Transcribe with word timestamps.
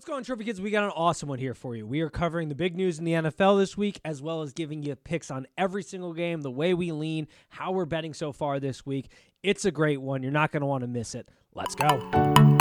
What's 0.00 0.08
going 0.08 0.16
on, 0.16 0.24
Trophy 0.24 0.44
Kids? 0.44 0.62
We 0.62 0.70
got 0.70 0.84
an 0.84 0.92
awesome 0.96 1.28
one 1.28 1.38
here 1.38 1.52
for 1.52 1.76
you. 1.76 1.86
We 1.86 2.00
are 2.00 2.08
covering 2.08 2.48
the 2.48 2.54
big 2.54 2.74
news 2.74 2.98
in 2.98 3.04
the 3.04 3.12
NFL 3.12 3.58
this 3.58 3.76
week, 3.76 4.00
as 4.02 4.22
well 4.22 4.40
as 4.40 4.54
giving 4.54 4.82
you 4.82 4.96
picks 4.96 5.30
on 5.30 5.46
every 5.58 5.82
single 5.82 6.14
game, 6.14 6.40
the 6.40 6.50
way 6.50 6.72
we 6.72 6.90
lean, 6.90 7.28
how 7.50 7.72
we're 7.72 7.84
betting 7.84 8.14
so 8.14 8.32
far 8.32 8.58
this 8.60 8.86
week. 8.86 9.10
It's 9.42 9.66
a 9.66 9.70
great 9.70 10.00
one. 10.00 10.22
You're 10.22 10.32
not 10.32 10.52
going 10.52 10.62
to 10.62 10.66
want 10.66 10.84
to 10.84 10.88
miss 10.88 11.14
it. 11.14 11.28
Let's 11.52 11.74
go. 11.74 12.59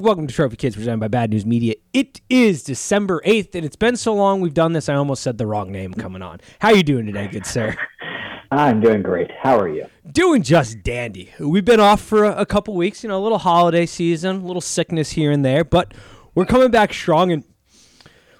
Welcome 0.00 0.26
to 0.26 0.34
Trophy 0.34 0.56
Kids, 0.56 0.76
presented 0.76 1.00
by 1.00 1.08
Bad 1.08 1.30
News 1.30 1.44
Media. 1.44 1.74
It 1.92 2.20
is 2.30 2.62
December 2.62 3.20
8th, 3.26 3.54
and 3.54 3.64
it's 3.64 3.76
been 3.76 3.96
so 3.96 4.14
long 4.14 4.40
we've 4.40 4.54
done 4.54 4.72
this, 4.72 4.88
I 4.88 4.94
almost 4.94 5.22
said 5.22 5.38
the 5.38 5.46
wrong 5.46 5.72
name 5.72 5.92
coming 5.92 6.22
on. 6.22 6.40
How 6.60 6.70
you 6.70 6.82
doing 6.84 7.06
today, 7.06 7.26
good 7.26 7.44
sir? 7.44 7.76
I'm 8.50 8.80
doing 8.80 9.02
great. 9.02 9.30
How 9.40 9.58
are 9.58 9.68
you? 9.68 9.86
Doing 10.10 10.42
just 10.42 10.82
dandy. 10.82 11.32
We've 11.40 11.64
been 11.64 11.80
off 11.80 12.00
for 12.00 12.24
a, 12.24 12.32
a 12.42 12.46
couple 12.46 12.74
weeks, 12.74 13.02
you 13.02 13.08
know, 13.08 13.18
a 13.18 13.22
little 13.22 13.38
holiday 13.38 13.86
season, 13.86 14.36
a 14.36 14.46
little 14.46 14.60
sickness 14.60 15.10
here 15.10 15.32
and 15.32 15.44
there, 15.44 15.64
but 15.64 15.92
we're 16.34 16.46
coming 16.46 16.70
back 16.70 16.92
strong 16.92 17.32
and 17.32 17.44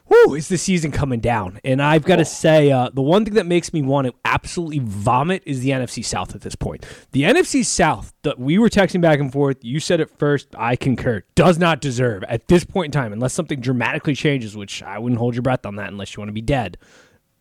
whoo, 0.09 0.35
is 0.35 0.48
the 0.48 0.59
season 0.59 0.91
coming 0.91 1.21
down. 1.21 1.61
And 1.65 1.83
I've 1.83 2.05
got 2.05 2.16
to 2.16 2.25
say, 2.25 2.71
uh, 2.71 2.91
the 2.93 3.03
one 3.03 3.25
thing 3.25 3.35
that 3.35 3.47
makes 3.47 3.73
me 3.73 3.83
want 3.83 4.07
to 4.07 4.15
absolutely 4.25 4.80
vomit 4.80 5.43
is 5.47 5.61
the 5.61 5.71
NFC 5.71 6.05
South 6.05 6.35
at 6.35 6.41
this 6.41 6.55
point. 6.55 6.87
The 7.12 7.23
NFC 7.23 7.65
South 7.65 8.13
that 8.23 8.39
we 8.39 8.59
were 8.59 8.69
texting 8.69 9.01
back 9.01 9.21
and 9.21 9.33
forth, 9.33 9.59
you 9.63 9.80
said 9.80 10.01
it 10.01 10.11
first, 10.19 10.49
I 10.57 10.77
concur, 10.77 11.23
does 11.35 11.59
not 11.59 11.80
deserve 11.80 12.25
at 12.25 12.49
this 12.49 12.65
point 12.65 12.87
in 12.87 13.01
time, 13.01 13.13
unless 13.13 13.33
something 13.33 13.61
dramatically 13.61 14.15
changes, 14.15 14.57
which 14.57 14.83
I 14.83 14.99
wouldn't 14.99 15.19
hold 15.19 15.35
your 15.35 15.43
breath 15.43 15.66
on 15.66 15.77
that 15.77 15.89
unless 15.91 16.16
you 16.16 16.21
want 16.21 16.29
to 16.29 16.35
be 16.35 16.41
dead. 16.41 16.79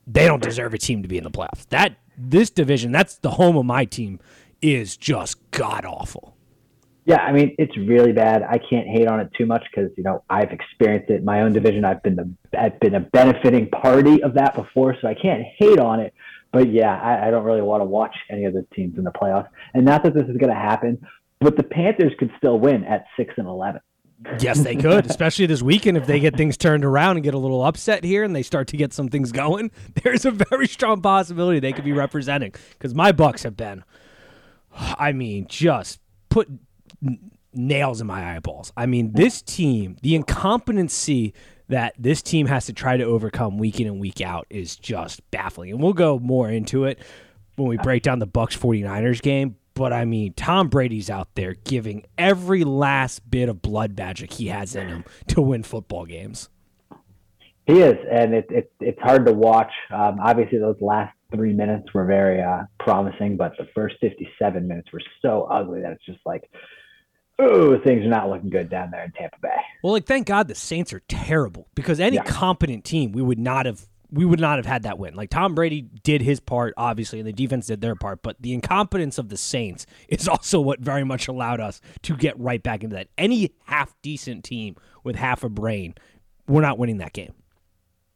They 0.06 0.26
don't 0.26 0.42
deserve 0.42 0.74
a 0.74 0.78
team 0.78 1.02
to 1.02 1.08
be 1.08 1.18
in 1.18 1.24
the 1.24 1.32
playoffs. 1.32 1.68
That 1.70 1.98
this 2.18 2.50
division, 2.50 2.92
that's 2.92 3.18
the 3.18 3.32
home 3.32 3.58
of 3.58 3.66
my 3.66 3.86
team, 3.86 4.20
is 4.62 4.96
just 4.96 5.52
god 5.52 5.86
awful. 5.86 6.37
Yeah, 7.08 7.22
I 7.22 7.32
mean 7.32 7.56
it's 7.58 7.76
really 7.78 8.12
bad. 8.12 8.44
I 8.44 8.58
can't 8.58 8.86
hate 8.86 9.08
on 9.08 9.22
it 9.22 9.30
too 9.38 9.46
much 9.46 9.64
because 9.72 9.90
you 9.96 10.04
know 10.04 10.26
I've 10.30 10.52
experienced 10.52 11.10
it 11.10 11.20
in 11.20 11.26
my 11.26 11.42
own 11.42 11.54
division. 11.54 11.86
I've 11.86 12.04
been 12.04 12.18
the 12.18 12.30
I've 12.60 12.78
been 12.82 12.96
a 12.96 13.00
benefiting 13.00 13.70
party 13.70 14.22
of 14.22 14.34
that 14.34 14.56
before, 14.56 14.94
so 15.02 15.08
I 15.08 15.14
can't 15.14 15.42
hate 15.58 15.80
on 15.80 16.02
it. 16.02 16.14
But 16.52 16.70
yeah, 16.70 17.00
I, 17.00 17.28
I 17.28 17.32
don't 17.32 17.46
really 17.46 17.62
want 17.62 17.80
to 17.80 17.86
watch 17.86 18.14
any 18.30 18.44
of 18.44 18.54
the 18.54 18.68
teams 18.76 18.98
in 18.98 19.06
the 19.06 19.12
playoffs. 19.12 19.48
And 19.74 19.86
not 19.86 20.04
that 20.04 20.16
this 20.16 20.26
is 20.28 20.36
going 20.36 20.50
to 20.50 20.60
happen, 20.60 21.00
but 21.40 21.56
the 21.56 21.64
Panthers 21.64 22.12
could 22.20 22.30
still 22.38 22.60
win 22.60 22.84
at 22.84 23.06
six 23.16 23.34
and 23.38 23.48
eleven. 23.48 23.80
Yes, 24.42 24.60
they 24.60 24.76
could, 24.76 25.06
especially 25.06 25.46
this 25.46 25.62
weekend 25.62 25.96
if 25.96 26.08
they 26.08 26.20
get 26.20 26.36
things 26.36 26.58
turned 26.58 26.84
around 26.84 27.16
and 27.16 27.24
get 27.24 27.36
a 27.36 27.38
little 27.38 27.64
upset 27.64 28.04
here 28.04 28.26
and 28.26 28.36
they 28.36 28.44
start 28.44 28.68
to 28.70 28.76
get 28.76 28.92
some 28.92 29.08
things 29.08 29.32
going. 29.32 29.72
There's 30.04 30.26
a 30.26 30.32
very 30.32 30.68
strong 30.68 31.02
possibility 31.02 31.62
they 31.62 31.72
could 31.72 31.86
be 31.86 31.94
representing 31.94 32.54
because 32.72 32.94
my 32.94 33.14
Bucks 33.14 33.44
have 33.44 33.56
been, 33.56 33.86
I 34.76 35.14
mean, 35.14 35.46
just 35.48 36.02
put 36.30 36.50
nails 37.54 38.02
in 38.02 38.08
my 38.08 38.36
eyeballs. 38.36 38.72
I 38.78 38.86
mean, 38.86 39.14
this 39.14 39.42
team, 39.42 39.98
the 40.02 40.16
incompetency 40.16 41.34
that 41.70 41.94
this 41.98 42.22
team 42.22 42.48
has 42.48 42.66
to 42.68 42.74
try 42.74 42.98
to 42.98 43.04
overcome 43.04 43.58
week 43.58 43.80
in 43.80 43.88
and 43.88 44.00
week 44.00 44.22
out 44.22 44.48
is 44.50 44.76
just 44.76 45.30
baffling. 45.32 45.72
And 45.72 45.82
we'll 45.82 45.94
go 45.94 46.20
more 46.20 46.50
into 46.50 46.86
it 46.86 47.00
when 47.56 47.68
we 47.68 47.78
break 47.78 48.04
down 48.04 48.20
the 48.20 48.28
Bucks 48.28 48.56
49ers 48.56 49.22
game. 49.22 49.58
But 49.74 49.94
I 49.94 50.06
mean, 50.06 50.34
Tom 50.34 50.70
Brady's 50.70 51.10
out 51.10 51.36
there 51.36 51.54
giving 51.54 52.06
every 52.18 52.64
last 52.64 53.30
bit 53.30 53.48
of 53.50 53.62
blood 53.62 53.98
magic 53.98 54.34
he 54.34 54.48
has 54.48 54.76
in 54.76 54.88
him 54.88 55.06
to 55.28 55.42
win 55.42 55.64
football 55.64 56.06
games. 56.06 56.50
He 57.68 57.82
is, 57.82 57.98
and 58.10 58.34
it, 58.34 58.48
it 58.50 58.72
it's 58.80 59.00
hard 59.02 59.26
to 59.26 59.34
watch. 59.34 59.72
Um, 59.92 60.20
obviously, 60.24 60.58
those 60.58 60.78
last 60.80 61.14
three 61.36 61.52
minutes 61.52 61.94
were 61.94 62.06
very 62.06 62.42
uh, 62.42 62.64
promising, 62.80 63.36
but 63.36 63.52
the 63.58 63.68
first 63.76 63.98
57 64.00 64.68
minutes 64.68 64.88
were 64.94 65.02
so 65.22 65.48
ugly 65.52 65.82
that 65.82 65.92
it's 65.92 66.06
just 66.06 66.22
like, 66.26 66.50
oh, 67.40 67.80
things 67.80 68.04
are 68.06 68.10
not 68.10 68.30
looking 68.30 68.50
good 68.50 68.70
down 68.70 68.92
there 68.92 69.04
in 69.04 69.12
Tampa 69.12 69.38
Bay. 69.42 69.50
Well, 69.84 69.94
like 69.94 70.06
thank 70.06 70.28
God 70.28 70.48
the 70.48 70.56
Saints 70.56 70.92
are 70.94 71.02
terrible 71.08 71.68
because 71.76 72.00
any 72.00 72.16
Yeah. 72.16 72.24
competent 72.24 72.84
team 72.84 73.12
we 73.12 73.22
would 73.22 73.40
not 73.40 73.66
have 73.66 73.88
we 74.10 74.24
would 74.24 74.40
not 74.40 74.58
have 74.58 74.66
had 74.66 74.84
that 74.84 74.98
win. 74.98 75.16
Like 75.16 75.30
Tom 75.30 75.54
Brady 75.54 75.82
did 75.82 76.22
his 76.22 76.40
part 76.40 76.74
obviously 76.78 77.20
and 77.20 77.28
the 77.28 77.34
defense 77.34 77.68
did 77.68 77.82
their 77.82 77.96
part, 77.96 78.22
but 78.22 78.38
the 78.42 78.54
incompetence 78.54 79.18
of 79.18 79.28
the 79.30 79.38
Saints 79.38 79.86
is 80.08 80.28
also 80.28 80.62
what 80.62 80.80
very 80.80 81.04
much 81.04 81.28
allowed 81.28 81.60
us 81.60 81.82
to 82.04 82.16
get 82.16 82.40
right 82.40 82.64
back 82.64 82.84
into 82.84 82.96
that. 82.96 83.08
Any 83.18 83.52
half 83.66 83.94
decent 84.02 84.44
team 84.44 84.76
with 85.04 85.16
half 85.18 85.44
a 85.44 85.50
brain, 85.50 85.94
we're 86.48 86.62
not 86.62 86.78
winning 86.80 86.98
that 87.00 87.14
game. 87.14 87.34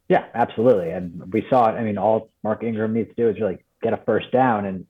Yeah, 0.09 0.25
absolutely. 0.34 0.90
And 0.90 1.31
we 1.31 1.46
saw 1.50 1.69
it. 1.69 1.73
I 1.73 1.84
mean, 1.84 1.97
all 1.97 2.29
Mark 2.44 2.63
Ingram 2.63 2.94
needs 2.94 3.09
to 3.09 3.16
do 3.16 3.29
is 3.29 3.40
really 3.40 3.59
get 3.81 3.94
a 3.94 3.97
first 4.06 4.29
down, 4.31 4.66
and 4.66 4.85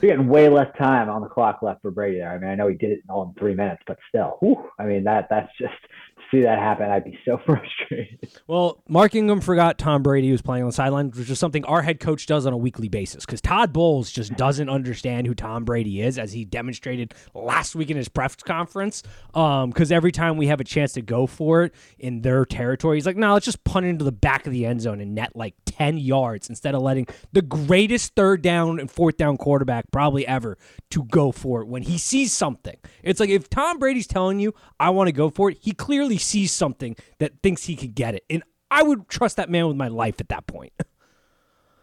you're 0.00 0.12
getting 0.12 0.28
way 0.28 0.48
less 0.48 0.68
time 0.78 1.08
on 1.08 1.22
the 1.22 1.28
clock 1.28 1.60
left 1.62 1.82
for 1.82 1.90
Brady 1.90 2.18
there. 2.18 2.30
I 2.30 2.38
mean, 2.38 2.50
I 2.50 2.54
know 2.54 2.68
he 2.68 2.74
did 2.74 2.90
it 2.90 3.00
in 3.04 3.10
all 3.10 3.22
in 3.22 3.34
three 3.34 3.54
minutes, 3.54 3.82
but 3.86 3.98
still, 4.08 4.36
whew, 4.40 4.70
I 4.78 4.84
mean, 4.84 5.04
that 5.04 5.28
that's 5.30 5.50
just 5.58 5.74
to 6.16 6.22
see 6.30 6.42
that 6.42 6.58
happen, 6.58 6.90
I'd 6.90 7.04
be 7.04 7.18
so 7.24 7.38
frustrated. 7.46 8.30
Well, 8.46 8.82
Mark 8.88 9.14
Ingram 9.14 9.40
forgot 9.40 9.78
Tom 9.78 10.02
Brady 10.02 10.30
was 10.30 10.42
playing 10.42 10.64
on 10.64 10.68
the 10.68 10.72
sideline, 10.72 11.10
which 11.10 11.30
is 11.30 11.38
something 11.38 11.64
our 11.64 11.82
head 11.82 12.00
coach 12.00 12.26
does 12.26 12.46
on 12.46 12.52
a 12.52 12.56
weekly 12.56 12.88
basis 12.88 13.24
because 13.24 13.40
Todd 13.40 13.72
Bowles 13.72 14.10
just 14.10 14.34
doesn't 14.36 14.68
understand 14.68 15.26
who 15.26 15.34
Tom 15.34 15.64
Brady 15.64 16.02
is, 16.02 16.18
as 16.18 16.32
he 16.32 16.44
demonstrated 16.44 17.14
last 17.34 17.74
week 17.74 17.90
in 17.90 17.96
his 17.96 18.08
press 18.08 18.34
conference. 18.36 19.02
Um, 19.34 19.70
because 19.70 19.92
every 19.92 20.12
time 20.12 20.36
we 20.36 20.46
have 20.48 20.60
a 20.60 20.64
chance 20.64 20.92
to 20.94 21.02
go 21.02 21.26
for 21.26 21.64
it 21.64 21.74
in 21.98 22.22
their 22.22 22.44
territory, 22.44 22.96
he's 22.96 23.06
like, 23.06 23.16
no, 23.16 23.34
let's 23.34 23.44
just 23.44 23.64
punt 23.64 23.86
into 23.86 24.04
the 24.04 24.12
back 24.12 24.46
of 24.46 24.52
the 24.52 24.66
end 24.66 24.80
zone 24.80 25.00
and 25.00 25.14
net 25.14 25.32
like 25.34 25.54
10 25.66 25.98
yards 25.98 26.48
instead 26.48 26.74
of 26.74 26.82
letting 26.82 27.06
the 27.32 27.42
greatest 27.42 28.14
third 28.14 28.42
down 28.42 28.80
and 28.80 28.90
fourth 28.90 29.16
down 29.16 29.36
quarterback 29.36 29.85
probably 29.90 30.26
ever 30.26 30.58
to 30.90 31.04
go 31.04 31.32
for 31.32 31.62
it 31.62 31.68
when 31.68 31.82
he 31.82 31.98
sees 31.98 32.32
something. 32.32 32.76
It's 33.02 33.20
like 33.20 33.30
if 33.30 33.48
Tom 33.48 33.78
Brady's 33.78 34.06
telling 34.06 34.40
you, 34.40 34.54
I 34.78 34.90
want 34.90 35.08
to 35.08 35.12
go 35.12 35.30
for 35.30 35.50
it, 35.50 35.58
he 35.60 35.72
clearly 35.72 36.18
sees 36.18 36.52
something 36.52 36.96
that 37.18 37.32
thinks 37.42 37.64
he 37.64 37.76
could 37.76 37.94
get 37.94 38.14
it. 38.14 38.24
And 38.28 38.42
I 38.70 38.82
would 38.82 39.08
trust 39.08 39.36
that 39.36 39.50
man 39.50 39.68
with 39.68 39.76
my 39.76 39.88
life 39.88 40.20
at 40.20 40.28
that 40.28 40.46
point. 40.46 40.72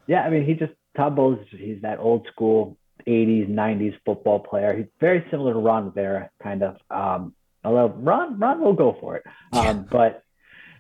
Yeah, 0.06 0.24
I 0.24 0.30
mean, 0.30 0.46
he 0.46 0.53
just 0.53 0.74
Todd 0.97 1.16
Bowles. 1.16 1.40
He's 1.50 1.81
that 1.81 1.97
old 1.97 2.28
school 2.30 2.78
'80s, 3.08 3.50
'90s 3.50 3.94
football 4.06 4.40
player. 4.40 4.75
He's 4.75 4.88
very 5.00 5.25
similar 5.31 5.53
to 5.53 5.59
Ron 5.59 5.86
Rivera, 5.86 6.30
kind 6.44 6.62
of. 6.62 6.75
Um, 6.90 7.34
although 7.63 7.88
Ron, 7.88 8.38
Ron 8.38 8.59
will 8.59 8.74
go 8.74 8.97
for 9.00 9.16
it, 9.16 9.24
um, 9.53 9.88
but 9.90 10.24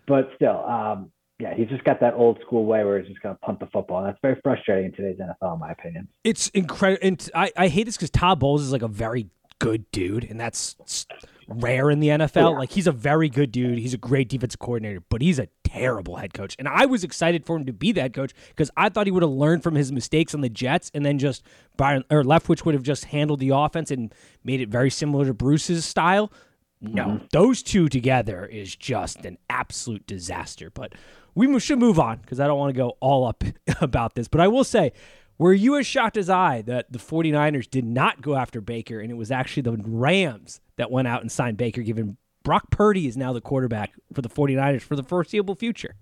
but 0.07 0.29
still, 0.35 0.61
um, 0.65 1.12
yeah, 1.43 1.53
he's 1.53 1.67
just 1.67 1.83
got 1.83 1.99
that 1.99 2.13
old 2.13 2.39
school 2.45 2.65
way 2.65 2.85
where 2.85 2.99
he's 2.99 3.09
just 3.09 3.21
going 3.21 3.35
to 3.35 3.41
punt 3.41 3.59
the 3.59 3.65
football, 3.65 3.99
and 3.99 4.07
that's 4.07 4.19
very 4.21 4.39
frustrating 4.41 4.85
in 4.85 4.91
today's 4.93 5.19
NFL, 5.19 5.55
in 5.55 5.59
my 5.59 5.71
opinion. 5.71 6.07
It's 6.23 6.47
incredible. 6.49 7.05
And 7.05 7.29
I, 7.35 7.51
I 7.57 7.67
hate 7.67 7.83
this 7.83 7.97
because 7.97 8.11
Todd 8.11 8.39
Bowles 8.39 8.61
is 8.61 8.71
like 8.71 8.81
a 8.81 8.87
very 8.87 9.27
good 9.59 9.91
dude, 9.91 10.23
and 10.23 10.39
that's 10.39 11.05
rare 11.49 11.91
in 11.91 11.99
the 11.99 12.07
NFL. 12.07 12.43
Oh, 12.43 12.51
yeah. 12.51 12.59
Like 12.59 12.71
he's 12.71 12.87
a 12.87 12.93
very 12.93 13.27
good 13.27 13.51
dude. 13.51 13.77
He's 13.77 13.93
a 13.93 13.97
great 13.97 14.29
defensive 14.29 14.61
coordinator, 14.61 15.03
but 15.09 15.21
he's 15.21 15.37
a 15.37 15.49
terrible 15.65 16.15
head 16.15 16.33
coach. 16.33 16.55
And 16.57 16.65
I 16.65 16.85
was 16.85 17.03
excited 17.03 17.45
for 17.45 17.57
him 17.57 17.65
to 17.65 17.73
be 17.73 17.91
the 17.91 17.99
head 17.99 18.13
coach 18.13 18.31
because 18.47 18.71
I 18.77 18.87
thought 18.87 19.05
he 19.05 19.11
would 19.11 19.23
have 19.23 19.29
learned 19.29 19.63
from 19.63 19.75
his 19.75 19.91
mistakes 19.91 20.33
on 20.33 20.39
the 20.39 20.49
Jets, 20.49 20.91
and 20.93 21.05
then 21.05 21.19
just 21.19 21.43
Byron 21.75 22.05
or 22.09 22.23
Leftwich 22.23 22.63
would 22.63 22.73
have 22.73 22.83
just 22.83 23.03
handled 23.05 23.41
the 23.41 23.49
offense 23.49 23.91
and 23.91 24.15
made 24.45 24.61
it 24.61 24.69
very 24.69 24.89
similar 24.89 25.25
to 25.25 25.33
Bruce's 25.33 25.83
style. 25.83 26.31
No, 26.79 27.05
mm-hmm. 27.05 27.25
those 27.33 27.63
two 27.63 27.89
together 27.89 28.45
is 28.45 28.75
just 28.75 29.25
an 29.25 29.37
absolute 29.49 30.05
disaster. 30.05 30.69
But 30.69 30.93
we 31.35 31.59
should 31.59 31.79
move 31.79 31.99
on 31.99 32.17
because 32.17 32.39
I 32.39 32.47
don't 32.47 32.59
want 32.59 32.73
to 32.73 32.77
go 32.77 32.97
all 32.99 33.25
up 33.25 33.43
about 33.81 34.15
this. 34.15 34.27
But 34.27 34.41
I 34.41 34.47
will 34.47 34.63
say, 34.63 34.93
were 35.37 35.53
you 35.53 35.77
as 35.77 35.87
shocked 35.87 36.17
as 36.17 36.29
I 36.29 36.61
that 36.63 36.91
the 36.91 36.99
49ers 36.99 37.69
did 37.69 37.85
not 37.85 38.21
go 38.21 38.35
after 38.35 38.61
Baker 38.61 38.99
and 38.99 39.11
it 39.11 39.15
was 39.15 39.31
actually 39.31 39.63
the 39.63 39.77
Rams 39.77 40.61
that 40.77 40.91
went 40.91 41.07
out 41.07 41.21
and 41.21 41.31
signed 41.31 41.57
Baker, 41.57 41.81
given 41.81 42.17
Brock 42.43 42.69
Purdy 42.69 43.07
is 43.07 43.17
now 43.17 43.33
the 43.33 43.41
quarterback 43.41 43.93
for 44.13 44.21
the 44.21 44.29
49ers 44.29 44.81
for 44.81 44.95
the 44.95 45.03
foreseeable 45.03 45.55
future? 45.55 45.95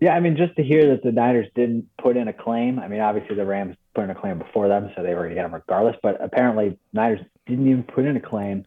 Yeah, 0.00 0.14
I 0.14 0.20
mean, 0.20 0.36
just 0.36 0.56
to 0.56 0.64
hear 0.64 0.88
that 0.90 1.04
the 1.04 1.12
Niners 1.12 1.46
didn't 1.54 1.86
put 2.02 2.16
in 2.16 2.26
a 2.26 2.32
claim. 2.32 2.80
I 2.80 2.88
mean, 2.88 3.00
obviously 3.00 3.36
the 3.36 3.44
Rams 3.44 3.76
put 3.94 4.04
in 4.04 4.10
a 4.10 4.14
claim 4.14 4.38
before 4.38 4.66
them, 4.66 4.90
so 4.96 5.02
they 5.02 5.10
were 5.14 5.20
going 5.20 5.30
to 5.30 5.34
get 5.36 5.44
him 5.44 5.54
regardless. 5.54 5.96
But 6.02 6.22
apparently, 6.22 6.76
Niners 6.92 7.20
didn't 7.46 7.68
even 7.68 7.84
put 7.84 8.04
in 8.04 8.16
a 8.16 8.20
claim. 8.20 8.64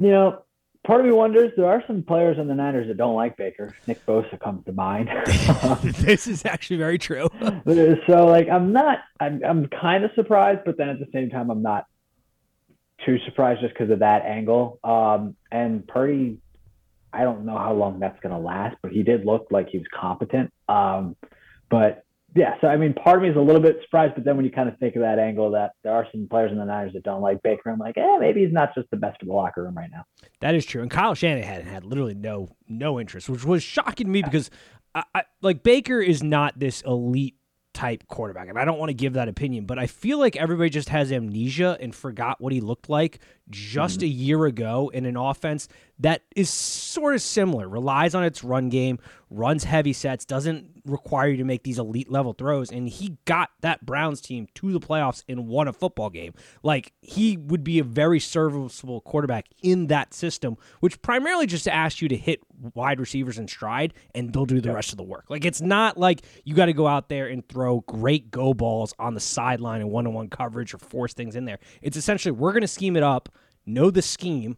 You 0.00 0.10
know, 0.10 0.42
part 0.88 1.00
of 1.00 1.06
me 1.06 1.12
wonders 1.12 1.52
there 1.54 1.66
are 1.66 1.84
some 1.86 2.02
players 2.02 2.38
on 2.38 2.48
the 2.48 2.54
Niners 2.54 2.88
that 2.88 2.96
don't 2.96 3.14
like 3.14 3.36
Baker. 3.36 3.76
Nick 3.86 4.04
Bosa 4.06 4.40
comes 4.40 4.64
to 4.64 4.72
mind. 4.72 5.10
this 6.02 6.26
is 6.26 6.44
actually 6.46 6.78
very 6.78 6.98
true. 6.98 7.28
so, 8.06 8.26
like, 8.26 8.48
I'm 8.48 8.72
not. 8.72 9.00
I'm 9.20 9.44
I'm 9.44 9.68
kind 9.68 10.02
of 10.04 10.10
surprised, 10.14 10.60
but 10.64 10.78
then 10.78 10.88
at 10.88 10.98
the 10.98 11.06
same 11.12 11.28
time, 11.28 11.50
I'm 11.50 11.62
not 11.62 11.84
too 13.04 13.18
surprised 13.26 13.60
just 13.60 13.74
because 13.74 13.90
of 13.90 13.98
that 14.00 14.24
angle. 14.24 14.80
Um, 14.82 15.36
and 15.52 15.86
Purdy, 15.86 16.38
I 17.12 17.22
don't 17.22 17.44
know 17.44 17.58
how 17.58 17.74
long 17.74 18.00
that's 18.00 18.18
going 18.20 18.34
to 18.34 18.40
last, 18.40 18.76
but 18.82 18.90
he 18.90 19.02
did 19.02 19.26
look 19.26 19.48
like 19.50 19.68
he 19.68 19.78
was 19.78 19.86
competent. 19.94 20.52
Um, 20.68 21.16
but 21.70 22.02
yeah, 22.38 22.54
so 22.60 22.68
I 22.68 22.76
mean, 22.76 22.94
part 22.94 23.16
of 23.16 23.22
me 23.22 23.30
is 23.30 23.36
a 23.36 23.40
little 23.40 23.60
bit 23.60 23.78
surprised, 23.82 24.14
but 24.14 24.24
then 24.24 24.36
when 24.36 24.44
you 24.44 24.52
kind 24.52 24.68
of 24.68 24.78
think 24.78 24.94
of 24.94 25.02
that 25.02 25.18
angle, 25.18 25.50
that 25.50 25.72
there 25.82 25.92
are 25.92 26.06
some 26.12 26.28
players 26.30 26.52
in 26.52 26.58
the 26.58 26.64
Niners 26.64 26.92
that 26.92 27.02
don't 27.02 27.20
like 27.20 27.42
Baker, 27.42 27.70
I'm 27.70 27.78
like, 27.78 27.98
eh, 27.98 28.18
maybe 28.20 28.44
he's 28.44 28.52
not 28.52 28.74
just 28.74 28.88
the 28.90 28.96
best 28.96 29.18
for 29.18 29.26
the 29.26 29.32
locker 29.32 29.64
room 29.64 29.76
right 29.76 29.90
now. 29.90 30.04
That 30.40 30.54
is 30.54 30.64
true. 30.64 30.80
And 30.82 30.90
Kyle 30.90 31.14
Shanahan 31.14 31.66
had 31.66 31.84
literally 31.84 32.14
no 32.14 32.50
no 32.68 33.00
interest, 33.00 33.28
which 33.28 33.44
was 33.44 33.62
shocking 33.64 34.06
to 34.06 34.12
me 34.12 34.22
because 34.22 34.50
I, 34.94 35.02
I, 35.14 35.22
like 35.42 35.64
Baker 35.64 36.00
is 36.00 36.22
not 36.22 36.58
this 36.58 36.80
elite 36.82 37.34
type 37.74 38.06
quarterback. 38.08 38.48
And 38.48 38.58
I 38.58 38.64
don't 38.64 38.78
want 38.78 38.90
to 38.90 38.94
give 38.94 39.12
that 39.14 39.28
opinion, 39.28 39.64
but 39.64 39.78
I 39.78 39.86
feel 39.86 40.18
like 40.18 40.36
everybody 40.36 40.70
just 40.70 40.88
has 40.88 41.12
amnesia 41.12 41.76
and 41.80 41.94
forgot 41.94 42.40
what 42.40 42.52
he 42.52 42.60
looked 42.60 42.88
like 42.88 43.20
just 43.50 44.00
mm-hmm. 44.00 44.06
a 44.06 44.08
year 44.08 44.44
ago 44.46 44.90
in 44.92 45.06
an 45.06 45.16
offense 45.16 45.68
that 46.00 46.22
is 46.36 46.48
sort 46.48 47.14
of 47.14 47.22
similar, 47.22 47.68
relies 47.68 48.14
on 48.14 48.24
its 48.24 48.44
run 48.44 48.68
game, 48.68 48.98
runs 49.30 49.64
heavy 49.64 49.92
sets, 49.92 50.24
doesn't 50.24 50.70
require 50.84 51.28
you 51.28 51.36
to 51.36 51.44
make 51.44 51.64
these 51.64 51.78
elite 51.78 52.10
level 52.10 52.32
throws. 52.32 52.70
And 52.70 52.88
he 52.88 53.18
got 53.24 53.50
that 53.60 53.84
Browns 53.84 54.20
team 54.20 54.46
to 54.54 54.72
the 54.72 54.80
playoffs 54.80 55.22
and 55.28 55.48
won 55.48 55.68
a 55.68 55.72
football 55.72 56.08
game. 56.08 56.34
Like 56.62 56.92
he 57.02 57.36
would 57.36 57.64
be 57.64 57.78
a 57.78 57.84
very 57.84 58.20
serviceable 58.20 59.00
quarterback 59.00 59.46
in 59.62 59.88
that 59.88 60.14
system, 60.14 60.56
which 60.80 61.02
primarily 61.02 61.46
just 61.46 61.66
asks 61.68 62.00
you 62.00 62.08
to 62.08 62.16
hit 62.16 62.40
wide 62.74 63.00
receivers 63.00 63.38
in 63.38 63.48
stride 63.48 63.92
and 64.14 64.32
they'll 64.32 64.46
do 64.46 64.60
the 64.60 64.72
rest 64.72 64.92
of 64.92 64.98
the 64.98 65.04
work. 65.04 65.24
Like 65.28 65.44
it's 65.44 65.60
not 65.60 65.98
like 65.98 66.22
you 66.44 66.54
got 66.54 66.66
to 66.66 66.72
go 66.72 66.86
out 66.86 67.08
there 67.08 67.26
and 67.26 67.46
throw 67.48 67.80
great 67.80 68.30
go 68.30 68.54
balls 68.54 68.94
on 68.98 69.14
the 69.14 69.20
sideline 69.20 69.80
and 69.80 69.90
one 69.90 70.06
on 70.06 70.14
one 70.14 70.28
coverage 70.28 70.72
or 70.74 70.78
force 70.78 71.12
things 71.12 71.36
in 71.36 71.44
there. 71.44 71.58
It's 71.82 71.96
essentially 71.96 72.32
we're 72.32 72.52
going 72.52 72.62
to 72.62 72.68
scheme 72.68 72.96
it 72.96 73.02
up, 73.02 73.28
know 73.66 73.90
the 73.90 74.02
scheme, 74.02 74.56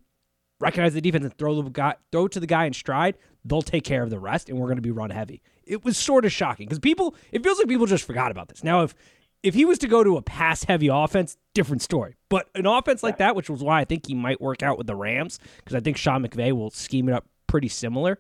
recognize 0.61 0.95
the 0.95 1.01
defense 1.01 1.25
and 1.25 1.37
throw 1.37 1.61
the 1.61 1.71
guy 1.71 1.97
throw 2.13 2.29
to 2.29 2.39
the 2.39 2.47
guy 2.47 2.67
in 2.67 2.73
stride, 2.73 3.17
they'll 3.45 3.63
take 3.63 3.85
care 3.85 4.03
of 4.03 4.11
the 4.11 4.19
rest, 4.19 4.49
and 4.49 4.59
we're 4.59 4.67
going 4.67 4.77
to 4.77 4.83
be 4.83 4.91
run 4.91 5.11
heavy. 5.11 5.43
It 5.65 5.85
was 5.85 5.97
sort 5.97 6.25
of 6.25 6.33
shocking 6.33 6.67
because 6.67 6.79
people. 6.79 7.15
It 7.33 7.43
feels 7.43 7.59
like 7.59 7.69
people 7.69 7.87
just 7.87 8.05
forgot 8.05 8.31
about 8.31 8.49
this. 8.49 8.63
Now, 8.63 8.83
if 8.83 8.95
if 9.43 9.55
he 9.55 9.65
was 9.65 9.79
to 9.79 9.89
go 9.89 10.05
to 10.05 10.17
a 10.17 10.23
pass 10.23 10.65
heavy 10.65 10.89
offense, 10.89 11.37
different 11.55 11.83
story. 11.83 12.17
But 12.29 12.49
an 12.55 12.67
offense 12.67 13.03
like 13.03 13.19
that, 13.19 13.35
which 13.35 13.49
was 13.49 13.63
why 13.63 13.81
I 13.81 13.85
think 13.85 14.07
he 14.07 14.15
might 14.15 14.41
work 14.41 14.63
out 14.63 14.77
with 14.77 14.87
the 14.87 14.95
Rams, 14.95 15.39
because 15.57 15.75
I 15.75 15.81
think 15.81 15.97
Sean 15.97 16.25
McVay 16.25 16.53
will 16.53 16.71
scheme 16.71 17.09
it 17.09 17.15
up 17.15 17.27
pretty 17.47 17.69
similar. 17.69 18.19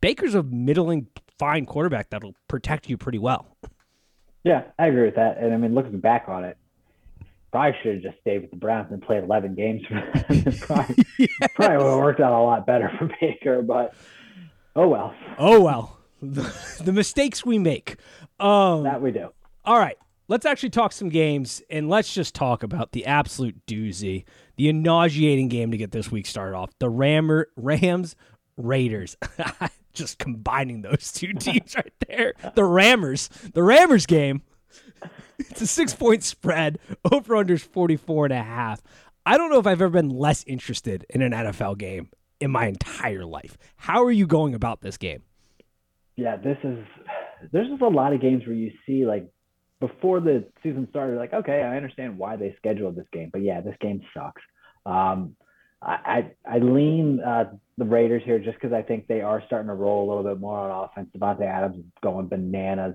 Baker's 0.00 0.34
a 0.34 0.42
middling 0.42 1.06
fine 1.38 1.66
quarterback 1.66 2.10
that'll 2.10 2.34
protect 2.48 2.88
you 2.88 2.96
pretty 2.96 3.18
well. 3.18 3.46
Yeah, 4.44 4.64
I 4.78 4.86
agree 4.86 5.04
with 5.04 5.14
that. 5.16 5.38
And 5.38 5.52
I 5.52 5.56
mean, 5.56 5.74
looking 5.74 6.00
back 6.00 6.28
on 6.28 6.44
it, 6.44 6.56
probably 7.52 7.78
should 7.82 7.94
have 7.94 8.02
just 8.02 8.20
stayed 8.20 8.40
with 8.40 8.50
the 8.50 8.56
Browns 8.56 8.90
and 8.90 9.00
played 9.00 9.22
11 9.22 9.54
games 9.54 9.82
for 9.86 9.94
them. 9.94 10.52
probably, 10.60 11.04
yes. 11.18 11.30
probably 11.54 11.76
would 11.76 11.90
have 11.90 11.98
worked 11.98 12.20
out 12.20 12.32
a 12.32 12.42
lot 12.42 12.66
better 12.66 12.90
for 12.98 13.10
Baker, 13.20 13.62
but 13.62 13.94
oh 14.74 14.88
well. 14.88 15.14
Oh 15.38 15.60
well. 15.60 15.98
The, 16.22 16.52
the 16.82 16.92
mistakes 16.92 17.44
we 17.44 17.58
make. 17.58 17.96
Um, 18.40 18.84
that 18.84 19.02
we 19.02 19.10
do. 19.10 19.30
All 19.64 19.78
right. 19.78 19.98
Let's 20.28 20.46
actually 20.46 20.70
talk 20.70 20.92
some 20.92 21.10
games 21.10 21.60
and 21.68 21.90
let's 21.90 22.14
just 22.14 22.34
talk 22.34 22.62
about 22.62 22.92
the 22.92 23.04
absolute 23.06 23.66
doozy, 23.66 24.24
the 24.56 24.72
nauseating 24.72 25.48
game 25.48 25.72
to 25.72 25.76
get 25.76 25.90
this 25.90 26.10
week 26.10 26.26
started 26.26 26.56
off. 26.56 26.70
The 26.78 26.88
Rammer, 26.88 27.48
Rams 27.56 28.16
Raiders. 28.56 29.16
just 29.92 30.18
combining 30.18 30.80
those 30.80 31.12
two 31.12 31.34
teams 31.34 31.74
right 31.74 31.92
there. 32.08 32.32
The 32.54 32.62
Rammers. 32.62 33.28
The 33.52 33.60
Rammers 33.60 34.06
game 34.06 34.42
it's 35.38 35.60
a 35.60 35.66
six 35.66 35.94
point 35.94 36.22
spread. 36.24 36.78
Over 37.10 37.36
under 37.36 37.54
is 37.54 37.62
44 37.62 38.26
and 38.26 38.34
a 38.34 38.42
half. 38.42 38.82
I 39.24 39.38
don't 39.38 39.50
know 39.50 39.58
if 39.58 39.66
I've 39.66 39.80
ever 39.80 39.90
been 39.90 40.10
less 40.10 40.44
interested 40.46 41.06
in 41.10 41.22
an 41.22 41.32
NFL 41.32 41.78
game 41.78 42.10
in 42.40 42.50
my 42.50 42.66
entire 42.66 43.24
life. 43.24 43.56
How 43.76 44.02
are 44.04 44.10
you 44.10 44.26
going 44.26 44.54
about 44.54 44.80
this 44.80 44.96
game? 44.96 45.22
Yeah, 46.16 46.36
this 46.36 46.58
is 46.64 46.78
there's 47.52 47.68
just 47.68 47.82
a 47.82 47.88
lot 47.88 48.12
of 48.12 48.20
games 48.20 48.46
where 48.46 48.54
you 48.54 48.72
see 48.86 49.06
like 49.06 49.28
before 49.82 50.20
the 50.20 50.44
season 50.62 50.86
started, 50.90 51.18
like, 51.18 51.32
okay, 51.32 51.62
I 51.62 51.76
understand 51.76 52.16
why 52.16 52.36
they 52.36 52.54
scheduled 52.56 52.94
this 52.94 53.06
game, 53.12 53.30
but 53.32 53.42
yeah, 53.42 53.60
this 53.60 53.74
game 53.80 54.00
sucks. 54.14 54.40
Um, 54.86 55.34
I, 55.82 56.30
I, 56.46 56.56
I 56.56 56.58
lean 56.58 57.20
uh, 57.20 57.50
the 57.78 57.84
Raiders 57.84 58.22
here 58.24 58.38
just 58.38 58.60
because 58.60 58.72
I 58.72 58.82
think 58.82 59.08
they 59.08 59.22
are 59.22 59.42
starting 59.46 59.66
to 59.66 59.74
roll 59.74 60.06
a 60.06 60.08
little 60.08 60.22
bit 60.22 60.40
more 60.40 60.56
on 60.56 60.84
offense. 60.84 61.08
Davante 61.16 61.42
Adams 61.42 61.78
is 61.78 61.84
going 62.00 62.28
bananas. 62.28 62.94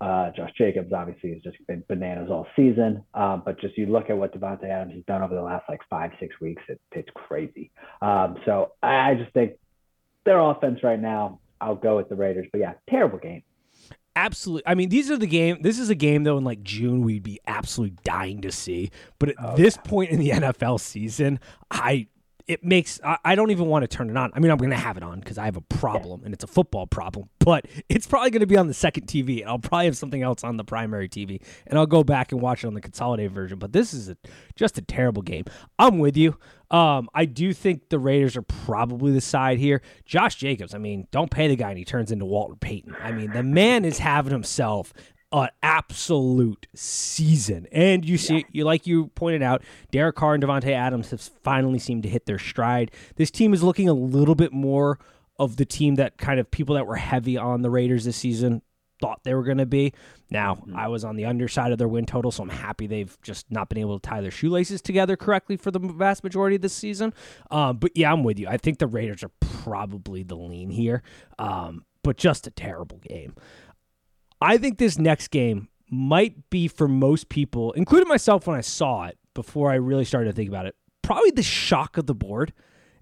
Uh, 0.00 0.30
Josh 0.36 0.50
Jacobs 0.58 0.92
obviously 0.92 1.32
has 1.32 1.42
just 1.42 1.56
been 1.66 1.82
bananas 1.88 2.28
all 2.30 2.46
season, 2.54 3.02
um, 3.14 3.42
but 3.44 3.58
just 3.60 3.78
you 3.78 3.86
look 3.86 4.10
at 4.10 4.16
what 4.18 4.38
Davante 4.38 4.64
Adams 4.64 4.94
has 4.94 5.04
done 5.06 5.22
over 5.22 5.34
the 5.34 5.42
last 5.42 5.64
like 5.68 5.80
five, 5.88 6.10
six 6.20 6.38
weeks, 6.40 6.62
it, 6.68 6.80
it's 6.92 7.08
crazy. 7.14 7.70
Um, 8.02 8.36
so 8.44 8.72
I 8.82 9.14
just 9.14 9.32
think 9.32 9.52
their 10.24 10.38
offense 10.38 10.80
right 10.82 11.00
now, 11.00 11.40
I'll 11.60 11.76
go 11.76 11.96
with 11.96 12.10
the 12.10 12.14
Raiders. 12.14 12.46
But 12.52 12.60
yeah, 12.60 12.74
terrible 12.90 13.18
game. 13.18 13.42
Absolutely. 14.16 14.62
I 14.66 14.74
mean, 14.74 14.88
these 14.88 15.10
are 15.10 15.18
the 15.18 15.26
game. 15.26 15.58
This 15.60 15.78
is 15.78 15.90
a 15.90 15.94
game 15.94 16.24
though 16.24 16.38
in 16.38 16.44
like 16.44 16.62
June 16.62 17.02
we'd 17.02 17.22
be 17.22 17.38
absolutely 17.46 17.98
dying 18.02 18.40
to 18.42 18.52
see. 18.52 18.90
But 19.18 19.30
at 19.30 19.36
oh, 19.38 19.56
this 19.56 19.76
yeah. 19.76 19.90
point 19.90 20.10
in 20.10 20.18
the 20.18 20.30
NFL 20.32 20.80
season, 20.80 21.38
I 21.70 22.08
it 22.46 22.64
makes 22.64 23.00
I, 23.04 23.18
I, 23.24 23.34
don't 23.34 23.50
even 23.50 23.66
want 23.66 23.82
to 23.82 23.88
turn 23.88 24.08
it 24.08 24.16
on. 24.16 24.30
I 24.34 24.38
mean, 24.38 24.50
I'm 24.50 24.58
going 24.58 24.70
to 24.70 24.76
have 24.76 24.96
it 24.96 25.02
on 25.02 25.18
because 25.18 25.36
I 25.36 25.46
have 25.46 25.56
a 25.56 25.62
problem 25.62 26.22
and 26.24 26.32
it's 26.32 26.44
a 26.44 26.48
football 26.48 26.86
problem. 26.86 27.28
But 27.46 27.66
it's 27.88 28.08
probably 28.08 28.30
going 28.30 28.40
to 28.40 28.46
be 28.48 28.56
on 28.56 28.66
the 28.66 28.74
second 28.74 29.06
TV. 29.06 29.40
And 29.40 29.48
I'll 29.48 29.60
probably 29.60 29.84
have 29.84 29.96
something 29.96 30.20
else 30.20 30.42
on 30.42 30.56
the 30.56 30.64
primary 30.64 31.08
TV, 31.08 31.40
and 31.68 31.78
I'll 31.78 31.86
go 31.86 32.02
back 32.02 32.32
and 32.32 32.40
watch 32.40 32.64
it 32.64 32.66
on 32.66 32.74
the 32.74 32.80
consolidated 32.80 33.30
version. 33.30 33.60
But 33.60 33.72
this 33.72 33.94
is 33.94 34.08
a, 34.08 34.16
just 34.56 34.78
a 34.78 34.82
terrible 34.82 35.22
game. 35.22 35.44
I'm 35.78 36.00
with 36.00 36.16
you. 36.16 36.36
Um, 36.72 37.08
I 37.14 37.24
do 37.24 37.52
think 37.52 37.88
the 37.88 38.00
Raiders 38.00 38.36
are 38.36 38.42
probably 38.42 39.12
the 39.12 39.20
side 39.20 39.58
here. 39.58 39.80
Josh 40.04 40.34
Jacobs, 40.34 40.74
I 40.74 40.78
mean, 40.78 41.06
don't 41.12 41.30
pay 41.30 41.46
the 41.46 41.54
guy 41.54 41.68
and 41.68 41.78
he 41.78 41.84
turns 41.84 42.10
into 42.10 42.24
Walter 42.24 42.56
Payton. 42.56 42.96
I 43.00 43.12
mean, 43.12 43.30
the 43.30 43.44
man 43.44 43.84
is 43.84 44.00
having 44.00 44.32
himself 44.32 44.92
an 45.32 45.48
absolute 45.62 46.66
season. 46.74 47.66
And 47.72 48.04
you 48.04 48.18
see, 48.18 48.36
yeah. 48.36 48.44
you 48.52 48.64
like 48.64 48.86
you 48.86 49.08
pointed 49.08 49.42
out, 49.42 49.62
Derek 49.90 50.16
Carr 50.16 50.34
and 50.34 50.42
Davante 50.42 50.70
Adams 50.70 51.10
have 51.10 51.20
finally 51.20 51.78
seemed 51.78 52.04
to 52.04 52.08
hit 52.08 52.26
their 52.26 52.38
stride. 52.38 52.90
This 53.16 53.30
team 53.30 53.52
is 53.52 53.62
looking 53.62 53.88
a 53.88 53.94
little 53.94 54.34
bit 54.34 54.52
more 54.52 54.98
of 55.38 55.56
the 55.56 55.64
team 55.64 55.96
that 55.96 56.16
kind 56.16 56.40
of 56.40 56.50
people 56.50 56.74
that 56.76 56.86
were 56.86 56.96
heavy 56.96 57.36
on 57.36 57.62
the 57.62 57.70
Raiders 57.70 58.04
this 58.04 58.16
season 58.16 58.62
thought 59.00 59.20
they 59.24 59.34
were 59.34 59.42
going 59.42 59.58
to 59.58 59.66
be. 59.66 59.92
Now, 60.30 60.54
mm-hmm. 60.54 60.76
I 60.76 60.88
was 60.88 61.04
on 61.04 61.16
the 61.16 61.26
underside 61.26 61.72
of 61.72 61.78
their 61.78 61.88
win 61.88 62.06
total, 62.06 62.30
so 62.30 62.42
I'm 62.42 62.48
happy 62.48 62.86
they've 62.86 63.16
just 63.22 63.50
not 63.50 63.68
been 63.68 63.78
able 63.78 63.98
to 63.98 64.08
tie 64.08 64.20
their 64.20 64.30
shoelaces 64.30 64.80
together 64.80 65.16
correctly 65.16 65.56
for 65.56 65.70
the 65.70 65.78
vast 65.78 66.24
majority 66.24 66.56
of 66.56 66.62
this 66.62 66.72
season. 66.72 67.12
Um, 67.50 67.76
but 67.76 67.92
yeah, 67.94 68.12
I'm 68.12 68.24
with 68.24 68.38
you. 68.38 68.48
I 68.48 68.56
think 68.56 68.78
the 68.78 68.86
Raiders 68.86 69.22
are 69.22 69.30
probably 69.40 70.22
the 70.22 70.36
lean 70.36 70.70
here, 70.70 71.02
um, 71.38 71.84
but 72.02 72.16
just 72.16 72.46
a 72.46 72.50
terrible 72.50 72.98
game. 72.98 73.34
I 74.40 74.58
think 74.58 74.78
this 74.78 74.98
next 74.98 75.28
game 75.28 75.68
might 75.90 76.50
be 76.50 76.68
for 76.68 76.88
most 76.88 77.28
people, 77.28 77.72
including 77.72 78.08
myself 78.08 78.46
when 78.46 78.56
I 78.56 78.60
saw 78.60 79.06
it 79.06 79.18
before 79.34 79.70
I 79.70 79.76
really 79.76 80.04
started 80.04 80.30
to 80.30 80.32
think 80.34 80.48
about 80.48 80.66
it, 80.66 80.74
probably 81.02 81.30
the 81.30 81.42
shock 81.42 81.96
of 81.96 82.06
the 82.06 82.14
board. 82.14 82.52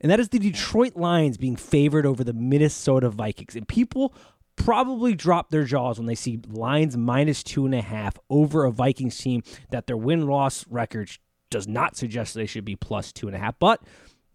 And 0.00 0.10
that 0.10 0.20
is 0.20 0.28
the 0.28 0.38
Detroit 0.38 0.96
Lions 0.96 1.38
being 1.38 1.56
favored 1.56 2.04
over 2.04 2.22
the 2.22 2.34
Minnesota 2.34 3.08
Vikings. 3.08 3.56
And 3.56 3.66
people 3.66 4.14
probably 4.56 5.14
drop 5.14 5.50
their 5.50 5.64
jaws 5.64 5.98
when 5.98 6.06
they 6.06 6.14
see 6.14 6.40
Lions 6.48 6.96
minus 6.96 7.42
two 7.42 7.64
and 7.64 7.75
a 7.75 7.80
half 7.80 8.19
over 8.28 8.64
a 8.64 8.70
Vikings 8.70 9.16
team 9.16 9.42
that 9.70 9.87
their 9.87 9.96
win 9.96 10.26
loss 10.26 10.66
record 10.68 11.11
does 11.50 11.66
not 11.66 11.97
suggest 11.97 12.35
they 12.35 12.47
should 12.47 12.64
be 12.64 12.76
plus 12.76 13.12
two 13.12 13.26
and 13.26 13.35
a 13.35 13.38
half. 13.38 13.59
But 13.59 13.80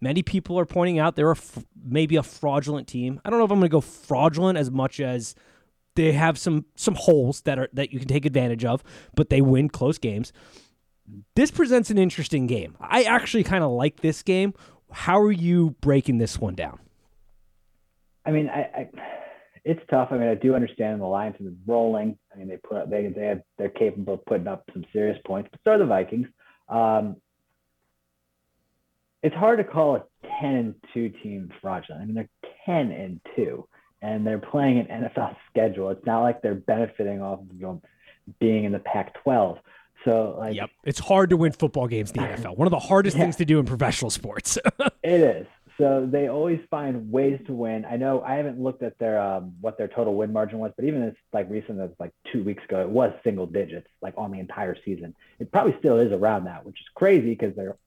many 0.00 0.22
people 0.22 0.58
are 0.58 0.66
pointing 0.66 0.98
out 0.98 1.14
they're 1.14 1.32
a, 1.32 1.36
maybe 1.82 2.16
a 2.16 2.22
fraudulent 2.22 2.88
team. 2.88 3.20
I 3.24 3.30
don't 3.30 3.38
know 3.38 3.44
if 3.44 3.50
I'm 3.52 3.58
going 3.58 3.70
to 3.70 3.72
go 3.72 3.80
fraudulent 3.80 4.58
as 4.58 4.70
much 4.70 5.00
as 5.00 5.34
they 5.96 6.12
have 6.12 6.38
some 6.38 6.64
some 6.76 6.94
holes 6.94 7.42
that 7.42 7.58
are 7.58 7.68
that 7.72 7.92
you 7.92 7.98
can 7.98 8.08
take 8.08 8.24
advantage 8.24 8.64
of, 8.64 8.82
but 9.14 9.30
they 9.30 9.40
win 9.40 9.68
close 9.68 9.98
games. 9.98 10.32
This 11.34 11.50
presents 11.50 11.90
an 11.90 11.98
interesting 11.98 12.46
game. 12.46 12.76
I 12.80 13.02
actually 13.02 13.42
kind 13.42 13.64
of 13.64 13.72
like 13.72 14.00
this 14.00 14.22
game. 14.22 14.54
How 14.92 15.20
are 15.20 15.32
you 15.32 15.76
breaking 15.80 16.18
this 16.18 16.38
one 16.38 16.54
down? 16.54 16.78
I 18.24 18.30
mean, 18.30 18.48
I, 18.48 18.60
I, 18.60 18.88
it's 19.64 19.80
tough. 19.90 20.08
I 20.10 20.18
mean, 20.18 20.28
I 20.28 20.34
do 20.34 20.54
understand 20.54 21.00
the 21.00 21.06
Lions 21.06 21.36
have 21.38 21.46
been 21.46 21.58
rolling. 21.66 22.18
I 22.32 22.38
mean, 22.38 22.48
they 22.48 22.56
put 22.56 22.76
up, 22.76 22.90
they 22.90 23.08
they 23.08 23.26
have, 23.26 23.42
they're 23.58 23.70
capable 23.70 24.14
of 24.14 24.24
putting 24.26 24.46
up 24.46 24.64
some 24.72 24.84
serious 24.92 25.18
points, 25.26 25.48
but 25.50 25.60
so 25.64 25.72
are 25.72 25.78
the 25.78 25.86
Vikings. 25.86 26.28
Um, 26.68 27.16
it's 29.22 29.34
hard 29.34 29.58
to 29.58 29.64
call 29.64 29.96
a 29.96 30.04
ten 30.40 30.54
and 30.54 30.74
two 30.94 31.08
team 31.22 31.50
fraudulent. 31.60 32.02
I 32.02 32.04
mean, 32.06 32.14
they're 32.14 32.28
ten 32.64 32.90
and 32.90 33.20
two 33.36 33.66
and 34.02 34.26
they're 34.26 34.38
playing 34.38 34.78
an 34.78 35.04
NFL 35.04 35.36
schedule. 35.50 35.90
It's 35.90 36.04
not 36.06 36.20
like 36.22 36.42
they're 36.42 36.54
benefiting 36.54 37.22
off 37.22 37.40
of 37.40 37.46
you 37.54 37.62
know, 37.62 37.82
being 38.38 38.64
in 38.64 38.72
the 38.72 38.78
Pac-12. 38.78 39.58
So 40.04 40.36
like, 40.38 40.54
yep, 40.54 40.70
it's 40.84 40.98
hard 40.98 41.30
to 41.30 41.36
win 41.36 41.52
football 41.52 41.86
games 41.86 42.10
in 42.10 42.22
the 42.22 42.28
NFL. 42.28 42.56
One 42.56 42.66
of 42.66 42.70
the 42.70 42.78
hardest 42.78 43.16
yeah. 43.16 43.24
things 43.24 43.36
to 43.36 43.44
do 43.44 43.58
in 43.58 43.66
professional 43.66 44.10
sports. 44.10 44.58
it 45.02 45.20
is. 45.20 45.46
So 45.80 46.06
they 46.10 46.28
always 46.28 46.60
find 46.70 47.10
ways 47.10 47.40
to 47.46 47.54
win. 47.54 47.86
I 47.86 47.96
know 47.96 48.20
I 48.20 48.34
haven't 48.34 48.60
looked 48.60 48.82
at 48.82 48.98
their 48.98 49.18
um, 49.18 49.54
what 49.62 49.78
their 49.78 49.88
total 49.88 50.14
win 50.14 50.30
margin 50.30 50.58
was, 50.58 50.72
but 50.76 50.84
even 50.84 51.02
as 51.02 51.14
like 51.32 51.48
recent 51.48 51.80
as 51.80 51.88
like 51.98 52.12
two 52.30 52.44
weeks 52.44 52.62
ago, 52.64 52.82
it 52.82 52.88
was 52.90 53.14
single 53.24 53.46
digits, 53.46 53.86
like 54.02 54.12
on 54.18 54.30
the 54.30 54.38
entire 54.38 54.76
season. 54.84 55.14
It 55.38 55.50
probably 55.50 55.74
still 55.78 55.98
is 55.98 56.12
around 56.12 56.44
that, 56.44 56.66
which 56.66 56.78
is 56.78 56.86
crazy 56.94 57.30
because 57.30 57.56
they're 57.56 57.78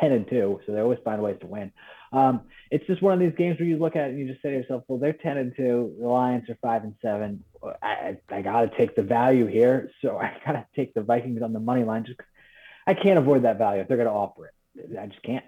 ten 0.00 0.12
and 0.12 0.28
two, 0.28 0.60
so 0.66 0.72
they 0.72 0.80
always 0.80 0.98
find 1.04 1.22
ways 1.22 1.36
to 1.40 1.46
win. 1.46 1.72
Um, 2.12 2.42
it's 2.70 2.86
just 2.86 3.02
one 3.02 3.12
of 3.12 3.18
these 3.18 3.36
games 3.36 3.58
where 3.58 3.68
you 3.68 3.76
look 3.76 3.96
at 3.96 4.06
it 4.06 4.10
and 4.10 4.18
you 4.18 4.28
just 4.28 4.40
say 4.40 4.50
to 4.50 4.56
yourself, 4.56 4.84
well, 4.86 5.00
they're 5.00 5.12
10 5.12 5.36
and 5.36 5.52
2. 5.56 5.96
The 6.00 6.06
Lions 6.06 6.48
are 6.48 6.56
5 6.62 6.84
and 6.84 6.94
7. 7.02 7.42
I, 7.82 7.86
I, 7.86 8.16
I 8.36 8.42
got 8.42 8.60
to 8.60 8.78
take 8.78 8.94
the 8.94 9.02
value 9.02 9.46
here. 9.46 9.90
So 10.00 10.16
I 10.18 10.32
got 10.46 10.52
to 10.52 10.66
take 10.76 10.94
the 10.94 11.02
Vikings 11.02 11.42
on 11.42 11.52
the 11.52 11.58
money 11.60 11.82
line 11.82 12.04
just 12.04 12.20
I 12.86 12.94
can't 12.94 13.18
avoid 13.18 13.44
that 13.44 13.58
value 13.58 13.80
if 13.80 13.88
they're 13.88 13.96
going 13.96 14.08
to 14.08 14.12
offer 14.12 14.46
it. 14.46 14.98
I 14.98 15.06
just 15.06 15.22
can't. 15.22 15.44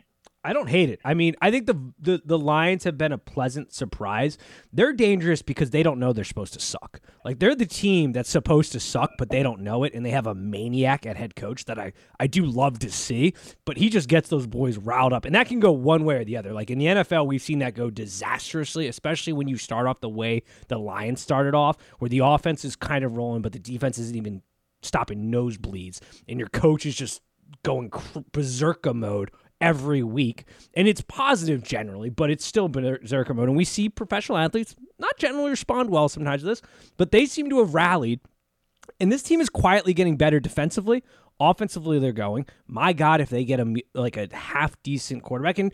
I 0.47 0.53
don't 0.53 0.69
hate 0.69 0.91
it. 0.91 1.01
I 1.05 1.15
mean, 1.15 1.35
I 1.43 1.51
think 1.51 1.67
the, 1.67 1.75
the 1.99 2.23
the 2.25 2.39
Lions 2.39 2.85
have 2.85 2.97
been 2.97 3.11
a 3.11 3.19
pleasant 3.19 3.73
surprise. 3.73 4.39
They're 4.73 4.93
dangerous 4.93 5.43
because 5.43 5.71
they 5.71 5.83
don't 5.83 5.99
know 5.99 6.13
they're 6.13 6.23
supposed 6.23 6.53
to 6.53 6.61
suck. 6.61 7.01
Like 7.25 7.41
they're 7.41 7.57
the 7.57 7.67
team 7.67 8.13
that's 8.13 8.31
supposed 8.31 8.71
to 8.73 8.79
suck, 8.79 9.11
but 9.19 9.29
they 9.29 9.43
don't 9.43 9.63
know 9.63 9.83
it, 9.83 9.93
and 9.93 10.07
they 10.07 10.11
have 10.11 10.29
a 10.29 10.37
maniac 10.37 11.05
at 11.05 11.17
head 11.17 11.35
coach 11.35 11.65
that 11.65 11.81
I 11.81 11.93
I 12.21 12.29
do 12.29 12.47
love 12.47 12.79
to 12.79 12.93
see. 12.93 13.35
But 13.65 13.77
he 13.77 13.89
just 13.89 14.09
gets 14.09 14.29
those 14.29 14.47
boys 14.47 14.79
riled 14.79 15.13
up, 15.13 15.25
and 15.25 15.35
that 15.35 15.49
can 15.49 15.59
go 15.59 15.73
one 15.73 16.05
way 16.05 16.15
or 16.15 16.25
the 16.25 16.37
other. 16.37 16.53
Like 16.53 16.71
in 16.71 16.79
the 16.79 16.87
NFL, 16.87 17.27
we've 17.27 17.43
seen 17.43 17.59
that 17.59 17.75
go 17.75 17.91
disastrously, 17.91 18.87
especially 18.87 19.33
when 19.33 19.49
you 19.49 19.57
start 19.57 19.89
off 19.89 20.01
the 20.01 20.09
way 20.09 20.45
the 20.69 20.79
Lions 20.79 21.21
started 21.21 21.57
off, 21.57 21.77
where 21.99 22.09
the 22.09 22.21
offense 22.21 22.65
is 22.65 22.77
kind 22.77 23.05
of 23.05 23.17
rolling, 23.17 23.43
but 23.43 23.53
the 23.53 23.59
defense 23.59 23.99
isn't 23.99 24.17
even 24.17 24.43
stopping 24.81 25.29
nosebleeds, 25.29 25.99
and 26.29 26.39
your 26.39 26.49
coach 26.49 26.87
is 26.87 26.95
just 26.95 27.21
going 27.63 27.91
berserker 28.33 28.95
mode 28.95 29.31
every 29.61 30.03
week. 30.03 30.45
And 30.75 30.87
it's 30.89 31.01
positive 31.01 31.63
generally, 31.63 32.11
but 32.11 32.31
it's 32.31 32.45
still 32.45 32.69
berserker 32.69 33.35
mode. 33.35 33.49
And 33.49 33.57
we 33.57 33.65
see 33.65 33.89
professional 33.89 34.39
athletes 34.39 34.75
not 34.99 35.17
generally 35.19 35.51
respond 35.51 35.91
well 35.91 36.09
sometimes 36.09 36.43
to 36.43 36.47
this, 36.47 36.63
but 36.97 37.11
they 37.11 37.27
seem 37.27 37.51
to 37.51 37.59
have 37.59 37.75
rallied. 37.75 38.21
And 39.01 39.13
this 39.13 39.23
team 39.23 39.41
is 39.41 39.49
quietly 39.49 39.95
getting 39.95 40.17
better 40.17 40.41
defensively. 40.41 41.03
Offensively, 41.39 41.99
they're 41.99 42.13
going. 42.13 42.47
My 42.67 42.93
God, 42.93 43.21
if 43.21 43.29
they 43.29 43.45
get 43.45 43.61
a 43.61 43.75
like 43.95 44.17
a 44.17 44.35
half 44.35 44.81
decent 44.83 45.23
quarterback, 45.23 45.59
and 45.59 45.71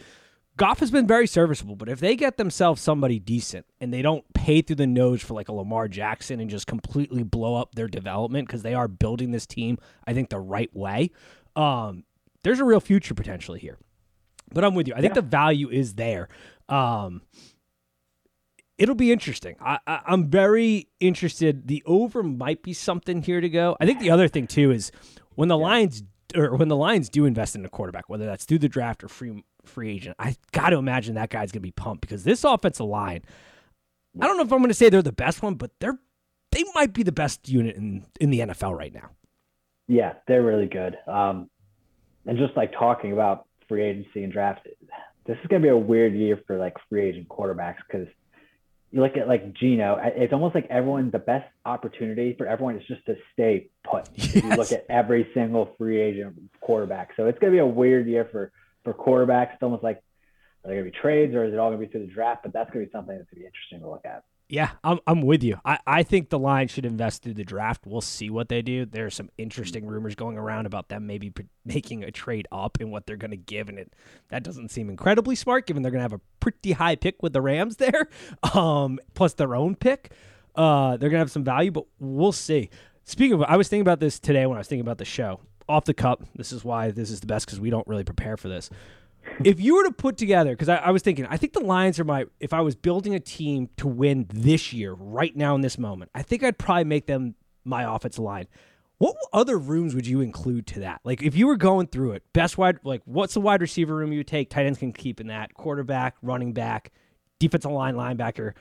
Goff 0.56 0.80
has 0.80 0.90
been 0.90 1.06
very 1.06 1.26
serviceable, 1.26 1.76
but 1.76 1.88
if 1.88 2.00
they 2.00 2.14
get 2.14 2.36
themselves 2.36 2.82
somebody 2.82 3.18
decent 3.18 3.64
and 3.80 3.92
they 3.92 4.02
don't 4.02 4.24
pay 4.34 4.60
through 4.60 4.76
the 4.76 4.86
nose 4.86 5.22
for 5.22 5.34
like 5.34 5.48
a 5.48 5.52
Lamar 5.52 5.88
Jackson 5.88 6.40
and 6.40 6.50
just 6.50 6.66
completely 6.66 7.22
blow 7.22 7.54
up 7.54 7.74
their 7.74 7.88
development 7.88 8.48
because 8.48 8.62
they 8.62 8.74
are 8.74 8.86
building 8.86 9.30
this 9.30 9.46
team, 9.46 9.78
I 10.06 10.12
think 10.12 10.28
the 10.28 10.40
right 10.40 10.74
way. 10.74 11.10
Um, 11.56 12.04
there's 12.44 12.60
a 12.60 12.64
real 12.64 12.80
future 12.80 13.14
potentially 13.14 13.60
here. 13.60 13.78
But 14.52 14.64
I'm 14.64 14.74
with 14.74 14.88
you. 14.88 14.94
I 14.94 15.00
think 15.00 15.14
the 15.14 15.22
value 15.22 15.70
is 15.70 15.94
there. 15.94 16.28
Um, 16.68 17.22
it'll 18.78 18.94
be 18.94 19.12
interesting. 19.12 19.56
I, 19.60 19.78
I, 19.86 20.00
am 20.08 20.28
very 20.28 20.88
interested. 21.00 21.68
The 21.68 21.82
over 21.86 22.22
might 22.22 22.62
be 22.62 22.72
something 22.72 23.22
here 23.22 23.40
to 23.40 23.48
go. 23.48 23.76
I 23.80 23.86
think 23.86 24.00
the 24.00 24.10
other 24.10 24.28
thing 24.28 24.46
too 24.46 24.70
is 24.70 24.92
when 25.34 25.48
the 25.48 25.58
yeah. 25.58 25.64
Lions 25.64 26.02
or 26.34 26.56
when 26.56 26.68
the 26.68 26.76
Lions 26.76 27.08
do 27.08 27.24
invest 27.24 27.54
in 27.54 27.64
a 27.64 27.68
quarterback, 27.68 28.08
whether 28.08 28.26
that's 28.26 28.44
through 28.44 28.58
the 28.58 28.68
draft 28.68 29.04
or 29.04 29.08
free 29.08 29.44
free 29.64 29.90
agent, 29.90 30.16
I 30.18 30.36
got 30.52 30.70
to 30.70 30.76
imagine 30.76 31.14
that 31.14 31.30
guy's 31.30 31.52
going 31.52 31.60
to 31.60 31.68
be 31.68 31.70
pumped 31.70 32.00
because 32.00 32.24
this 32.24 32.44
offensive 32.44 32.86
line. 32.86 33.22
I 34.20 34.26
don't 34.26 34.36
know 34.36 34.42
if 34.42 34.52
I'm 34.52 34.58
going 34.58 34.68
to 34.68 34.74
say 34.74 34.90
they're 34.90 35.00
the 35.00 35.12
best 35.12 35.42
one, 35.42 35.54
but 35.54 35.70
they're 35.80 35.98
they 36.50 36.64
might 36.74 36.92
be 36.92 37.02
the 37.02 37.12
best 37.12 37.48
unit 37.48 37.76
in 37.76 38.04
in 38.20 38.30
the 38.30 38.40
NFL 38.40 38.76
right 38.76 38.92
now. 38.92 39.10
Yeah, 39.88 40.14
they're 40.26 40.42
really 40.42 40.66
good. 40.66 40.96
Um, 41.06 41.50
and 42.26 42.38
just 42.38 42.56
like 42.56 42.72
talking 42.72 43.12
about 43.12 43.46
free 43.68 43.84
agency 43.84 44.24
and 44.24 44.32
draft, 44.32 44.66
this 45.26 45.36
is 45.42 45.46
going 45.48 45.62
to 45.62 45.66
be 45.66 45.70
a 45.70 45.76
weird 45.76 46.14
year 46.14 46.40
for 46.46 46.58
like 46.58 46.74
free 46.88 47.08
agent 47.08 47.28
quarterbacks 47.28 47.78
because 47.86 48.08
you 48.90 49.00
look 49.00 49.16
at 49.16 49.26
like 49.26 49.54
Geno, 49.54 49.98
it's 50.02 50.32
almost 50.32 50.54
like 50.54 50.66
everyone, 50.68 51.10
the 51.10 51.18
best 51.18 51.48
opportunity 51.64 52.34
for 52.36 52.46
everyone 52.46 52.76
is 52.76 52.86
just 52.86 53.04
to 53.06 53.16
stay 53.32 53.68
put. 53.84 54.08
Yes. 54.14 54.34
You 54.36 54.50
look 54.50 54.70
at 54.72 54.84
every 54.90 55.28
single 55.32 55.74
free 55.78 56.00
agent 56.00 56.38
quarterback. 56.60 57.10
So 57.16 57.26
it's 57.26 57.38
going 57.38 57.52
to 57.52 57.56
be 57.56 57.60
a 57.60 57.66
weird 57.66 58.06
year 58.06 58.28
for, 58.30 58.52
for 58.84 58.92
quarterbacks. 58.92 59.54
It's 59.54 59.62
almost 59.62 59.82
like, 59.82 59.96
are 59.96 60.68
there 60.68 60.74
going 60.74 60.84
to 60.84 60.92
be 60.92 60.98
trades 61.00 61.34
or 61.34 61.44
is 61.44 61.54
it 61.54 61.58
all 61.58 61.70
going 61.70 61.80
to 61.80 61.86
be 61.86 61.90
through 61.90 62.06
the 62.06 62.12
draft? 62.12 62.42
But 62.42 62.52
that's 62.52 62.70
going 62.70 62.84
to 62.84 62.88
be 62.88 62.92
something 62.92 63.16
that's 63.16 63.30
going 63.30 63.36
to 63.36 63.40
be 63.40 63.46
interesting 63.46 63.80
to 63.80 63.88
look 63.88 64.04
at. 64.04 64.24
Yeah, 64.52 64.72
I'm, 64.84 65.00
I'm 65.06 65.22
with 65.22 65.42
you. 65.42 65.58
I, 65.64 65.78
I 65.86 66.02
think 66.02 66.28
the 66.28 66.38
Lions 66.38 66.70
should 66.72 66.84
invest 66.84 67.22
through 67.22 67.32
the 67.32 67.42
draft. 67.42 67.86
We'll 67.86 68.02
see 68.02 68.28
what 68.28 68.50
they 68.50 68.60
do. 68.60 68.84
There 68.84 69.06
are 69.06 69.10
some 69.10 69.30
interesting 69.38 69.86
rumors 69.86 70.14
going 70.14 70.36
around 70.36 70.66
about 70.66 70.90
them 70.90 71.06
maybe 71.06 71.30
p- 71.30 71.46
making 71.64 72.04
a 72.04 72.10
trade 72.10 72.46
up 72.52 72.78
in 72.78 72.90
what 72.90 73.06
they're 73.06 73.16
going 73.16 73.30
to 73.30 73.38
give, 73.38 73.70
and 73.70 73.78
it 73.78 73.94
that 74.28 74.42
doesn't 74.42 74.70
seem 74.70 74.90
incredibly 74.90 75.36
smart 75.36 75.66
given 75.66 75.82
they're 75.82 75.90
going 75.90 76.00
to 76.00 76.04
have 76.04 76.12
a 76.12 76.20
pretty 76.38 76.72
high 76.72 76.96
pick 76.96 77.22
with 77.22 77.32
the 77.32 77.40
Rams 77.40 77.76
there, 77.76 78.10
um, 78.54 78.98
plus 79.14 79.32
their 79.32 79.54
own 79.54 79.74
pick. 79.74 80.12
Uh, 80.54 80.98
they're 80.98 81.08
going 81.08 81.12
to 81.12 81.20
have 81.20 81.30
some 81.30 81.44
value, 81.44 81.70
but 81.70 81.86
we'll 81.98 82.30
see. 82.30 82.68
Speaking 83.04 83.32
of, 83.32 83.42
I 83.44 83.56
was 83.56 83.70
thinking 83.70 83.80
about 83.80 84.00
this 84.00 84.20
today 84.20 84.44
when 84.44 84.58
I 84.58 84.60
was 84.60 84.68
thinking 84.68 84.84
about 84.84 84.98
the 84.98 85.06
show. 85.06 85.40
Off 85.66 85.86
the 85.86 85.94
cup, 85.94 86.24
this 86.36 86.52
is 86.52 86.62
why 86.62 86.90
this 86.90 87.10
is 87.10 87.20
the 87.20 87.26
best 87.26 87.46
because 87.46 87.58
we 87.58 87.70
don't 87.70 87.88
really 87.88 88.04
prepare 88.04 88.36
for 88.36 88.48
this 88.48 88.68
if 89.44 89.60
you 89.60 89.76
were 89.76 89.84
to 89.84 89.92
put 89.92 90.16
together, 90.16 90.50
because 90.50 90.68
I, 90.68 90.76
I, 90.76 90.90
was 90.90 91.02
thinking, 91.02 91.26
I 91.26 91.36
think 91.36 91.52
the 91.52 91.60
Lions 91.60 91.98
are 92.00 92.04
my. 92.04 92.26
If 92.40 92.52
I 92.52 92.60
was 92.60 92.74
building 92.74 93.14
a 93.14 93.20
team 93.20 93.68
to 93.76 93.86
win 93.86 94.26
this 94.32 94.72
year, 94.72 94.92
right 94.92 95.34
now 95.36 95.54
in 95.54 95.60
this 95.60 95.78
moment, 95.78 96.10
I 96.14 96.22
think 96.22 96.42
I'd 96.42 96.58
probably 96.58 96.84
make 96.84 97.06
them 97.06 97.34
my 97.64 97.82
offensive 97.94 98.22
line. 98.22 98.46
What 98.98 99.16
other 99.32 99.58
rooms 99.58 99.94
would 99.96 100.06
you 100.06 100.20
include 100.20 100.66
to 100.68 100.80
that? 100.80 101.00
Like, 101.02 101.22
if 101.22 101.36
you 101.36 101.48
were 101.48 101.56
going 101.56 101.88
through 101.88 102.12
it, 102.12 102.22
best 102.32 102.56
wide, 102.56 102.78
like, 102.84 103.02
what's 103.04 103.34
the 103.34 103.40
wide 103.40 103.60
receiver 103.60 103.96
room 103.96 104.12
you 104.12 104.22
take? 104.22 104.48
Tight 104.48 104.66
ends 104.66 104.78
can 104.78 104.92
keep 104.92 105.20
in 105.20 105.26
that. 105.26 105.54
Quarterback, 105.54 106.14
running 106.22 106.52
back, 106.52 106.92
defensive 107.40 107.72
line, 107.72 107.96
linebacker, 107.96 108.52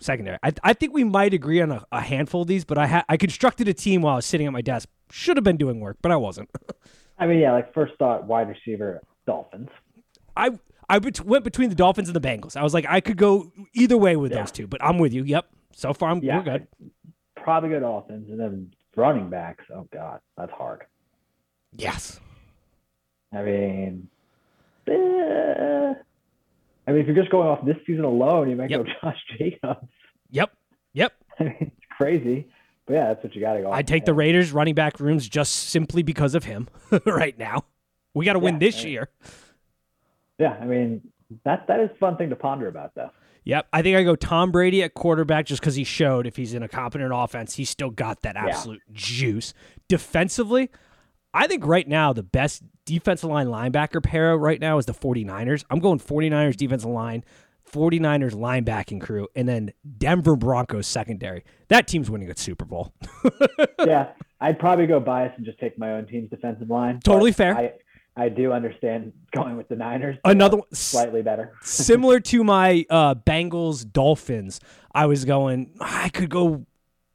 secondary. 0.00 0.38
I, 0.42 0.52
I 0.64 0.72
think 0.72 0.92
we 0.92 1.04
might 1.04 1.32
agree 1.32 1.60
on 1.60 1.70
a, 1.70 1.86
a 1.92 2.00
handful 2.00 2.42
of 2.42 2.48
these, 2.48 2.64
but 2.64 2.76
I 2.76 2.86
ha- 2.88 3.04
I 3.08 3.16
constructed 3.16 3.68
a 3.68 3.74
team 3.74 4.02
while 4.02 4.14
I 4.14 4.16
was 4.16 4.26
sitting 4.26 4.46
at 4.46 4.52
my 4.52 4.62
desk. 4.62 4.88
Should 5.10 5.36
have 5.36 5.44
been 5.44 5.58
doing 5.58 5.78
work, 5.78 5.98
but 6.02 6.10
I 6.10 6.16
wasn't. 6.16 6.50
I 7.18 7.26
mean, 7.26 7.38
yeah, 7.38 7.52
like 7.52 7.72
first 7.72 7.92
thought, 7.98 8.26
wide 8.26 8.48
receiver. 8.48 9.00
Dolphins. 9.26 9.68
I 10.36 10.50
I 10.88 10.98
went 11.24 11.44
between 11.44 11.70
the 11.70 11.74
Dolphins 11.74 12.08
and 12.08 12.16
the 12.16 12.20
Bengals. 12.20 12.56
I 12.56 12.62
was 12.62 12.74
like, 12.74 12.86
I 12.88 13.00
could 13.00 13.16
go 13.16 13.52
either 13.72 13.96
way 13.96 14.16
with 14.16 14.32
yeah. 14.32 14.40
those 14.40 14.52
two, 14.52 14.66
but 14.66 14.82
I'm 14.82 14.98
with 14.98 15.12
you. 15.12 15.24
Yep. 15.24 15.46
So 15.74 15.94
far, 15.94 16.10
I'm, 16.10 16.22
yeah, 16.22 16.38
we're 16.38 16.44
good. 16.44 16.66
Probably 17.36 17.70
good 17.70 17.82
offense, 17.82 18.28
and 18.28 18.38
then 18.38 18.74
running 18.96 19.30
backs. 19.30 19.64
Oh 19.74 19.88
God, 19.92 20.20
that's 20.36 20.52
hard. 20.52 20.84
Yes. 21.76 22.20
I 23.32 23.42
mean, 23.42 24.08
eh, 24.86 25.94
I 26.86 26.90
mean, 26.90 27.00
if 27.00 27.06
you're 27.06 27.16
just 27.16 27.30
going 27.30 27.48
off 27.48 27.64
this 27.64 27.76
season 27.86 28.04
alone, 28.04 28.50
you 28.50 28.56
might 28.56 28.70
yep. 28.70 28.84
go 28.84 28.92
Josh 29.02 29.18
Jacobs. 29.38 29.88
Yep. 30.30 30.52
Yep. 30.92 31.12
I 31.40 31.44
mean, 31.44 31.56
it's 31.60 31.86
crazy. 31.96 32.48
But 32.86 32.94
yeah, 32.94 33.06
that's 33.08 33.22
what 33.22 33.34
you 33.34 33.40
got 33.40 33.54
to 33.54 33.62
go. 33.62 33.72
I 33.72 33.82
take 33.82 34.04
the 34.04 34.14
Raiders 34.14 34.52
running 34.52 34.74
back 34.74 34.98
rooms 34.98 35.28
just 35.28 35.70
simply 35.70 36.02
because 36.02 36.34
of 36.34 36.44
him 36.44 36.68
right 37.06 37.38
now. 37.38 37.64
We 38.14 38.24
got 38.24 38.34
to 38.34 38.38
win 38.38 38.58
this 38.58 38.84
year. 38.84 39.08
Yeah, 40.38 40.56
I 40.60 40.64
mean 40.64 41.02
that 41.44 41.66
that 41.68 41.80
is 41.80 41.90
a 41.90 41.98
fun 41.98 42.16
thing 42.16 42.30
to 42.30 42.36
ponder 42.36 42.68
about, 42.68 42.94
though. 42.94 43.10
Yep, 43.44 43.66
I 43.72 43.82
think 43.82 43.96
I 43.96 44.04
go 44.04 44.14
Tom 44.14 44.52
Brady 44.52 44.82
at 44.84 44.94
quarterback 44.94 45.46
just 45.46 45.60
because 45.60 45.74
he 45.74 45.82
showed 45.82 46.26
if 46.26 46.36
he's 46.36 46.54
in 46.54 46.62
a 46.62 46.68
competent 46.68 47.12
offense, 47.12 47.54
he's 47.54 47.70
still 47.70 47.90
got 47.90 48.22
that 48.22 48.36
absolute 48.36 48.80
yeah. 48.86 48.92
juice. 48.94 49.52
Defensively, 49.88 50.70
I 51.34 51.48
think 51.48 51.66
right 51.66 51.88
now 51.88 52.12
the 52.12 52.22
best 52.22 52.62
defensive 52.84 53.28
line 53.28 53.48
linebacker 53.48 54.02
pair 54.02 54.36
right 54.36 54.60
now 54.60 54.78
is 54.78 54.86
the 54.86 54.94
49ers. 54.94 55.64
I'm 55.70 55.80
going 55.80 55.98
49ers 55.98 56.56
defensive 56.56 56.90
line, 56.90 57.24
49ers 57.72 58.32
linebacking 58.32 59.00
crew, 59.00 59.26
and 59.34 59.48
then 59.48 59.72
Denver 59.98 60.36
Broncos 60.36 60.86
secondary. 60.86 61.44
That 61.66 61.88
team's 61.88 62.08
winning 62.08 62.30
a 62.30 62.36
Super 62.36 62.64
Bowl. 62.64 62.92
yeah, 63.84 64.10
I'd 64.40 64.60
probably 64.60 64.86
go 64.86 65.00
bias 65.00 65.32
and 65.36 65.44
just 65.44 65.58
take 65.58 65.76
my 65.78 65.92
own 65.94 66.06
team's 66.06 66.30
defensive 66.30 66.70
line. 66.70 67.00
Totally 67.02 67.32
fair. 67.32 67.56
I, 67.56 67.72
I 68.16 68.28
do 68.28 68.52
understand 68.52 69.12
going 69.32 69.56
with 69.56 69.68
the 69.68 69.76
Niners. 69.76 70.18
Another 70.24 70.58
one, 70.58 70.66
slightly 70.72 71.22
better. 71.22 71.54
similar 71.62 72.20
to 72.20 72.44
my 72.44 72.84
uh, 72.90 73.14
Bengals 73.14 73.90
Dolphins, 73.90 74.60
I 74.94 75.06
was 75.06 75.24
going, 75.24 75.74
I 75.80 76.10
could 76.10 76.28
go 76.28 76.66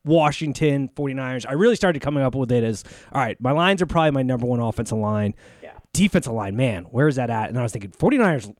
Washington 0.03 0.89
49ers. 0.95 1.45
I 1.47 1.53
really 1.53 1.75
started 1.75 2.01
coming 2.01 2.23
up 2.23 2.33
with 2.33 2.51
it 2.51 2.63
as, 2.63 2.83
all 3.11 3.21
right, 3.21 3.39
my 3.39 3.51
lines 3.51 3.81
are 3.81 3.85
probably 3.85 4.11
my 4.11 4.23
number 4.23 4.47
one 4.47 4.59
offensive 4.59 4.97
line. 4.97 5.35
Yeah. 5.61 5.73
Defensive 5.93 6.33
line, 6.33 6.55
man, 6.55 6.83
where 6.85 7.07
is 7.07 7.17
that 7.17 7.29
at? 7.29 7.49
And 7.49 7.59
I 7.59 7.63
was 7.63 7.71
thinking 7.71 7.91
49ers 7.91 8.53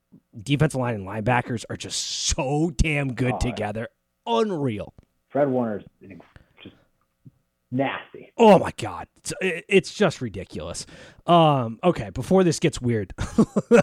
defensive 0.44 0.80
line 0.80 0.96
and 0.96 1.08
linebackers 1.08 1.66
are 1.70 1.76
just 1.76 2.00
so 2.00 2.72
damn 2.76 3.14
good 3.14 3.34
oh, 3.34 3.40
together. 3.40 3.88
Unreal. 4.26 4.94
Fred 5.30 5.50
Warner's 5.50 5.84
nasty. 7.72 8.32
Oh 8.38 8.60
my 8.60 8.72
god, 8.78 9.08
it's, 9.18 9.34
it's 9.42 9.94
just 9.94 10.22
ridiculous. 10.22 10.86
Um, 11.26 11.80
okay, 11.84 12.10
before 12.10 12.44
this 12.44 12.60
gets 12.60 12.82
weird, 12.82 13.14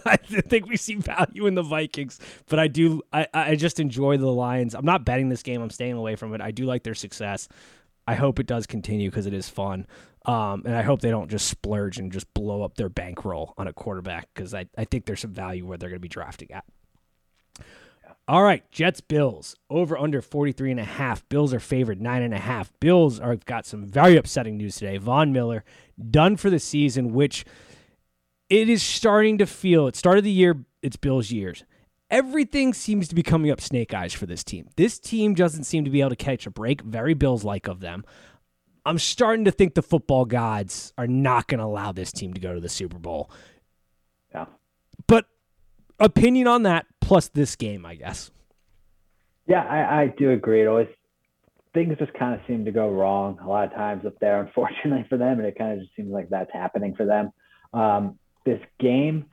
I 0.07 0.17
think 0.17 0.67
we 0.67 0.76
see 0.76 0.97
value 0.97 1.47
in 1.47 1.55
the 1.55 1.62
Vikings, 1.62 2.19
but 2.49 2.59
I 2.59 2.69
do 2.69 3.03
I, 3.12 3.26
I 3.33 3.57
just 3.57 3.81
enjoy 3.81 4.17
the 4.17 4.31
Lions. 4.31 4.75
I'm 4.75 4.85
not 4.85 5.05
betting 5.05 5.29
this 5.29 5.43
game. 5.43 5.61
I'm 5.62 5.71
staying 5.71 5.95
away 5.95 6.17
from 6.17 6.35
it. 6.35 6.41
I 6.41 6.50
do 6.50 6.64
like 6.64 6.83
their 6.83 6.95
success. 6.95 7.49
I 8.07 8.14
hope 8.14 8.38
it 8.38 8.47
does 8.47 8.67
continue 8.67 9.11
because 9.11 9.26
it 9.26 9.35
is 9.35 9.49
fun. 9.49 9.87
Um, 10.26 10.62
and 10.64 10.75
I 10.75 10.83
hope 10.83 11.00
they 11.00 11.11
don't 11.11 11.31
just 11.31 11.49
splurge 11.49 11.99
and 11.99 12.11
just 12.11 12.33
blow 12.33 12.62
up 12.62 12.76
their 12.76 12.88
bankroll 12.88 13.55
on 13.59 13.67
a 13.67 13.73
quarterback 13.73 14.29
because 14.35 14.55
I, 14.55 14.67
I 14.76 14.85
think 14.85 15.05
there's 15.05 15.21
some 15.21 15.33
value 15.33 15.67
where 15.67 15.76
they're 15.76 15.91
going 15.91 15.99
to 15.99 16.03
be 16.03 16.09
drafting 16.09 16.50
at. 16.53 16.64
All 18.26 18.43
right, 18.43 18.69
Jets 18.71 19.02
Bills 19.02 19.54
over 19.69 19.99
under 19.99 20.23
43 20.23 20.71
and 20.71 20.81
a 20.81 20.85
half. 20.85 21.28
Bills 21.28 21.52
are 21.52 21.61
favored 21.61 22.00
nine 22.00 22.23
and 22.23 22.33
a 22.33 22.38
half. 22.38 22.73
Bills 22.81 23.21
are 23.21 23.37
got 23.37 23.66
some 23.66 23.87
very 23.87 24.16
upsetting 24.16 24.57
news 24.57 24.76
today. 24.76 24.97
Von 24.97 25.31
Miller 25.31 25.62
done 26.11 26.37
for 26.37 26.49
the 26.49 26.59
season, 26.59 27.12
which 27.12 27.45
it 28.49 28.71
is 28.71 28.83
starting 28.83 29.37
to 29.38 29.47
feel. 29.47 29.87
It 29.88 29.97
started 29.97 30.25
the 30.25 30.31
year, 30.31 30.64
it's 30.83 30.97
Bills 30.97 31.31
years. 31.31 31.64
Everything 32.11 32.73
seems 32.73 33.09
to 33.09 33.14
be 33.14 33.23
coming 33.23 33.50
up 33.50 33.61
snake 33.61 33.93
eyes 33.93 34.14
for 34.14 34.25
this 34.25 34.43
team. 34.43 34.69
This 34.76 34.99
team 34.99 35.35
doesn't 35.35 35.64
seem 35.64 35.85
to 35.85 35.90
be 35.90 36.00
able 36.00 36.11
to 36.11 36.16
catch 36.16 36.47
a 36.47 36.50
break. 36.50 36.81
Very 36.81 37.12
Bills 37.12 37.45
like 37.45 37.69
of 37.69 37.81
them. 37.81 38.04
I'm 38.87 38.99
starting 38.99 39.45
to 39.47 39.50
think 39.50 39.75
the 39.75 39.83
football 39.83 40.25
gods 40.25 40.95
are 40.97 41.07
not 41.07 41.47
going 41.47 41.59
to 41.59 41.64
allow 41.64 41.93
this 41.93 42.12
team 42.12 42.33
to 42.35 42.40
go 42.40 42.54
to 42.54 42.61
the 42.61 42.69
Super 42.69 42.99
Bowl. 42.99 43.31
Opinion 46.01 46.47
on 46.47 46.63
that 46.65 46.87
plus 47.01 47.29
this 47.29 47.57
game, 47.57 47.87
I 47.87 47.95
guess. 47.95 48.31
Yeah, 49.47 49.63
I, 49.63 50.03
I 50.03 50.07
do 50.07 50.31
agree. 50.31 50.63
It 50.63 50.67
always 50.67 50.89
things 51.75 51.97
just 51.99 52.15
kind 52.15 52.35
of 52.35 52.41
seem 52.47 52.65
to 52.65 52.71
go 52.71 52.89
wrong 52.89 53.39
a 53.43 53.49
lot 53.49 53.65
of 53.67 53.75
times 53.75 54.07
up 54.07 54.19
there, 54.21 54.41
unfortunately 54.47 55.07
for 55.09 55.19
them, 55.19 55.39
and 55.39 55.47
it 55.47 55.59
kind 55.59 55.73
of 55.73 55.81
just 55.81 55.95
seems 55.97 56.11
like 56.11 56.31
that's 56.31 56.53
happening 56.53 56.95
for 56.95 57.05
them. 57.05 57.33
Um, 57.73 58.19
this 58.47 58.61
game, 58.79 59.27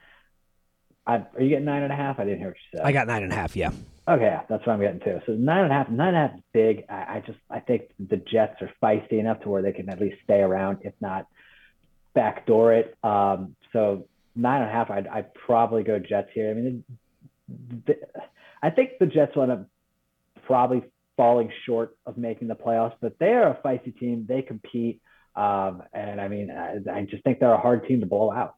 I, 1.06 1.18
are 1.18 1.42
you 1.42 1.50
getting 1.50 1.66
nine 1.66 1.84
and 1.84 1.94
a 1.94 1.96
half? 1.96 2.20
I 2.20 2.26
didn't 2.26 2.40
hear 2.40 2.50
what 2.50 2.58
you 2.72 2.78
said. 2.78 2.86
I 2.86 2.92
got 2.92 3.08
nine 3.08 3.24
and 3.24 3.32
a 3.32 3.36
half. 3.36 3.56
Yeah. 3.56 3.72
Okay, 4.08 4.36
that's 4.50 4.66
what 4.66 4.74
I'm 4.74 4.80
getting 4.80 5.00
to. 5.02 5.22
So 5.26 5.34
nine 5.34 5.64
and 5.64 5.72
a 5.72 5.76
half, 5.76 5.90
nine 5.90 6.16
and 6.16 6.18
a 6.18 6.28
half 6.28 6.38
is 6.38 6.44
big. 6.54 6.86
I, 6.90 6.94
I 6.94 7.24
just 7.26 7.40
I 7.50 7.60
think 7.60 7.84
the 8.00 8.18
Jets 8.18 8.62
are 8.62 8.72
feisty 8.82 9.20
enough 9.20 9.42
to 9.42 9.50
where 9.50 9.62
they 9.62 9.72
can 9.72 9.90
at 9.90 10.00
least 10.00 10.18
stay 10.24 10.42
around, 10.42 10.80
if 10.82 10.94
not 11.00 11.28
backdoor 12.14 12.74
it. 12.74 12.98
Um, 13.04 13.56
so 13.74 14.08
nine 14.36 14.62
and 14.62 14.70
a 14.70 14.74
half, 14.74 14.90
I'd, 14.90 15.08
I'd 15.08 15.34
probably 15.34 15.84
go 15.84 16.00
Jets 16.00 16.30
here. 16.34 16.50
I 16.50 16.54
mean, 16.54 16.84
the, 17.86 17.96
I 18.62 18.70
think 18.70 18.92
the 19.00 19.06
Jets 19.06 19.36
will 19.36 19.44
end 19.44 19.52
up 19.52 19.68
probably 20.46 20.84
falling 21.18 21.52
short 21.66 21.98
of 22.06 22.18
making 22.18 22.48
the 22.48 22.56
playoffs, 22.56 22.94
but 23.02 23.18
they 23.20 23.30
are 23.34 23.50
a 23.52 23.56
feisty 23.68 23.98
team. 23.98 24.26
They 24.28 24.42
compete. 24.42 25.02
Um, 25.36 25.84
and 25.94 26.20
I 26.20 26.28
mean, 26.28 26.50
I, 26.52 26.78
I 26.92 27.02
just 27.04 27.24
think 27.24 27.40
they're 27.40 27.54
a 27.54 27.60
hard 27.60 27.88
team 27.88 28.00
to 28.02 28.06
blow 28.06 28.32
out. 28.32 28.56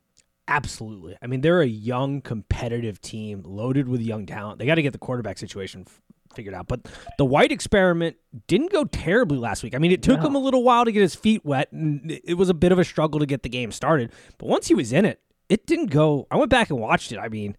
Absolutely. 0.48 1.18
I 1.22 1.28
mean, 1.28 1.42
they're 1.42 1.62
a 1.62 1.66
young, 1.68 2.22
competitive 2.22 3.00
team 3.00 3.44
loaded 3.46 3.88
with 3.88 4.02
young 4.02 4.26
talent. 4.26 4.60
They 4.60 4.66
got 4.66 4.76
to 4.76 4.82
get 4.82 4.92
the 4.92 5.00
quarterback 5.00 5.38
situation 5.38 5.86
f- 5.88 6.02
figured 6.36 6.54
out. 6.54 6.68
But 6.68 6.82
the 7.18 7.24
White 7.26 7.52
experiment 7.52 8.18
didn't 8.48 8.72
go 8.72 8.84
terribly 8.84 9.38
last 9.38 9.64
week. 9.64 9.74
I 9.74 9.78
mean, 9.78 9.92
it 9.94 10.04
took 10.04 10.20
No. 10.20 10.28
him 10.28 10.36
a 10.36 10.40
little 10.40 10.64
while 10.64 10.84
to 10.84 10.92
get 10.92 11.02
his 11.02 11.16
feet 11.16 11.46
wet, 11.46 11.72
and 11.72 12.12
it 12.12 12.24
it 12.26 12.34
was 12.34 12.50
a 12.50 12.54
bit 12.54 12.72
of 12.74 12.80
a 12.80 12.84
struggle 12.84 13.20
to 13.22 13.26
get 13.26 13.44
the 13.44 13.50
game 13.50 13.72
started. 13.72 14.12
But 14.38 14.48
once 14.50 14.68
he 14.68 14.74
was 14.74 14.92
in 14.92 15.06
it, 15.06 15.22
it 15.50 15.66
didn't 15.66 15.88
go. 15.88 16.28
I 16.32 16.38
went 16.38 16.50
back 16.50 16.70
and 16.70 16.80
watched 16.80 17.12
it. 17.12 17.18
I 17.18 17.30
mean, 17.30 17.56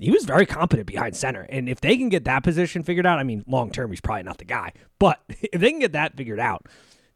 he 0.00 0.10
was 0.10 0.24
very 0.24 0.46
competent 0.46 0.86
behind 0.86 1.16
center. 1.16 1.42
And 1.42 1.68
if 1.68 1.80
they 1.80 1.96
can 1.96 2.08
get 2.08 2.24
that 2.24 2.42
position 2.42 2.82
figured 2.82 3.06
out, 3.06 3.18
I 3.18 3.22
mean, 3.22 3.44
long 3.46 3.70
term, 3.70 3.90
he's 3.90 4.00
probably 4.00 4.24
not 4.24 4.38
the 4.38 4.44
guy. 4.44 4.72
But 4.98 5.20
if 5.28 5.60
they 5.60 5.70
can 5.70 5.80
get 5.80 5.92
that 5.92 6.16
figured 6.16 6.40
out, 6.40 6.66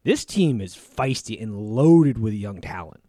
this 0.04 0.24
team 0.24 0.60
is 0.60 0.76
feisty 0.76 1.40
and 1.40 1.56
loaded 1.56 2.18
with 2.18 2.32
young 2.32 2.60
talent. 2.60 3.02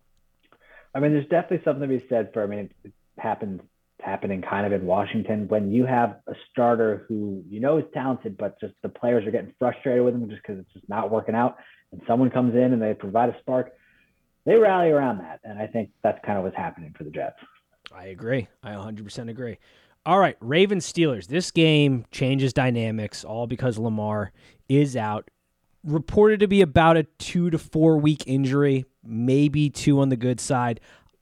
I 0.95 0.99
mean, 0.99 1.13
there's 1.13 1.27
definitely 1.27 1.61
something 1.63 1.87
to 1.87 1.99
be 1.99 2.03
said 2.09 2.31
for. 2.33 2.43
I 2.43 2.47
mean, 2.47 2.71
it 2.83 2.93
happened 3.19 3.61
happening 4.01 4.41
kind 4.41 4.65
of 4.65 4.79
in 4.79 4.85
Washington 4.85 5.47
when 5.47 5.71
you 5.71 5.85
have 5.85 6.17
a 6.27 6.33
starter 6.49 7.05
who 7.07 7.43
you 7.49 7.59
know 7.59 7.77
is 7.77 7.83
talented, 7.93 8.37
but 8.37 8.59
just 8.59 8.73
the 8.81 8.89
players 8.89 9.25
are 9.27 9.31
getting 9.31 9.53
frustrated 9.59 10.03
with 10.03 10.13
him 10.13 10.29
just 10.29 10.41
because 10.41 10.59
it's 10.59 10.73
just 10.73 10.87
not 10.89 11.11
working 11.11 11.35
out, 11.35 11.57
and 11.91 12.01
someone 12.07 12.29
comes 12.29 12.55
in 12.55 12.73
and 12.73 12.81
they 12.81 12.93
provide 12.93 13.29
a 13.29 13.39
spark. 13.39 13.73
They 14.47 14.55
rally 14.55 14.91
around 14.91 15.17
that, 15.17 15.41
and 15.43 15.59
I 15.59 15.67
think 15.67 15.89
that's 16.03 16.19
kind 16.25 16.37
of 16.37 16.45
what's 16.45 16.55
happening 16.55 16.95
for 16.97 17.03
the 17.03 17.09
Jets. 17.09 17.35
I 17.93 18.05
agree. 18.05 18.47
I 18.63 18.71
100% 18.71 19.29
agree. 19.29 19.57
All 20.05 20.19
right, 20.19 20.37
Ravens 20.39 20.89
Steelers. 20.89 21.27
This 21.27 21.51
game 21.51 22.05
changes 22.11 22.53
dynamics 22.53 23.25
all 23.25 23.45
because 23.45 23.77
Lamar 23.77 24.31
is 24.69 24.95
out. 24.95 25.29
Reported 25.83 26.39
to 26.39 26.47
be 26.47 26.61
about 26.61 26.95
a 26.95 27.03
two 27.19 27.49
to 27.49 27.57
four 27.57 27.97
week 27.97 28.23
injury, 28.25 28.85
maybe 29.03 29.69
two 29.69 29.99
on 29.99 30.07
the 30.07 30.15
good 30.15 30.39
side. 30.39 30.79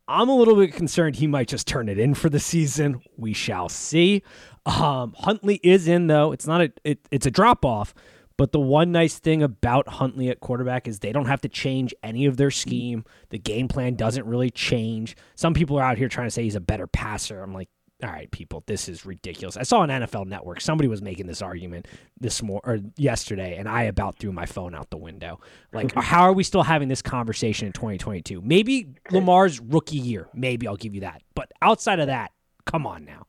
I'm 0.08 0.30
a 0.30 0.36
little 0.36 0.56
bit 0.56 0.72
concerned 0.74 1.16
he 1.16 1.26
might 1.26 1.48
just 1.48 1.66
turn 1.66 1.90
it 1.90 1.98
in 1.98 2.14
for 2.14 2.30
the 2.30 2.40
season. 2.40 3.02
We 3.18 3.34
shall 3.34 3.70
see. 3.70 4.22
Um, 4.68 5.16
Huntley 5.18 5.60
is 5.64 5.88
in 5.88 6.06
though. 6.06 6.32
It's 6.32 6.46
not 6.46 6.62
a 6.62 6.72
it, 6.84 7.00
it's 7.10 7.26
a 7.26 7.32
drop 7.32 7.66
off, 7.66 7.96
but 8.38 8.52
the 8.52 8.60
one 8.60 8.92
nice 8.92 9.18
thing 9.18 9.42
about 9.42 9.88
Huntley 9.88 10.30
at 10.30 10.40
quarterback 10.40 10.88
is 10.88 11.00
they 11.00 11.12
don't 11.14 11.28
have 11.28 11.42
to 11.42 11.50
change 11.50 11.94
any 12.04 12.26
of 12.26 12.38
their 12.38 12.52
scheme. 12.52 13.06
The 13.30 13.40
game 13.40 13.68
plan 13.68 13.96
doesn't 13.96 14.26
really 14.26 14.50
change. 14.50 15.16
Some 15.36 15.54
people 15.54 15.78
are 15.80 15.84
out 15.84 15.98
here 15.98 16.10
trying 16.10 16.28
to 16.28 16.32
say 16.32 16.44
he's 16.44 16.56
a 16.56 16.62
better 16.62 16.88
passer. 16.88 17.42
I'm 17.42 17.54
like, 17.54 17.70
all 18.04 18.10
right, 18.10 18.30
people, 18.30 18.62
this 18.68 18.90
is 18.90 19.06
ridiculous. 19.06 19.56
I 19.56 19.64
saw 19.64 19.80
on 19.80 19.90
NFL 19.90 20.28
Network 20.28 20.60
somebody 20.60 20.90
was 20.90 21.02
making 21.02 21.28
this 21.28 21.42
argument 21.42 21.88
this 22.20 22.44
mor- 22.44 22.62
or 22.66 22.80
yesterday, 22.98 23.56
and 23.58 23.70
I 23.70 23.84
about 23.84 24.18
threw 24.18 24.34
my 24.34 24.46
phone 24.46 24.76
out 24.76 24.90
the 24.90 24.98
window. 24.98 25.40
Like, 25.72 25.94
how 25.96 26.24
are 26.24 26.34
we 26.34 26.44
still 26.44 26.64
having 26.64 26.90
this 26.90 27.02
conversation 27.02 27.68
in 27.68 27.74
2022? 27.74 28.42
Maybe 28.42 28.96
Lamar's 29.12 29.62
rookie 29.62 29.98
year. 29.98 30.28
Maybe 30.34 30.68
I'll 30.68 30.76
give 30.76 30.94
you 30.94 31.02
that. 31.02 31.22
But 31.36 31.54
outside 31.62 32.02
of 32.02 32.08
that, 32.08 32.32
come 32.66 32.86
on 32.86 33.06
now. 33.06 33.28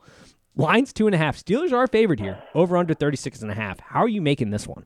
Lines 0.57 0.93
two 0.93 1.07
and 1.07 1.15
a 1.15 1.19
half. 1.19 1.37
Steelers 1.37 1.73
are 1.73 1.87
favored 1.87 2.19
here. 2.19 2.43
Over 2.55 2.77
under 2.77 2.95
36 2.95 3.43
and 3.43 3.53
a 3.53 3.55
half. 3.55 3.79
How 3.79 4.01
are 4.01 4.09
you 4.09 4.23
making 4.23 4.51
this 4.51 4.67
one? 4.67 4.85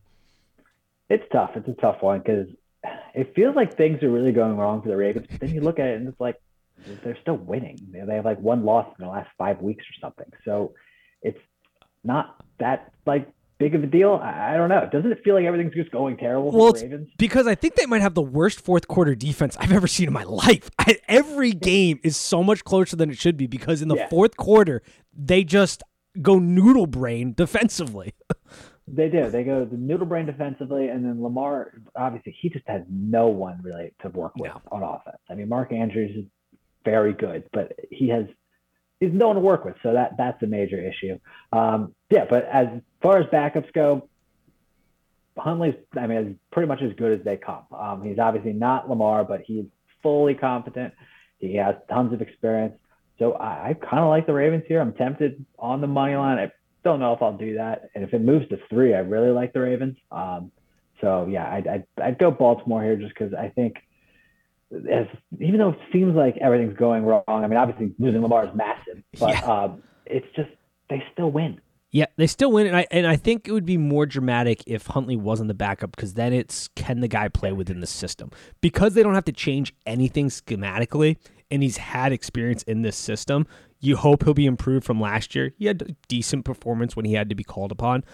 It's 1.11 1.25
tough. 1.33 1.51
It's 1.57 1.68
a 1.68 1.75
tough 1.81 2.03
one 2.03 2.20
because 2.20 2.46
it 3.14 3.35
feels 3.35 3.55
like 3.57 3.77
things 3.77 4.03
are 4.03 4.11
really 4.11 4.33
going 4.33 4.57
wrong 4.57 4.81
for 4.81 4.88
the 4.88 4.96
Ravens. 4.96 5.27
But 5.31 5.40
then 5.40 5.51
you 5.55 5.61
look 5.61 5.79
at 5.79 5.88
it 5.88 5.96
and 5.99 6.09
it's 6.09 6.20
like 6.20 6.37
they're 7.05 7.18
still 7.20 7.37
winning. 7.37 7.77
They 7.92 8.14
have 8.14 8.25
like 8.25 8.40
one 8.40 8.64
loss 8.64 8.87
in 8.99 9.05
the 9.05 9.11
last 9.11 9.29
five 9.37 9.61
weeks 9.61 9.85
or 9.85 9.94
something. 10.01 10.33
So 10.44 10.73
it's 11.20 11.38
not 12.05 12.37
that 12.61 12.92
like 13.07 13.29
big 13.59 13.75
of 13.75 13.83
a 13.83 13.87
deal. 13.87 14.14
I, 14.14 14.57
don't 14.57 14.70
know. 14.70 14.88
Doesn't 14.90 15.12
it 15.12 15.20
feel 15.23 15.35
like 15.35 15.44
everything's 15.44 15.75
just 15.75 15.90
going 15.90 16.16
terrible 16.16 16.51
Well, 16.53 16.73
for 16.73 16.79
the 16.79 16.85
Ravens? 16.87 17.09
because 17.18 17.46
I 17.46 17.55
think 17.55 17.75
they 17.75 17.85
might 17.87 18.01
have 18.01 18.14
the 18.14 18.23
worst 18.23 18.61
fourth 18.61 18.88
quarter 18.88 19.14
defense 19.14 19.57
I've 19.61 19.73
ever 19.73 19.87
seen 19.87 20.07
in 20.07 20.14
my 20.14 20.23
life. 20.23 20.70
I, 20.79 20.96
every 21.09 21.51
game 21.53 22.01
is 22.03 22.16
so 22.16 22.42
much 22.42 22.64
closer 22.64 22.96
than 22.96 23.11
it 23.11 23.18
should 23.18 23.37
be 23.37 23.46
because 23.46 23.83
in 23.83 23.88
the 23.88 23.96
Yeah. 23.96 24.09
fourth 24.09 24.37
quarter 24.38 24.83
they 25.12 25.44
just 25.44 25.83
go 26.23 26.38
noodle 26.38 26.87
brain 26.87 27.35
defensively. 27.37 28.14
They 28.92 29.09
do. 29.09 29.31
They 29.31 29.44
go 29.44 29.64
the 29.64 29.76
noodle 29.76 30.07
brain 30.07 30.26
defensively, 30.26 30.88
and 30.88 31.05
then 31.05 31.22
Lamar. 31.22 31.74
Obviously, 31.94 32.37
he 32.40 32.48
just 32.48 32.66
has 32.66 32.83
no 32.88 33.29
one 33.29 33.61
really 33.62 33.92
to 34.03 34.09
work 34.09 34.35
with 34.37 34.50
No. 34.50 34.61
on 34.72 34.83
offense. 34.83 35.18
I 35.29 35.35
mean, 35.35 35.48
Mark 35.48 35.72
Andrews 35.72 36.16
is 36.16 36.24
very 36.85 37.12
good, 37.12 37.44
but 37.53 37.72
he 37.90 38.09
has 38.09 38.26
he's 38.98 39.12
no 39.12 39.29
one 39.29 39.37
to 39.37 39.42
work 39.42 39.64
with, 39.64 39.76
so 39.83 39.92
that 39.92 40.16
that's 40.16 40.42
a 40.42 40.46
major 40.46 40.79
issue. 40.81 41.18
Um, 41.53 41.94
yeah, 42.11 42.24
but 42.29 42.44
as 42.46 42.66
far 43.03 43.18
as 43.18 43.26
backups 43.26 43.72
go, 43.72 44.09
Huntley's 45.37 45.74
I 45.96 46.07
mean, 46.07 46.18
is 46.18 46.37
pretty 46.50 46.66
much 46.66 46.83
as 46.83 46.92
good 46.94 47.18
as 47.18 47.24
they 47.24 47.37
come. 47.37 47.64
Um, 47.72 48.03
he's 48.03 48.18
obviously 48.18 48.53
not 48.53 48.88
Lamar, 48.88 49.24
but 49.24 49.42
he's 49.46 49.66
fully 50.03 50.35
competent. 50.35 50.94
He 51.38 51.55
has 51.57 51.76
tons 51.88 52.12
of 52.12 52.20
experience. 52.22 52.74
So 53.18 53.33
I, 53.35 53.70
I 53.70 53.74
kind 53.74 54.03
of 54.03 54.09
like 54.09 54.26
the 54.26 54.33
Ravens 54.33 54.64
here. 54.66 54.81
I'm 54.81 54.94
tempted 54.94 55.44
on 55.59 55.81
the 55.81 55.87
money 55.87 56.16
line. 56.16 56.38
I 56.38 56.50
don't 56.84 57.00
know 57.00 57.12
if 57.12 57.22
I'll 57.22 57.36
do 57.36 57.56
that. 57.56 57.90
And 57.94 58.04
if 58.04 58.14
it 58.14 58.20
moves 58.20 58.48
to 58.48 58.58
three, 58.68 58.94
I 58.94 58.98
really 58.98 59.30
like 59.30 59.52
the 59.52 59.60
Ravens. 59.60 59.96
Um, 60.10 60.50
so 61.00 61.26
yeah, 61.28 61.50
I'd, 61.52 61.66
I'd, 61.66 61.84
I'd 62.02 62.18
go 62.18 62.30
Baltimore 62.30 62.82
here 62.82 62.96
just 62.96 63.14
because 63.14 63.34
I 63.34 63.48
think, 63.48 63.76
as 64.72 65.06
even 65.38 65.58
though 65.58 65.70
it 65.70 65.78
seems 65.92 66.14
like 66.14 66.36
everything's 66.40 66.76
going 66.76 67.04
wrong, 67.04 67.24
I 67.26 67.46
mean, 67.46 67.56
obviously 67.56 67.92
losing 67.98 68.22
Lamar 68.22 68.46
is 68.46 68.54
massive, 68.54 69.02
but 69.18 69.34
Yeah. 69.34 69.40
um, 69.64 69.82
it's 70.06 70.26
just 70.36 70.50
they 70.88 71.02
still 71.12 71.30
win. 71.30 71.60
Yeah, 71.92 72.06
they 72.16 72.28
still 72.28 72.52
win, 72.52 72.68
and 72.68 72.76
I 72.76 72.86
and 72.92 73.04
I 73.04 73.16
think 73.16 73.48
it 73.48 73.52
would 73.52 73.66
be 73.66 73.76
more 73.76 74.06
dramatic 74.06 74.62
if 74.66 74.86
Huntley 74.86 75.16
wasn't 75.16 75.48
the 75.48 75.54
backup 75.54 75.90
because 75.90 76.14
then 76.14 76.32
it's 76.32 76.68
can 76.76 77.00
the 77.00 77.08
guy 77.08 77.26
play 77.28 77.50
within 77.50 77.80
the 77.80 77.86
system 77.86 78.30
because 78.60 78.94
they 78.94 79.02
don't 79.02 79.14
have 79.14 79.24
to 79.24 79.32
change 79.32 79.74
anything 79.86 80.28
schematically, 80.28 81.16
and 81.50 81.62
he's 81.62 81.76
had 81.78 82.12
experience 82.12 82.62
in 82.64 82.82
this 82.82 82.96
system. 82.96 83.46
You 83.80 83.96
hope 83.96 84.24
he'll 84.24 84.34
be 84.34 84.46
improved 84.46 84.84
from 84.84 85.00
last 85.00 85.34
year. 85.34 85.52
He 85.58 85.66
had 85.66 85.82
a 85.82 85.96
decent 86.08 86.44
performance 86.44 86.96
when 86.96 87.04
he 87.04 87.14
had 87.14 87.28
to 87.28 87.34
be 87.34 87.44
called 87.44 87.72
upon. 87.72 88.04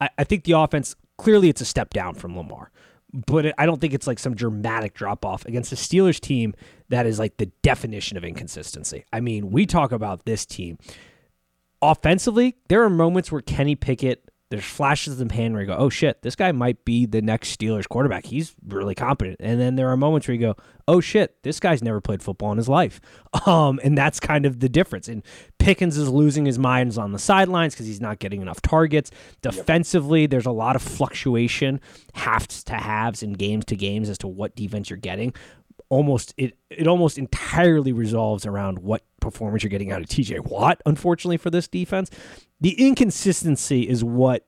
I, 0.00 0.08
I 0.18 0.24
think 0.24 0.44
the 0.44 0.52
offense 0.52 0.96
clearly 1.18 1.48
it's 1.48 1.60
a 1.60 1.66
step 1.66 1.90
down 1.90 2.14
from 2.14 2.36
Lamar, 2.36 2.70
but 3.12 3.46
it, 3.46 3.54
I 3.58 3.66
don't 3.66 3.80
think 3.80 3.92
it's 3.92 4.06
like 4.06 4.18
some 4.18 4.34
dramatic 4.34 4.94
drop 4.94 5.24
off 5.24 5.44
against 5.44 5.70
the 5.70 5.76
Steelers 5.76 6.20
team 6.20 6.54
that 6.88 7.06
is 7.06 7.18
like 7.18 7.36
the 7.36 7.46
definition 7.62 8.16
of 8.16 8.24
inconsistency. 8.24 9.04
I 9.12 9.20
mean, 9.20 9.50
we 9.50 9.66
talk 9.66 9.92
about 9.92 10.24
this 10.24 10.46
team 10.46 10.78
offensively, 11.82 12.56
there 12.68 12.82
are 12.82 12.90
moments 12.90 13.32
where 13.32 13.40
Kenny 13.40 13.74
Pickett, 13.74 14.29
there's 14.50 14.64
flashes 14.64 15.20
in 15.20 15.28
the 15.28 15.32
pan 15.32 15.52
where 15.52 15.62
you 15.62 15.68
go, 15.68 15.76
oh 15.76 15.88
shit, 15.88 16.22
this 16.22 16.34
guy 16.34 16.50
might 16.50 16.84
be 16.84 17.06
the 17.06 17.22
next 17.22 17.56
Steelers 17.56 17.88
quarterback. 17.88 18.26
He's 18.26 18.54
really 18.66 18.96
competent. 18.96 19.36
And 19.38 19.60
then 19.60 19.76
there 19.76 19.88
are 19.88 19.96
moments 19.96 20.26
where 20.26 20.34
you 20.34 20.40
go, 20.40 20.56
oh 20.88 21.00
shit, 21.00 21.40
this 21.44 21.60
guy's 21.60 21.84
never 21.84 22.00
played 22.00 22.20
football 22.20 22.50
in 22.50 22.58
his 22.58 22.68
life. 22.68 23.00
Um, 23.46 23.78
and 23.84 23.96
that's 23.96 24.18
kind 24.18 24.44
of 24.44 24.58
the 24.58 24.68
difference. 24.68 25.06
And 25.06 25.22
Pickens 25.60 25.96
is 25.96 26.08
losing 26.08 26.46
his 26.46 26.58
mind 26.58 26.98
on 26.98 27.12
the 27.12 27.18
sidelines 27.18 27.74
because 27.74 27.86
he's 27.86 28.00
not 28.00 28.18
getting 28.18 28.42
enough 28.42 28.60
targets. 28.60 29.12
Defensively, 29.40 30.26
there's 30.26 30.46
a 30.46 30.50
lot 30.50 30.74
of 30.74 30.82
fluctuation, 30.82 31.80
halves 32.14 32.64
to 32.64 32.74
halves 32.74 33.22
and 33.22 33.38
games 33.38 33.64
to 33.66 33.76
games 33.76 34.08
as 34.08 34.18
to 34.18 34.28
what 34.28 34.56
defense 34.56 34.90
you're 34.90 34.98
getting 34.98 35.32
almost 35.90 36.32
it 36.38 36.56
it 36.70 36.86
almost 36.86 37.18
entirely 37.18 37.92
resolves 37.92 38.46
around 38.46 38.78
what 38.78 39.04
performance 39.20 39.62
you're 39.62 39.70
getting 39.70 39.92
out 39.92 40.00
of 40.00 40.06
TJ 40.06 40.40
Watt 40.48 40.80
unfortunately 40.86 41.36
for 41.36 41.50
this 41.50 41.68
defense. 41.68 42.10
The 42.60 42.70
inconsistency 42.80 43.86
is 43.86 44.02
what 44.02 44.46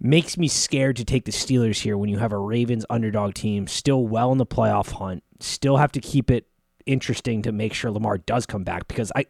makes 0.00 0.36
me 0.36 0.48
scared 0.48 0.96
to 0.96 1.04
take 1.04 1.24
the 1.24 1.32
Steelers 1.32 1.80
here 1.82 1.96
when 1.96 2.08
you 2.08 2.18
have 2.18 2.32
a 2.32 2.38
Ravens 2.38 2.84
underdog 2.90 3.34
team 3.34 3.66
still 3.68 4.06
well 4.06 4.32
in 4.32 4.38
the 4.38 4.46
playoff 4.46 4.92
hunt 4.92 5.22
still 5.38 5.76
have 5.76 5.92
to 5.92 6.00
keep 6.00 6.30
it 6.30 6.46
interesting 6.86 7.42
to 7.42 7.52
make 7.52 7.72
sure 7.72 7.90
Lamar 7.90 8.18
does 8.18 8.46
come 8.46 8.64
back 8.64 8.88
because 8.88 9.12
I 9.14 9.26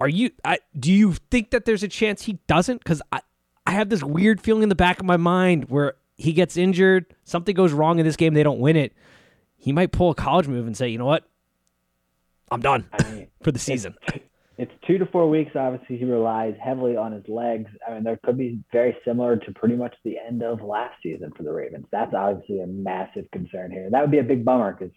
are 0.00 0.08
you 0.08 0.30
I 0.44 0.58
do 0.78 0.92
you 0.92 1.14
think 1.30 1.50
that 1.50 1.64
there's 1.64 1.82
a 1.82 1.88
chance 1.88 2.22
he 2.22 2.34
doesn't? 2.46 2.84
Cuz 2.84 3.00
I 3.10 3.22
I 3.66 3.72
have 3.72 3.88
this 3.88 4.02
weird 4.02 4.42
feeling 4.42 4.62
in 4.62 4.68
the 4.68 4.74
back 4.74 5.00
of 5.00 5.06
my 5.06 5.16
mind 5.16 5.70
where 5.70 5.94
he 6.16 6.32
gets 6.32 6.56
injured 6.56 7.06
something 7.24 7.54
goes 7.54 7.72
wrong 7.72 7.98
in 7.98 8.04
this 8.04 8.16
game 8.16 8.34
they 8.34 8.42
don't 8.42 8.60
win 8.60 8.76
it 8.76 8.92
he 9.64 9.72
might 9.72 9.92
pull 9.92 10.10
a 10.10 10.14
college 10.14 10.46
move 10.46 10.66
and 10.66 10.76
say, 10.76 10.88
you 10.88 10.98
know 10.98 11.06
what, 11.06 11.24
I'm 12.50 12.60
done 12.60 12.86
I 12.92 13.10
mean, 13.10 13.28
for 13.42 13.50
the 13.50 13.58
season. 13.58 13.94
it's 14.58 14.72
two 14.86 14.98
to 14.98 15.06
four 15.06 15.30
weeks. 15.30 15.52
Obviously, 15.54 15.96
he 15.96 16.04
relies 16.04 16.54
heavily 16.62 16.98
on 16.98 17.12
his 17.12 17.26
legs. 17.28 17.70
I 17.88 17.94
mean, 17.94 18.04
there 18.04 18.20
could 18.22 18.36
be 18.36 18.62
very 18.72 18.94
similar 19.06 19.38
to 19.38 19.52
pretty 19.52 19.76
much 19.76 19.94
the 20.04 20.16
end 20.18 20.42
of 20.42 20.60
last 20.60 20.96
season 21.02 21.32
for 21.34 21.44
the 21.44 21.52
Ravens. 21.52 21.86
That's 21.90 22.12
obviously 22.12 22.60
a 22.60 22.66
massive 22.66 23.24
concern 23.32 23.70
here. 23.70 23.88
That 23.90 24.02
would 24.02 24.10
be 24.10 24.18
a 24.18 24.22
big 24.22 24.44
bummer 24.44 24.76
because 24.78 24.94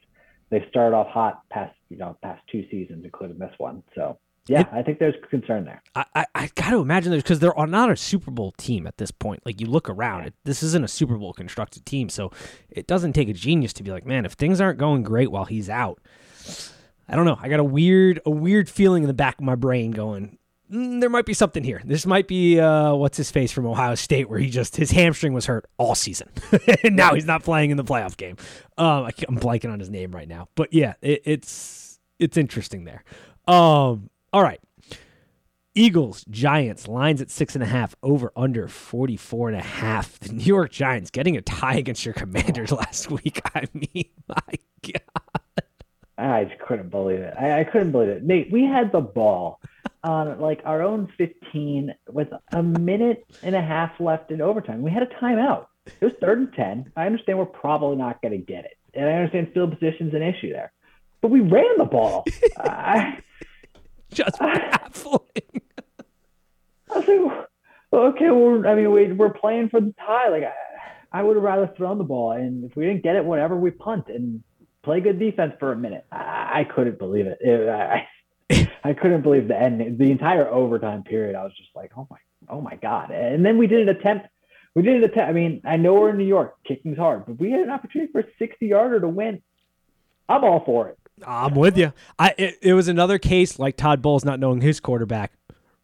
they 0.50 0.66
started 0.70 0.98
off 0.98 1.08
hot 1.08 1.44
past 1.50 1.74
you 1.88 1.98
know 1.98 2.18
past 2.22 2.42
two 2.52 2.66
seasons, 2.70 3.06
including 3.06 3.40
this 3.40 3.54
one. 3.60 3.84
So 3.96 4.20
yeah, 4.48 4.62
it, 4.62 4.68
I 4.72 4.84
think 4.84 5.00
there's 5.00 5.16
concern 5.30 5.66
there. 5.66 5.82
I, 5.96 6.06
I, 6.16 6.26
I 6.36 6.50
got 6.56 6.72
to 6.72 6.80
imagine 6.80 7.12
there's 7.12 7.24
because 7.24 7.40
they're 7.40 7.54
not 7.68 7.92
a 7.92 7.96
Super 7.96 8.32
Bowl 8.32 8.54
team 8.58 8.88
at 8.88 8.98
this 8.98 9.12
point. 9.12 9.46
Like 9.46 9.62
you 9.62 9.68
look 9.68 9.90
around, 9.90 10.26
it, 10.26 10.34
this 10.44 10.64
isn't 10.64 10.84
a 10.84 10.88
Super 10.88 11.18
Bowl 11.18 11.34
constructed 11.34 11.86
team, 11.86 12.10
so 12.10 12.32
it 12.70 12.88
doesn't 12.88 13.14
take 13.14 13.30
a 13.30 13.34
genius 13.34 13.74
to 13.74 13.84
be 13.84 13.92
like, 13.92 14.06
man, 14.06 14.26
if 14.26 14.34
things 14.34 14.62
aren't 14.62 14.80
going 14.80 15.04
great 15.04 15.32
while 15.32 15.46
he's 15.46 15.70
out 15.70 16.00
I 17.10 17.16
don't 17.16 17.26
know. 17.26 17.38
I 17.42 17.50
got 17.50 17.60
a 17.60 17.64
weird 17.64 18.20
a 18.26 18.30
weird 18.30 18.70
feeling 18.70 19.04
in 19.04 19.08
the 19.08 19.14
back 19.14 19.36
of 19.40 19.44
my 19.44 19.56
brain 19.56 19.92
going. 19.92 20.38
Mm, 20.72 21.00
there 21.00 21.10
might 21.10 21.26
be 21.26 21.34
something 21.34 21.64
here. 21.64 21.82
This 21.86 22.06
might 22.06 22.28
be 22.28 22.60
uh, 22.60 22.94
what's 22.94 23.16
his 23.16 23.32
face 23.32 23.52
from 23.52 23.66
Ohio 23.66 23.96
State, 23.96 24.30
where 24.30 24.40
he 24.40 24.50
just 24.50 24.76
his 24.76 24.92
hamstring 24.92 25.34
was 25.34 25.46
hurt 25.46 25.66
all 25.78 25.96
season, 25.96 26.30
and 26.84 26.96
now 26.96 27.14
he's 27.14 27.26
not 27.26 27.44
playing 27.44 27.72
in 27.72 27.78
the 27.78 27.86
playoff 27.86 28.18
game. 28.18 28.36
Um, 28.78 29.06
I, 29.06 29.12
am 29.30 29.38
blanking 29.38 29.72
on 29.72 29.80
his 29.80 29.90
name 29.90 30.12
right 30.12 30.28
now, 30.28 30.50
but 30.56 30.74
yeah, 30.74 30.96
it, 31.02 31.22
it's 31.24 32.00
it's 32.20 32.36
interesting 32.36 32.84
there. 32.84 33.04
Um, 33.48 34.10
all 34.34 34.44
right, 34.44 34.60
Eagles, 35.78 36.26
Giants, 36.30 36.88
lines 36.88 37.22
at 37.22 37.30
six 37.30 37.54
and 37.54 37.64
a 37.64 37.68
half, 37.68 37.96
over 38.02 38.32
under 38.36 38.68
44 38.68 39.50
and 39.50 39.58
a 39.58 39.64
half. 39.64 40.20
The 40.20 40.34
New 40.34 40.44
York 40.44 40.72
Giants 40.72 41.12
getting 41.12 41.38
a 41.38 41.42
tie 41.42 41.76
against 41.76 42.04
your 42.04 42.16
commanders 42.16 42.72
last 42.72 43.12
week. 43.12 43.42
I 43.54 43.66
mean, 43.74 44.10
my 44.28 44.60
God. 44.82 45.64
I 46.18 46.46
just 46.46 46.60
couldn't 46.62 46.90
believe 46.90 47.20
it. 47.20 47.36
I, 47.40 47.60
I 47.60 47.64
couldn't 47.64 47.92
believe 47.92 48.10
it. 48.10 48.24
Nate, 48.24 48.52
we 48.52 48.64
had 48.64 48.92
the 48.92 49.02
ball 49.02 49.60
on 50.04 50.40
like 50.40 50.62
our 50.66 50.82
own 50.82 51.14
15 51.16 51.94
with 52.10 52.30
a 52.52 52.64
minute 52.64 53.24
and 53.44 53.56
a 53.56 53.62
half 53.62 54.00
left 54.00 54.32
in 54.32 54.42
overtime. 54.42 54.82
We 54.82 54.90
had 54.90 55.04
a 55.04 55.08
timeout. 55.22 55.68
It 55.86 56.06
was 56.06 56.14
third 56.20 56.40
and 56.40 56.54
10. 56.54 56.92
I 56.96 57.06
understand 57.06 57.38
we're 57.38 57.46
probably 57.46 57.98
not 57.98 58.22
going 58.24 58.32
to 58.32 58.44
get 58.44 58.66
it. 58.66 58.78
And 58.96 59.08
I 59.08 59.14
understand 59.14 59.52
field 59.54 59.78
position's 59.78 60.16
an 60.16 60.24
issue 60.24 60.52
there. 60.54 60.72
But 61.22 61.30
we 61.30 61.42
ran 61.42 61.78
the 61.78 61.86
ball. 61.86 62.26
I, 62.58 63.20
Just 64.12 64.40
baffling. 64.40 65.22
I 66.94 67.00
was 67.00 67.08
like, 67.08 67.48
okay, 67.94 68.30
well, 68.30 68.68
I 68.68 68.76
mean, 68.76 68.92
we, 68.92 69.12
we're 69.12 69.34
playing 69.34 69.70
for 69.70 69.82
the 69.82 69.94
tie. 70.00 70.30
Like, 70.30 70.44
I, 70.44 71.20
I 71.20 71.24
would 71.24 71.36
have 71.36 71.44
rather 71.44 71.72
thrown 71.78 71.98
the 71.98 72.04
ball. 72.04 72.32
And 72.32 72.64
if 72.70 72.76
we 72.76 72.86
didn't 72.86 73.04
get 73.04 73.16
it, 73.16 73.26
whatever, 73.26 73.56
we 73.56 73.72
punt. 73.72 74.06
And 74.08 74.44
play 74.88 75.02
good 75.02 75.20
defense 75.20 75.54
for 75.60 75.74
a 75.74 75.76
minute. 75.76 76.06
I, 76.12 76.62
I 76.62 76.64
couldn't 76.64 76.98
believe 76.98 77.28
it. 77.28 77.40
it 77.42 77.70
I, 77.70 78.08
I 78.84 78.94
couldn't 78.94 79.22
believe 79.22 79.50
the 79.50 79.60
end. 79.60 79.98
The 79.98 80.12
entire 80.12 80.48
overtime 80.48 81.04
period, 81.04 81.36
I 81.36 81.44
was 81.44 81.54
just 81.58 81.70
like, 81.76 81.92
oh 81.98 82.08
my, 82.10 82.18
oh 82.50 82.62
my 82.62 82.76
god. 82.76 83.12
And 83.12 83.46
then 83.46 83.58
we 83.58 83.68
did 83.68 83.88
an 83.88 83.96
attempt. 83.96 84.28
We 84.76 84.84
did 84.84 84.96
an 84.96 85.04
attempt. 85.04 85.30
I 85.30 85.34
mean, 85.34 85.62
I 85.66 85.76
know 85.76 85.94
we're 85.96 86.12
in 86.12 86.18
New 86.18 86.24
York, 86.24 86.56
kicking's 86.66 86.98
hard, 86.98 87.26
but 87.26 87.38
we 87.38 87.52
had 87.52 87.62
an 87.62 87.70
opportunity 87.70 88.12
for 88.12 88.22
a 88.22 88.26
60 88.40 88.66
yarder 88.66 89.02
to 89.02 89.10
win. 89.10 89.42
I'm 90.30 90.46
all 90.46 90.64
for 90.66 90.88
it. 90.88 91.00
I'm 91.26 91.56
with 91.56 91.78
you. 91.78 91.94
I 92.20 92.34
it, 92.38 92.58
it 92.62 92.74
was 92.74 92.88
another 92.88 93.18
case 93.18 93.60
like 93.60 93.78
Todd 93.78 94.02
Bowles 94.02 94.26
not 94.26 94.40
knowing 94.40 94.62
his 94.62 94.80
quarterback, 94.80 95.34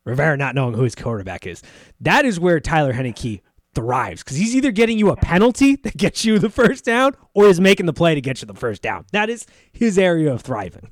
Rivera 0.05 0.37
not 0.37 0.55
knowing 0.55 0.75
who 0.75 0.83
his 0.83 0.95
quarterback 0.95 1.47
is. 1.47 1.61
That 2.01 2.25
is 2.25 2.39
where 2.39 2.59
Taylor 2.59 2.93
Heinicke 2.93 3.41
thrives 3.73 4.23
because 4.23 4.37
he's 4.37 4.55
either 4.55 4.71
getting 4.71 4.99
you 4.99 5.09
a 5.09 5.15
penalty 5.15 5.75
that 5.83 5.97
gets 5.97 6.23
you 6.23 6.39
the 6.39 6.49
first 6.49 6.85
down 6.85 7.13
or 7.33 7.47
is 7.47 7.59
making 7.59 7.85
the 7.85 7.93
play 7.93 8.15
to 8.15 8.21
get 8.21 8.41
you 8.41 8.45
the 8.45 8.53
first 8.53 8.81
down. 8.81 9.05
That 9.11 9.29
is 9.29 9.45
his 9.71 9.97
area 9.97 10.31
of 10.31 10.41
thriving. 10.41 10.89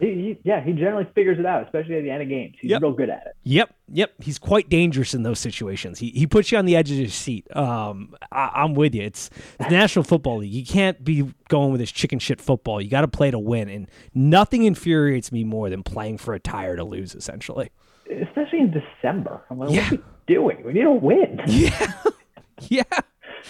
He, 0.00 0.06
he, 0.06 0.38
yeah, 0.44 0.62
he 0.62 0.72
generally 0.72 1.06
figures 1.14 1.38
it 1.38 1.46
out, 1.46 1.64
especially 1.64 1.96
at 1.96 2.02
the 2.02 2.10
end 2.10 2.22
of 2.22 2.28
games. 2.28 2.54
He's 2.60 2.70
yep. 2.70 2.82
real 2.82 2.92
good 2.92 3.10
at 3.10 3.26
it. 3.26 3.32
Yep, 3.44 3.74
yep. 3.92 4.12
He's 4.20 4.38
quite 4.38 4.68
dangerous 4.68 5.12
in 5.12 5.24
those 5.24 5.40
situations. 5.40 5.98
He, 5.98 6.10
he 6.10 6.26
puts 6.26 6.52
you 6.52 6.58
on 6.58 6.66
the 6.66 6.76
edge 6.76 6.90
of 6.90 6.96
your 6.96 7.08
seat. 7.08 7.46
Um, 7.56 8.14
I, 8.30 8.64
am 8.64 8.74
with 8.74 8.94
you. 8.94 9.02
It's 9.02 9.28
the 9.58 9.68
National 9.70 10.04
Football 10.04 10.38
League. 10.38 10.52
You 10.52 10.64
can't 10.64 11.02
be 11.02 11.32
going 11.48 11.72
with 11.72 11.80
this 11.80 11.90
chicken 11.90 12.20
shit 12.20 12.40
football. 12.40 12.80
You 12.80 12.88
got 12.88 13.00
to 13.00 13.08
play 13.08 13.30
to 13.30 13.38
win, 13.38 13.68
and 13.68 13.88
nothing 14.14 14.64
infuriates 14.64 15.32
me 15.32 15.42
more 15.42 15.68
than 15.68 15.82
playing 15.82 16.18
for 16.18 16.34
a 16.34 16.38
tire 16.38 16.76
to 16.76 16.84
lose. 16.84 17.14
Essentially, 17.14 17.70
especially 18.10 18.60
in 18.60 18.70
December. 18.70 19.42
I'm 19.50 19.58
like, 19.58 19.70
yeah. 19.70 19.82
what 19.82 19.92
are 19.92 19.96
we 19.96 20.02
doing? 20.26 20.62
We 20.64 20.72
need 20.72 20.82
to 20.82 20.92
win. 20.92 21.40
Yeah. 21.48 21.92
Yeah. 22.62 22.82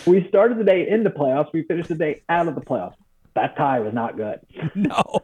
We 0.07 0.27
started 0.29 0.59
the 0.59 0.65
day 0.65 0.87
in 0.89 1.03
the 1.03 1.11
playoffs. 1.11 1.51
We 1.53 1.63
finished 1.63 1.89
the 1.89 1.95
day 1.95 2.23
out 2.29 2.47
of 2.47 2.55
the 2.55 2.61
playoffs. 2.61 2.95
That 3.35 3.57
tie 3.57 3.81
was 3.81 3.95
not 3.95 4.17
good. 4.17 4.41
No. 4.75 5.21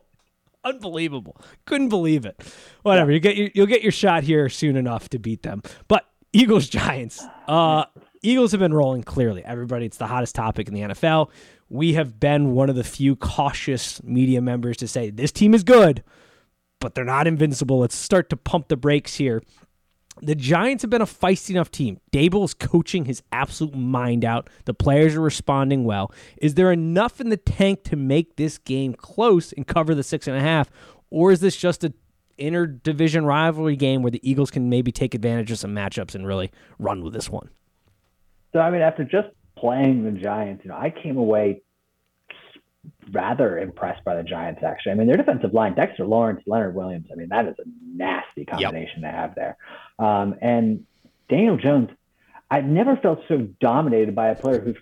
Unbelievable. 0.65 1.37
Couldn't 1.67 1.91
believe 1.91 2.25
it. 2.25 2.43
Whatever. 2.83 3.13
You 3.13 3.21
get 3.21 3.37
your, 3.37 3.51
you'll 3.55 3.67
get 3.67 3.83
your 3.83 3.93
shot 3.93 4.25
here 4.25 4.49
soon 4.49 4.77
enough 4.77 5.09
to 5.11 5.19
beat 5.19 5.43
them. 5.43 5.63
But 5.89 6.09
Eagles 6.33 6.69
Giants. 6.69 7.23
Uh 7.47 7.85
Eagles 8.23 8.53
have 8.53 8.61
been 8.61 8.73
rolling 8.73 9.03
clearly. 9.03 9.45
Everybody, 9.45 9.85
it's 9.85 9.99
the 9.99 10.07
hottest 10.07 10.35
topic 10.35 10.67
in 10.67 10.73
the 10.73 10.81
NFL. 10.81 11.29
We 11.69 11.93
have 11.93 12.19
been 12.19 12.53
one 12.53 12.71
of 12.71 12.77
the 12.77 12.85
few 12.85 13.17
cautious 13.17 14.03
media 14.03 14.41
members 14.41 14.79
to 14.79 14.89
say 14.89 15.11
this 15.11 15.31
team 15.31 15.53
is 15.53 15.63
good, 15.63 16.03
but 16.81 16.95
they're 16.95 17.05
not 17.05 17.27
invincible. 17.27 17.81
Let's 17.81 17.95
start 17.95 18.31
to 18.31 18.37
pump 18.39 18.69
the 18.69 18.79
brakes 18.79 19.17
here 19.17 19.43
the 20.25 20.35
Giants 20.35 20.83
have 20.83 20.91
been 20.91 21.03
a 21.03 21.07
feisty 21.07 21.51
enough 21.51 21.71
team. 21.71 22.01
Daboll 22.13 22.45
is 22.45 22.55
coaching 22.55 23.05
his 23.05 23.23
absolute 23.33 23.75
mind 23.75 24.25
out. 24.25 24.49
The 24.65 24.75
players 24.75 25.15
are 25.15 25.21
responding 25.21 25.85
well. 25.85 26.13
Is 26.39 26.55
there 26.55 26.73
enough 26.73 27.21
in 27.21 27.29
the 27.29 27.37
tank 27.37 27.85
to 27.85 27.97
make 27.97 28.37
this 28.37 28.59
game 28.59 28.95
close 28.95 29.53
and 29.53 29.67
cover 29.67 29.95
the 29.95 30.03
six 30.03 30.27
and 30.27 30.37
a 30.37 30.41
half, 30.41 30.71
or 31.11 31.33
is 31.33 31.41
this 31.41 31.57
just 31.57 31.85
a 31.85 31.93
interdivision 32.39 33.25
rivalry 33.25 33.77
game 33.77 34.03
where 34.03 34.11
the 34.11 34.29
Eagles 34.29 34.51
can 34.51 34.69
maybe 34.69 34.91
take 34.91 35.15
advantage 35.15 35.51
of 35.53 35.59
some 35.59 35.75
matchups 35.75 36.15
and 36.15 36.27
really 36.27 36.51
run 36.79 37.03
with 37.03 37.13
this 37.13 37.31
one? 37.31 37.51
So 38.53 38.61
I 38.61 38.71
mean, 38.71 38.83
after 38.83 39.05
just 39.05 39.29
playing 39.57 40.05
the 40.05 40.11
Giants, 40.11 40.65
you 40.65 40.71
know, 40.71 40.77
I 40.77 40.91
came 40.91 41.17
away 41.17 41.63
rather 43.11 43.59
impressed 43.59 44.05
by 44.05 44.17
the 44.17 44.23
Giants, 44.23 44.63
actually. 44.63 44.93
I 44.93 44.95
mean, 44.97 45.07
their 45.07 45.17
defensive 45.17 45.53
line, 45.53 45.75
Dexter 45.75 46.07
Lawrence, 46.07 46.43
Leonard 46.47 46.75
Williams, 46.75 47.09
I 47.13 47.17
mean, 47.17 47.29
that 47.29 47.47
is 47.47 47.55
a 47.59 47.65
nasty 47.85 48.45
combination 48.45 49.03
yep. 49.03 49.13
to 49.13 49.17
have 49.17 49.35
there. 49.35 49.57
Um, 49.99 50.37
and 50.41 50.87
Daniel 51.29 51.57
Jones, 51.57 51.91
I've 52.51 52.65
never 52.65 52.97
felt 52.97 53.21
so 53.29 53.49
dominated 53.61 54.15
by 54.15 54.29
a 54.29 54.35
player 54.35 54.61
who 54.61 54.75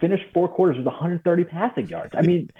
finished 0.00 0.24
four 0.32 0.48
quarters 0.48 0.76
with 0.76 0.86
130 0.86 1.44
passing 1.44 1.88
yards. 1.88 2.14
I 2.16 2.22
mean, 2.22 2.50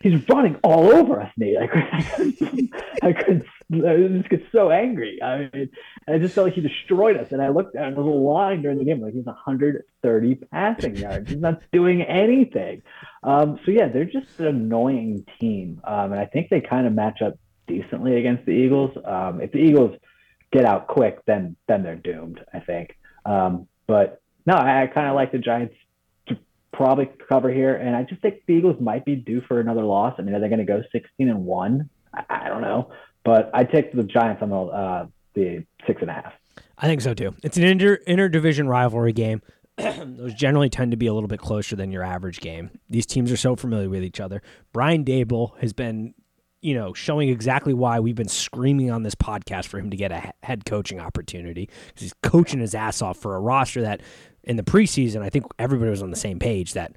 he's 0.00 0.28
running 0.28 0.56
all 0.62 0.92
over 0.92 1.20
us, 1.20 1.32
Nate. 1.36 1.56
I 1.58 1.66
couldn't, 1.66 2.72
I 3.02 3.12
couldn't, 3.12 3.46
I 3.46 3.57
just 3.70 4.28
get 4.30 4.44
so 4.50 4.70
angry. 4.70 5.22
I 5.22 5.50
mean, 5.52 5.70
I 6.08 6.18
just 6.18 6.34
felt 6.34 6.46
like 6.46 6.54
he 6.54 6.60
destroyed 6.60 7.16
us. 7.16 7.32
And 7.32 7.42
I 7.42 7.48
looked 7.48 7.76
at 7.76 7.94
the 7.94 8.00
line 8.00 8.62
during 8.62 8.78
the 8.78 8.84
game, 8.84 9.00
like 9.00 9.14
he's 9.14 9.26
130 9.26 10.34
passing 10.50 10.96
yards. 10.96 11.30
He's 11.30 11.40
not 11.40 11.60
doing 11.72 12.02
anything. 12.02 12.82
Um, 13.22 13.58
so 13.64 13.70
yeah, 13.70 13.88
they're 13.88 14.04
just 14.04 14.38
an 14.38 14.46
annoying 14.46 15.26
team, 15.40 15.80
um, 15.84 16.12
and 16.12 16.20
I 16.20 16.26
think 16.26 16.50
they 16.50 16.60
kind 16.60 16.86
of 16.86 16.92
match 16.92 17.20
up 17.20 17.34
decently 17.66 18.16
against 18.16 18.46
the 18.46 18.52
Eagles. 18.52 18.96
Um, 19.04 19.40
if 19.40 19.52
the 19.52 19.58
Eagles 19.58 19.96
get 20.52 20.64
out 20.64 20.86
quick, 20.86 21.24
then 21.26 21.56
then 21.66 21.82
they're 21.82 21.96
doomed. 21.96 22.40
I 22.54 22.60
think. 22.60 22.96
Um, 23.26 23.68
but 23.86 24.22
no, 24.46 24.54
I, 24.54 24.84
I 24.84 24.86
kind 24.86 25.08
of 25.08 25.14
like 25.14 25.32
the 25.32 25.38
Giants 25.38 25.74
to 26.28 26.38
probably 26.72 27.10
cover 27.28 27.50
here, 27.52 27.74
and 27.74 27.96
I 27.96 28.04
just 28.04 28.22
think 28.22 28.42
the 28.46 28.54
Eagles 28.54 28.80
might 28.80 29.04
be 29.04 29.16
due 29.16 29.42
for 29.42 29.60
another 29.60 29.82
loss. 29.82 30.14
I 30.18 30.22
mean, 30.22 30.34
are 30.34 30.40
they 30.40 30.48
going 30.48 30.60
to 30.60 30.64
go 30.64 30.82
16 30.92 31.28
and 31.28 31.44
one? 31.44 31.90
I, 32.14 32.24
I, 32.30 32.48
don't 32.48 32.62
know, 32.62 32.90
but 33.24 33.50
I 33.54 33.64
take 33.64 33.92
the 33.92 34.02
Giants 34.02 34.42
on 34.42 34.50
the 34.50 34.56
uh, 34.56 35.06
the 35.34 35.64
six 35.86 36.00
and 36.00 36.10
a 36.10 36.14
half. 36.14 36.32
I 36.76 36.86
think 36.86 37.00
so 37.00 37.14
too. 37.14 37.34
It's 37.42 37.56
an 37.56 37.64
inter 37.64 37.98
interdivision 38.06 38.68
rivalry 38.68 39.12
game. 39.12 39.42
those 39.76 40.34
generally 40.34 40.68
tend 40.68 40.90
to 40.90 40.96
be 40.96 41.06
a 41.06 41.14
little 41.14 41.28
bit 41.28 41.38
closer 41.38 41.76
than 41.76 41.92
your 41.92 42.02
average 42.02 42.40
game. 42.40 42.70
These 42.90 43.06
teams 43.06 43.30
are 43.30 43.36
so 43.36 43.54
familiar 43.54 43.88
with 43.88 44.02
each 44.02 44.20
other. 44.20 44.42
Brian 44.72 45.04
Daboll 45.04 45.56
has 45.58 45.72
been, 45.72 46.14
you 46.60 46.74
know, 46.74 46.92
showing 46.94 47.28
exactly 47.28 47.74
why 47.74 48.00
we've 48.00 48.16
been 48.16 48.28
screaming 48.28 48.90
on 48.90 49.04
this 49.04 49.14
podcast 49.14 49.66
for 49.66 49.78
him 49.78 49.90
to 49.90 49.96
get 49.96 50.10
a 50.10 50.32
head 50.42 50.64
coaching 50.64 50.98
opportunity 50.98 51.70
because 51.86 52.02
he's 52.02 52.14
coaching 52.24 52.58
his 52.58 52.74
ass 52.74 53.02
off 53.02 53.18
for 53.18 53.36
a 53.36 53.40
roster 53.40 53.82
that 53.82 54.00
in 54.42 54.56
the 54.56 54.64
preseason, 54.64 55.22
I 55.22 55.28
think 55.28 55.44
everybody 55.58 55.90
was 55.90 56.02
on 56.02 56.10
the 56.10 56.16
same 56.16 56.40
page 56.40 56.72
that 56.72 56.96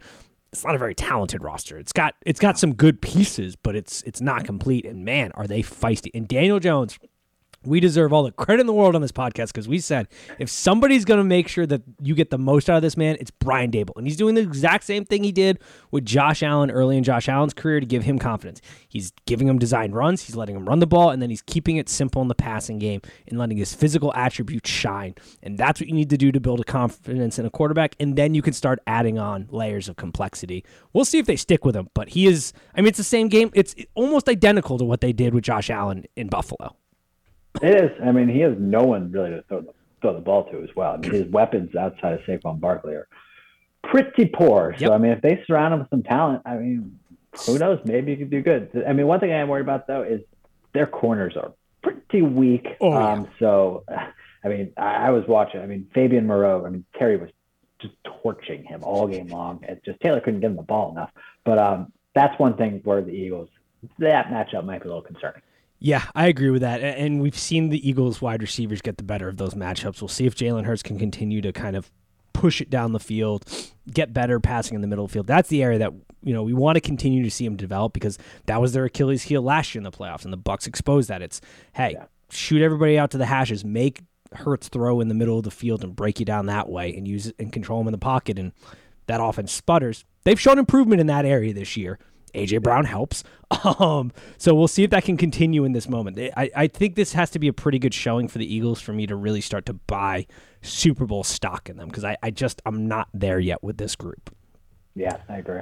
it's 0.52 0.66
not 0.66 0.76
a 0.76 0.78
very 0.78 0.94
talented 0.94 1.44
roster. 1.44 1.78
It's 1.78 1.94
got 1.94 2.16
it's 2.26 2.40
got 2.40 2.60
some 2.60 2.74
good 2.74 3.02
pieces, 3.02 3.56
but 3.56 3.76
it's 3.76 4.02
it's 4.04 4.22
not 4.22 4.44
complete. 4.44 4.86
And 4.86 5.06
man, 5.06 5.32
are 5.36 5.48
they 5.48 5.62
feisty! 5.62 6.10
And 6.14 6.28
Daniel 6.28 6.60
Jones 6.60 7.00
we 7.64 7.80
deserve 7.80 8.12
all 8.12 8.24
the 8.24 8.32
credit 8.32 8.62
in 8.62 8.68
the 8.68 8.74
world 8.74 8.96
on 8.96 9.02
this 9.02 9.12
podcast 9.12 9.48
because 9.48 9.68
we 9.68 9.80
said 9.80 10.08
if 10.40 10.50
somebody's 10.50 11.06
going 11.06 11.20
to 11.20 11.24
make 11.24 11.48
sure 11.48 11.66
that 11.68 11.82
you 12.02 12.16
get 12.16 12.30
the 12.32 12.38
most 12.38 12.70
out 12.70 12.78
of 12.78 12.82
this 12.82 12.98
man, 12.98 13.18
it's 13.20 13.32
Brian 13.32 13.72
Daboll. 13.72 13.96
And 13.98 14.08
he's 14.08 14.18
doing 14.18 14.36
the 14.36 14.42
exact 14.42 14.84
same 14.84 15.06
thing 15.06 15.24
he 15.24 15.32
did 15.32 15.60
with 15.92 16.06
Josh 16.06 16.42
Allen 16.42 16.72
early 16.72 16.98
in 16.98 17.04
Josh 17.04 17.30
Allen's 17.30 17.54
career 17.54 17.80
to 17.80 17.86
give 17.86 18.04
him 18.04 18.18
confidence. 18.18 18.62
He's 18.90 19.12
giving 19.26 19.48
him 19.48 19.60
designed 19.60 19.96
runs, 19.96 20.24
he's 20.24 20.36
letting 20.36 20.56
him 20.56 20.68
run 20.68 20.80
the 20.80 20.88
ball, 20.88 21.12
and 21.12 21.22
then 21.22 21.30
he's 21.30 21.44
keeping 21.44 21.78
it 21.78 21.88
simple 21.88 22.22
in 22.22 22.28
the 22.28 22.36
passing 22.36 22.80
game 22.80 23.02
and 23.28 23.38
letting 23.38 23.58
his 23.58 23.74
physical 23.74 24.12
attributes 24.16 24.70
shine. 24.70 25.16
And 25.44 25.58
that's 25.58 25.80
what 25.80 25.88
you 25.88 25.94
need 25.94 26.10
to 26.10 26.18
do 26.18 26.32
to 26.32 26.40
build 26.40 26.60
a 26.60 26.64
confidence 26.64 27.38
in 27.38 27.46
a 27.46 27.50
quarterback. 27.50 27.96
And 28.00 28.16
then 28.16 28.34
you 28.34 28.42
can 28.42 28.54
start 28.54 28.80
adding 28.88 29.20
on 29.20 29.48
layers 29.52 29.88
of 29.88 29.98
complexity. 29.98 30.66
We'll 30.94 31.06
see 31.06 31.20
if 31.20 31.28
they 31.28 31.36
stick 31.36 31.64
with 31.64 31.76
him, 31.76 31.90
but 31.94 32.10
he 32.10 32.26
is, 32.26 32.54
I 32.76 32.82
mean, 32.82 32.88
it's 32.88 32.98
the 32.98 33.04
same 33.04 33.28
game. 33.28 33.52
It's 33.54 33.76
almost 33.94 34.28
identical 34.28 34.78
to 34.78 34.86
what 34.86 35.02
they 35.02 35.14
did 35.14 35.34
with 35.34 35.44
Josh 35.44 35.70
Allen 35.70 36.06
in 36.16 36.28
Buffalo. 36.28 36.76
It 37.62 37.84
is. 37.84 37.92
I 38.04 38.12
mean, 38.12 38.30
he 38.30 38.40
has 38.42 38.56
no 38.58 38.84
one 38.84 39.12
really 39.12 39.32
to 39.32 39.44
throw 39.48 39.62
the, 39.62 39.74
throw 40.02 40.14
the 40.14 40.22
ball 40.22 40.46
to 40.52 40.64
as 40.64 40.70
well. 40.76 40.94
I 40.94 40.98
mean, 40.98 41.12
his 41.12 41.28
weapons 41.32 41.76
outside 41.76 42.14
of 42.14 42.22
Saquon 42.22 42.60
Barkley 42.60 42.94
are 42.94 43.08
pretty 43.84 44.26
poor. 44.26 44.74
So, 44.78 44.86
Yep. 44.86 44.92
I 44.92 44.98
mean, 44.98 45.12
if 45.12 45.22
they 45.22 45.44
surround 45.46 45.74
him 45.74 45.80
with 45.82 45.90
some 45.90 46.04
talent, 46.04 46.44
I 46.46 46.56
mean, 46.56 47.00
who 47.46 47.58
knows? 47.58 47.80
Maybe 47.86 48.12
he 48.12 48.18
could 48.18 48.30
do 48.30 48.42
good. 48.42 48.84
I 48.88 48.94
mean, 48.94 49.08
one 49.08 49.20
thing 49.20 49.32
I 49.32 49.38
am 49.38 49.48
worried 49.48 49.62
about, 49.62 49.88
though, 49.88 50.04
is 50.04 50.22
their 50.74 50.88
corners 50.88 51.36
are 51.36 51.54
pretty 51.82 52.22
weak. 52.22 52.68
Oh, 52.80 52.92
yeah. 52.92 53.14
um, 53.14 53.28
so, 53.40 53.84
I 54.44 54.48
mean, 54.48 54.74
I, 54.78 55.08
I 55.08 55.10
was 55.12 55.24
watching. 55.28 55.62
I 55.62 55.66
mean, 55.66 55.88
Fabian 55.94 56.28
Moreau, 56.28 56.66
I 56.66 56.70
mean, 56.70 56.86
Terry 56.98 57.18
was 57.18 57.30
just 57.80 57.94
torching 58.22 58.64
him 58.64 58.84
all 58.84 59.08
game 59.08 59.28
long. 59.28 59.64
It 59.64 59.82
just 59.84 60.00
Taylor 60.02 60.20
couldn't 60.22 60.42
give 60.42 60.52
him 60.52 60.58
the 60.58 60.64
ball 60.64 60.92
enough. 60.92 61.12
But 61.44 61.58
um, 61.58 61.92
that's 62.14 62.38
one 62.40 62.56
thing 62.56 62.82
where 62.84 63.02
the 63.02 63.12
Eagles, 63.12 63.50
that 64.00 64.28
matchup 64.28 64.66
might 64.66 64.84
be 64.84 64.90
a 64.90 64.94
little 64.94 65.02
concerning. 65.02 65.42
Yeah, 65.84 66.04
I 66.14 66.28
agree 66.28 66.52
with 66.52 66.62
that. 66.62 66.82
And 66.82 67.22
we've 67.22 67.38
seen 67.38 67.70
the 67.70 67.90
Eagles 67.90 68.22
wide 68.22 68.42
receivers 68.44 68.82
get 68.84 68.98
the 68.98 69.04
better 69.04 69.28
of 69.28 69.38
those 69.38 69.56
matchups. 69.56 70.00
We'll 70.00 70.10
see 70.10 70.28
if 70.28 70.36
Jalen 70.36 70.66
Hurts 70.66 70.84
can 70.84 71.00
continue 71.00 71.42
to 71.42 71.52
kind 71.52 71.76
of 71.76 71.90
push 72.34 72.62
it 72.62 72.70
down 72.70 72.92
the 72.94 73.00
field, 73.00 73.46
get 73.92 74.14
better 74.14 74.40
passing 74.40 74.76
in 74.76 74.82
the 74.82 74.88
middle 74.88 75.04
of 75.06 75.10
the 75.12 75.14
field. 75.14 75.26
That's 75.28 75.50
the 75.50 75.64
area 75.64 75.80
that 75.80 75.92
you 76.24 76.34
know 76.36 76.44
we 76.44 76.54
want 76.54 76.76
to 76.76 76.82
continue 76.82 77.24
to 77.24 77.32
see 77.32 77.46
him 77.46 77.56
develop 77.56 77.94
because 77.94 78.20
that 78.46 78.62
was 78.62 78.74
their 78.74 78.86
Achilles 78.86 79.24
heel 79.24 79.42
last 79.42 79.74
year 79.74 79.80
in 79.80 79.84
the 79.84 79.92
playoffs, 79.92 80.24
and 80.24 80.32
the 80.32 80.38
Bucks 80.38 80.68
exposed 80.68 81.10
that. 81.10 81.24
It's 81.24 81.42
hey, 81.74 81.94
Yeah. 81.94 82.06
shoot 82.30 82.62
everybody 82.62 83.00
out 83.00 83.10
to 83.12 83.18
the 83.18 83.26
hashes, 83.26 83.66
make 83.66 84.02
Hurts 84.34 84.70
throw 84.70 85.02
in 85.02 85.08
the 85.08 85.16
middle 85.16 85.38
of 85.40 85.44
the 85.44 85.52
field 85.52 85.84
and 85.84 85.96
break 85.96 86.20
you 86.20 86.26
down 86.26 86.46
that 86.46 86.70
way, 86.70 86.96
and 86.96 87.08
use 87.08 87.26
it 87.28 87.36
and 87.40 87.52
control 87.52 87.82
him 87.82 87.88
in 87.88 87.92
the 87.92 87.98
pocket, 87.98 88.38
and 88.38 88.52
that 89.08 89.20
offense 89.20 89.52
sputters. 89.52 90.06
They've 90.26 90.40
shown 90.40 90.60
improvement 90.60 91.02
in 91.02 91.08
that 91.08 91.26
area 91.26 91.54
this 91.56 91.76
year. 91.76 91.98
AJ 92.34 92.64
Brown 92.64 92.86
helps. 92.86 93.24
Um, 93.66 94.14
so 94.38 94.56
we'll 94.56 94.70
see 94.70 94.84
if 94.84 94.92
that 94.92 95.04
can 95.04 95.18
continue 95.18 95.66
in 95.66 95.74
this 95.74 95.90
moment. 95.90 96.18
I, 96.38 96.50
I 96.56 96.68
think 96.68 96.96
this 96.96 97.12
has 97.12 97.30
to 97.32 97.40
be 97.40 97.50
a 97.50 97.54
pretty 97.54 97.80
good 97.80 97.94
showing 97.94 98.30
for 98.30 98.38
the 98.38 98.56
Eagles 98.56 98.80
for 98.80 98.94
me 98.94 99.06
to 99.08 99.16
really 99.16 99.42
start 99.42 99.66
to 99.66 99.74
buy 99.74 100.26
Super 100.62 101.06
Bowl 101.06 101.26
stock 101.26 101.70
in 101.70 101.76
them 101.76 101.90
because 101.90 102.06
I, 102.06 102.16
I 102.24 102.32
just 102.32 102.62
I'm 102.66 102.88
not 102.88 103.10
there 103.14 103.40
yet 103.40 103.62
with 103.62 103.78
this 103.78 103.98
group. 103.98 104.34
Yeah, 104.96 105.18
I 105.28 105.40
agree. 105.40 105.60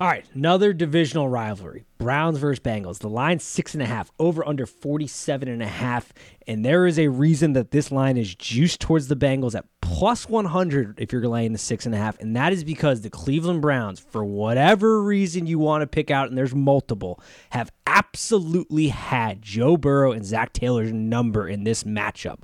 All 0.00 0.08
right, 0.08 0.24
another 0.34 0.72
divisional 0.72 1.28
rivalry. 1.28 1.84
Browns 1.98 2.38
versus 2.38 2.58
Bengals. 2.58 2.98
The 2.98 3.08
line 3.08 3.38
six 3.38 3.74
and 3.74 3.82
a 3.82 3.86
half, 3.86 4.10
over 4.18 4.46
under 4.46 4.66
47 4.66 5.48
and 5.48 5.62
a 5.62 5.68
half. 5.68 6.12
And 6.48 6.64
there 6.64 6.86
is 6.86 6.98
a 6.98 7.08
reason 7.08 7.52
that 7.52 7.70
this 7.70 7.92
line 7.92 8.16
is 8.16 8.34
juiced 8.34 8.80
towards 8.80 9.06
the 9.06 9.14
Bengals 9.14 9.54
at 9.54 9.66
plus 9.80 10.28
100 10.28 10.98
if 11.00 11.12
you're 11.12 11.26
laying 11.28 11.52
the 11.52 11.58
six 11.58 11.86
and 11.86 11.94
a 11.94 11.98
half. 11.98 12.18
And 12.18 12.34
that 12.34 12.52
is 12.52 12.64
because 12.64 13.02
the 13.02 13.10
Cleveland 13.10 13.62
Browns, 13.62 14.00
for 14.00 14.24
whatever 14.24 15.00
reason 15.00 15.46
you 15.46 15.60
want 15.60 15.82
to 15.82 15.86
pick 15.86 16.10
out, 16.10 16.28
and 16.28 16.36
there's 16.36 16.54
multiple, 16.54 17.20
have 17.50 17.70
absolutely 17.86 18.88
had 18.88 19.42
Joe 19.42 19.76
Burrow 19.76 20.10
and 20.10 20.24
Zac 20.24 20.52
Taylor's 20.52 20.92
number 20.92 21.48
in 21.48 21.62
this 21.62 21.84
matchup. 21.84 22.38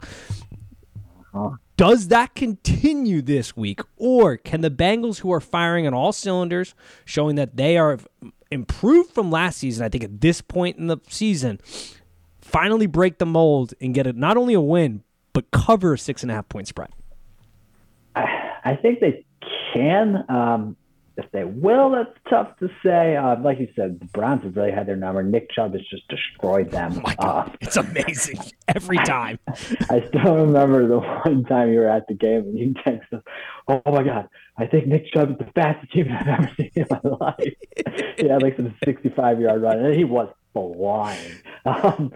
Uh-huh. 1.35 1.57
Does 1.81 2.09
that 2.09 2.35
continue 2.35 3.23
this 3.23 3.57
week, 3.57 3.81
or 3.97 4.37
can 4.37 4.61
the 4.61 4.71
Bengals, 4.71 5.21
who 5.21 5.33
are 5.33 5.41
firing 5.41 5.87
on 5.87 5.95
all 5.95 6.13
cylinders, 6.13 6.75
showing 7.07 7.37
that 7.37 7.57
they 7.57 7.79
are 7.79 7.99
improved 8.51 9.15
from 9.15 9.31
last 9.31 9.57
season, 9.57 9.83
I 9.83 9.89
think 9.89 10.05
at 10.05 10.21
this 10.21 10.43
point 10.43 10.77
in 10.77 10.89
the 10.89 10.99
season, 11.09 11.59
finally 12.43 12.87
break 12.87 13.17
the 13.17 13.25
mold 13.25 13.73
and 13.81 13.95
get 13.95 14.15
not 14.15 14.37
only 14.37 14.53
a 14.53 14.61
win 14.61 15.05
but 15.33 15.51
cover 15.53 15.95
a 15.95 15.99
six 15.99 16.21
and 16.21 16.31
a 16.31 16.35
half 16.35 16.51
point 16.51 16.69
spread? 16.69 16.91
I, 18.15 18.27
I 18.63 18.77
think 18.77 19.01
they 19.01 19.25
can. 19.73 20.27
Um, 20.29 20.77
if 21.17 21.31
they 21.33 21.45
will, 21.45 21.91
that's 21.91 22.17
tough 22.29 22.57
to 22.59 22.69
say. 22.83 23.17
Uh, 23.17 23.37
like 23.41 23.59
you 23.59 23.69
said, 23.77 24.01
the 24.01 24.07
Browns 24.07 24.43
have 24.45 24.57
really 24.57 24.71
had 24.71 24.87
their 24.87 24.97
number. 24.97 25.23
Nick 25.23 25.51
Chubb 25.51 25.73
has 25.73 25.83
just 25.91 26.09
destroyed 26.09 26.71
them. 26.71 27.03
Oh 27.05 27.13
Uh, 27.19 27.49
it's 27.61 27.77
amazing 27.77 28.39
every 28.69 28.99
time. 28.99 29.39
I 29.49 30.05
still 30.09 30.37
remember 30.37 30.87
the 30.87 31.01
one 31.01 31.45
time 31.45 31.73
you 31.73 31.81
were 31.81 31.89
at 31.89 32.07
the 32.09 32.15
game 32.15 32.41
and 32.41 32.59
you 32.59 32.75
texted 32.75 33.23
"Oh 33.69 33.83
my 33.87 34.03
God, 34.03 34.29
I 34.57 34.67
think 34.67 34.87
Nick 34.87 35.13
Chubb 35.13 35.33
is 35.33 35.39
the 35.39 35.53
fastest 35.55 35.93
human 35.93 36.15
I've 36.15 36.29
ever 36.29 36.51
seen 36.57 36.71
in 36.75 36.87
my 36.91 37.01
life." 37.03 37.55
he 38.17 38.29
had 38.29 38.43
like 38.43 38.57
some 38.57 38.75
65-yard 38.85 39.63
run, 39.63 39.79
and 39.79 39.95
he 39.95 40.05
was 40.05 40.29
flying. 40.53 41.35
Um, 41.65 42.13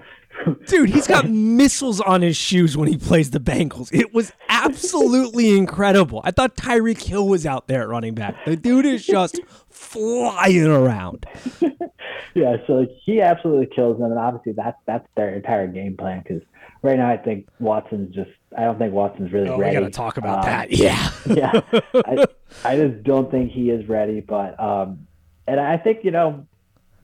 Dude, 0.67 0.91
he's 0.91 1.07
got 1.07 1.29
missiles 1.29 2.01
on 2.01 2.21
his 2.23 2.37
shoes 2.37 2.77
when 2.77 2.89
he 2.89 2.97
plays 2.99 3.31
the 3.31 3.39
Bengals. 3.41 3.93
It 3.93 4.13
was 4.13 4.33
absolutely 4.49 5.57
incredible. 5.57 6.21
I 6.25 6.31
thought 6.33 6.57
Tyreek 6.57 7.03
Hill 7.03 7.29
was 7.29 7.47
out 7.47 7.67
there 7.69 7.83
at 7.83 7.89
running 7.89 8.15
back. 8.15 8.35
The 8.45 8.57
dude 8.57 8.85
is 8.87 9.07
just 9.07 9.41
flying 9.71 10.67
around. 10.67 11.27
yeah, 12.35 12.57
so 12.67 12.75
like, 12.75 12.91
he 13.05 13.21
absolutely 13.21 13.67
kills 13.75 13.99
them, 13.99 14.11
and 14.11 14.19
obviously 14.19 14.53
that's 14.53 14.77
that's 14.87 15.07
their 15.17 15.35
entire 15.35 15.67
game 15.67 15.97
plan. 15.97 16.23
Because 16.27 16.43
right 16.83 16.99
now, 16.99 17.09
I 17.11 17.17
think 17.17 17.49
Watson's 17.61 18.15
just. 18.15 18.31
I 18.57 18.63
don't 18.65 18.79
think 18.79 18.93
Watson's 18.93 19.33
really 19.33 19.49
Oh, 19.49 19.57
we 19.57 19.63
ready. 19.63 19.75
got 19.75 19.81
to 19.85 19.91
talk 19.91 20.17
about 20.17 20.41
Um, 20.41 20.45
that. 20.47 20.71
Yeah. 20.77 21.11
yeah, 21.27 21.61
I, 21.95 22.25
I 22.65 22.77
just 22.77 23.03
don't 23.03 23.31
think 23.31 23.51
he 23.53 23.71
is 23.71 23.89
ready. 23.89 24.21
But 24.21 24.59
um, 24.61 25.07
and 25.47 25.59
I 25.61 25.77
think 25.77 26.05
you 26.05 26.11
know 26.11 26.47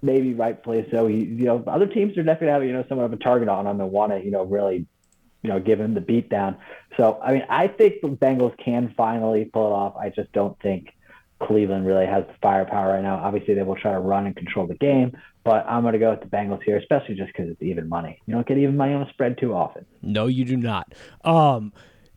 maybe 0.02 0.34
rightfully 0.34 0.86
so. 0.90 1.06
He, 1.06 1.24
you 1.24 1.44
know, 1.44 1.62
other 1.66 1.86
teams 1.86 2.16
are 2.16 2.22
definitely 2.22 2.48
having 2.48 2.68
you 2.68 2.74
know 2.74 2.84
somewhat 2.88 3.04
of 3.04 3.12
a 3.12 3.16
target 3.16 3.48
on 3.48 3.66
him 3.66 3.80
and 3.80 3.90
want 3.90 4.12
to 4.12 4.24
you 4.24 4.30
know 4.30 4.44
really 4.44 4.86
you 5.42 5.50
know 5.50 5.60
give 5.60 5.80
him 5.80 5.94
the 5.94 6.00
beat 6.00 6.28
down. 6.28 6.56
So 6.96 7.18
I 7.22 7.32
mean, 7.32 7.44
I 7.48 7.68
think 7.68 8.00
the 8.02 8.08
Bengals 8.08 8.56
can 8.58 8.94
finally 8.96 9.44
pull 9.46 9.68
it 9.68 9.74
off. 9.74 9.96
I 9.96 10.10
just 10.10 10.32
don't 10.32 10.58
think 10.60 10.94
Cleveland 11.40 11.86
really 11.86 12.06
has 12.06 12.24
the 12.26 12.34
firepower 12.42 12.94
right 12.94 13.02
now. 13.02 13.16
Obviously, 13.16 13.54
they 13.54 13.62
will 13.62 13.76
try 13.76 13.92
to 13.92 14.00
run 14.00 14.26
and 14.26 14.36
control 14.36 14.66
the 14.66 14.74
game, 14.74 15.16
but 15.44 15.64
I'm 15.66 15.82
going 15.82 15.94
to 15.94 15.98
go 15.98 16.10
with 16.10 16.20
the 16.20 16.26
Bengals 16.26 16.62
here, 16.62 16.76
especially 16.76 17.14
just 17.14 17.28
because 17.28 17.50
it's 17.50 17.62
even 17.62 17.88
money. 17.88 18.20
You 18.26 18.34
don't 18.34 18.46
get 18.46 18.58
even 18.58 18.76
money 18.76 18.92
on 18.92 19.02
a 19.02 19.08
spread 19.10 19.38
too 19.38 19.54
often. 19.54 19.86
No, 20.02 20.26
you 20.26 20.44
do 20.44 20.56
not. 20.56 20.94
Um, 21.24 21.72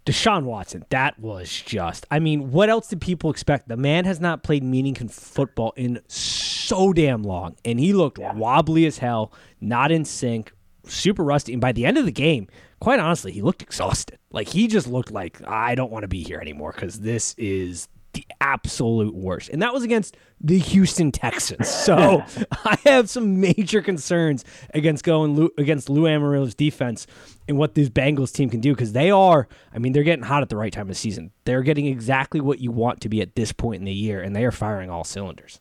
Deshaun 0.06 0.44
Watson, 0.44 0.86
that 0.90 1.18
was 1.20 1.62
just. 1.62 2.06
I 2.12 2.20
mean, 2.20 2.52
what 2.52 2.70
else 2.70 2.88
did 2.90 3.00
people 3.00 3.30
expect? 3.32 3.68
The 3.70 3.78
man 3.78 4.04
has 4.06 4.20
not 4.20 4.44
played 4.44 4.64
meaningful 4.64 5.08
football 5.08 5.74
in 5.78 6.02
so 6.08 6.92
damn 6.92 7.24
long, 7.24 7.56
and 7.64 7.80
he 7.80 7.94
looked 7.94 8.20
Yeah. 8.20 8.34
wobbly 8.34 8.86
as 8.86 8.98
hell, 8.98 9.32
not 9.62 9.92
in 9.92 10.04
sync, 10.04 10.52
super 10.86 11.24
rusty. 11.24 11.54
And 11.54 11.62
by 11.62 11.72
the 11.72 11.86
end 11.86 11.98
of 11.98 12.06
the 12.06 12.12
game, 12.12 12.48
quite 12.82 13.00
honestly, 13.00 13.32
he 13.32 13.42
looked 13.42 13.62
exhausted. 13.62 14.18
Like 14.32 14.50
he 14.50 14.68
just 14.68 14.88
looked 14.88 15.12
like 15.12 15.40
I 15.48 15.76
don't 15.76 15.92
want 15.92 16.04
to 16.04 16.10
be 16.10 16.24
here 16.24 16.40
anymore 16.40 16.74
because 16.74 17.00
this 17.00 17.34
is 17.38 17.88
the 18.14 18.26
absolute 18.42 19.14
worst. 19.14 19.50
And 19.50 19.62
that 19.62 19.74
was 19.74 19.84
against 19.84 20.16
the 20.40 20.58
Houston 20.58 21.12
Texans. 21.12 21.70
So 21.84 22.24
I 22.66 22.78
have 22.86 23.10
some 23.10 23.42
major 23.42 23.82
concerns 23.82 24.46
against 24.74 25.04
going 25.04 25.36
Lou, 25.36 25.52
against 25.58 25.90
Lou 25.90 26.04
Anarumo's 26.04 26.56
defense 26.56 27.08
and 27.48 27.58
what 27.58 27.76
this 27.76 27.90
Bengals 27.90 28.32
team 28.32 28.50
can 28.50 28.62
do 28.62 28.74
because 28.74 28.94
they 28.94 29.12
are, 29.12 29.50
I 29.74 29.80
mean, 29.80 29.92
they're 29.92 30.04
getting 30.04 30.24
hot 30.24 30.44
at 30.44 30.50
the 30.50 30.56
right 30.56 30.72
time 30.72 30.84
of 30.84 30.88
the 30.88 30.96
season. 30.96 31.32
They're 31.44 31.62
getting 31.62 31.88
exactly 31.88 32.40
what 32.40 32.60
you 32.60 32.72
want 32.72 33.02
to 33.02 33.10
be 33.10 33.22
at 33.22 33.36
this 33.36 33.52
point 33.52 33.80
in 33.80 33.86
the 33.86 33.94
year, 33.94 34.22
and 34.22 34.34
they 34.34 34.46
are 34.46 34.52
firing 34.52 34.90
all 34.90 35.04
cylinders. 35.04 35.60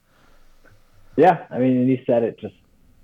Yeah, 1.16 1.44
I 1.50 1.58
mean, 1.58 1.76
and 1.78 1.88
he 1.88 2.02
said 2.06 2.22
it 2.22 2.38
just 2.38 2.54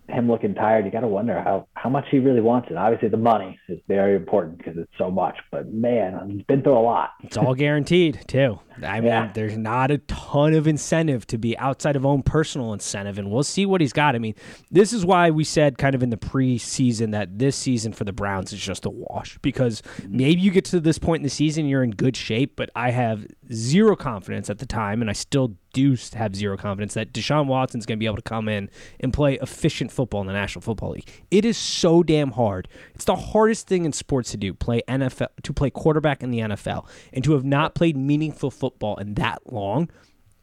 him 0.09 0.29
looking 0.29 0.55
tired. 0.55 0.85
You 0.85 0.91
got 0.91 1.01
to 1.01 1.09
wonder 1.09 1.41
how 1.41 1.67
how 1.75 1.91
much 1.91 2.07
he 2.11 2.19
really 2.19 2.41
wants 2.41 2.69
it. 2.71 2.77
Obviously, 2.77 3.09
the 3.09 3.17
money 3.17 3.59
is 3.69 3.79
very 3.89 4.17
important 4.17 4.59
because 4.59 4.77
it's 4.77 4.93
so 4.97 5.11
much. 5.11 5.37
But 5.51 5.73
man, 5.73 6.31
he's 6.31 6.43
been 6.43 6.63
through 6.63 6.79
a 6.79 6.81
lot. 6.81 7.11
It's 7.23 7.37
all 7.37 7.55
guaranteed 7.55 8.25
too. 8.27 8.61
I 8.85 9.01
mean, 9.01 9.09
Yeah. 9.09 9.31
there's 9.33 9.57
not 9.57 9.91
a 9.91 9.99
ton 9.99 10.55
of 10.55 10.67
incentive 10.67 11.27
to 11.29 11.39
be 11.39 11.57
outside 11.59 11.97
of 11.97 12.05
own 12.07 12.23
personal 12.23 12.73
incentive, 12.73 13.19
and 13.19 13.31
we'll 13.31 13.43
see 13.43 13.67
what 13.67 13.81
he's 13.81 13.93
got. 13.93 14.15
I 14.15 14.19
mean, 14.19 14.35
this 14.71 14.93
is 14.93 15.05
why 15.05 15.31
we 15.31 15.45
said 15.45 15.79
kind 15.79 15.95
of 15.95 16.03
in 16.03 16.11
the 16.11 16.17
preseason 16.17 17.13
that 17.13 17.39
this 17.39 17.57
season 17.57 17.93
for 17.93 18.05
the 18.05 18.13
Browns 18.13 18.53
is 18.53 18.61
just 18.61 18.85
a 18.87 18.91
wash 18.91 19.39
because 19.43 19.83
maybe 20.09 20.41
you 20.41 20.51
get 20.51 20.65
to 20.67 20.81
this 20.81 20.99
point 20.99 21.21
in 21.21 21.25
the 21.25 21.31
season 21.31 21.67
you're 21.67 21.83
in 21.85 21.91
good 21.93 22.17
shape, 22.17 22.55
but 22.57 22.71
I 22.75 22.91
have 22.91 23.27
zero 23.53 23.97
confidence 23.97 24.49
at 24.51 24.59
the 24.59 24.67
time, 24.67 25.01
and 25.01 25.11
I 25.11 25.15
still 25.15 25.55
do 25.75 25.97
have 26.15 26.35
zero 26.35 26.57
confidence 26.57 26.95
that 26.95 27.13
Deshaun 27.13 27.47
Watson's 27.47 27.85
going 27.85 27.99
to 27.99 28.01
be 28.01 28.07
able 28.07 28.17
to 28.17 28.23
come 28.23 28.49
in 28.49 28.71
and 29.01 29.13
play 29.13 29.35
efficient 29.35 29.93
football 29.93 30.23
in 30.23 30.27
the 30.27 30.33
National 30.33 30.63
Football 30.63 30.93
League. 30.93 31.09
It 31.31 31.45
is 31.45 31.59
so 31.59 32.03
damn 32.03 32.31
hard. 32.33 32.69
It's 32.95 33.05
the 33.05 33.15
hardest 33.17 33.67
thing 33.69 33.85
in 33.85 33.93
sports 33.93 34.31
to 34.31 34.39
do. 34.39 34.55
Play 34.55 34.81
NFL 34.89 35.29
to 35.43 35.53
play 35.53 35.69
quarterback 35.69 36.23
in 36.23 36.31
the 36.31 36.39
NFL 36.39 36.87
and 37.13 37.23
to 37.23 37.33
have 37.35 37.45
not 37.45 37.75
played 37.75 37.97
meaningful 37.99 38.51
football 38.51 38.68
in 38.99 39.15
that 39.15 39.53
long. 39.53 39.91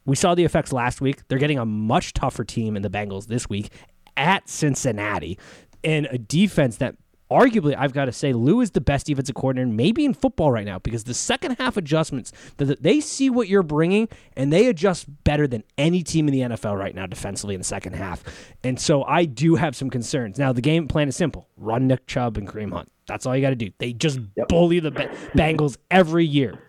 We 0.06 0.16
saw 0.16 0.36
the 0.36 0.44
effects 0.44 0.72
last 0.72 1.02
week. 1.02 1.28
They're 1.28 1.40
getting 1.40 1.58
a 1.58 1.66
much 1.66 2.14
tougher 2.14 2.44
team 2.44 2.76
in 2.76 2.84
the 2.84 2.90
Bengals 2.90 3.28
this 3.28 3.50
week 3.50 3.72
at 4.18 4.48
Cincinnati 4.48 5.38
and 5.84 6.08
a 6.12 6.18
defense 6.18 6.78
that 6.78 6.96
arguably 7.32 7.76
I've 7.78 7.94
got 7.94 8.06
to 8.06 8.12
say 8.12 8.34
Lou 8.34 8.62
is 8.62 8.72
the 8.72 8.82
best 8.82 9.08
defensive 9.08 9.36
coordinator 9.36 9.68
maybe 9.68 10.06
in 10.06 10.14
football 10.14 10.52
right 10.52 10.66
now 10.66 10.80
because 10.80 11.06
the 11.06 11.14
second 11.14 11.56
half 11.60 11.76
adjustments 11.76 12.32
that 12.58 12.82
they 12.84 13.00
see 13.00 13.30
what 13.30 13.48
you're 13.48 13.64
bringing 13.64 14.08
and 14.36 14.54
they 14.54 14.68
adjust 14.68 15.06
better 15.24 15.48
than 15.48 15.64
any 15.78 16.04
team 16.04 16.28
in 16.28 16.34
the 16.34 16.56
NFL 16.56 16.78
right 16.78 16.94
now 16.94 17.06
defensively 17.06 17.56
in 17.56 17.62
the 17.62 17.66
second 17.66 17.94
half. 17.94 18.24
And 18.64 18.80
so 18.80 19.04
I 19.04 19.26
do 19.26 19.56
have 19.56 19.76
some 19.76 19.90
concerns. 19.90 20.38
Now 20.38 20.54
the 20.54 20.62
game 20.62 20.88
plan 20.88 21.08
is 21.08 21.16
simple. 21.16 21.48
Run 21.58 21.88
Nick 21.88 22.06
Chubb 22.08 22.38
and 22.38 22.48
Kareem 22.48 22.72
Hunt. 22.72 22.92
That's 23.08 23.26
all 23.26 23.36
you 23.36 23.42
got 23.42 23.52
to 23.52 23.56
do. 23.56 23.70
They 23.78 23.94
just 23.94 24.20
bully 24.50 24.80
the 24.80 24.92
Bengals 24.92 25.78
every 25.92 26.26
year. 26.26 26.65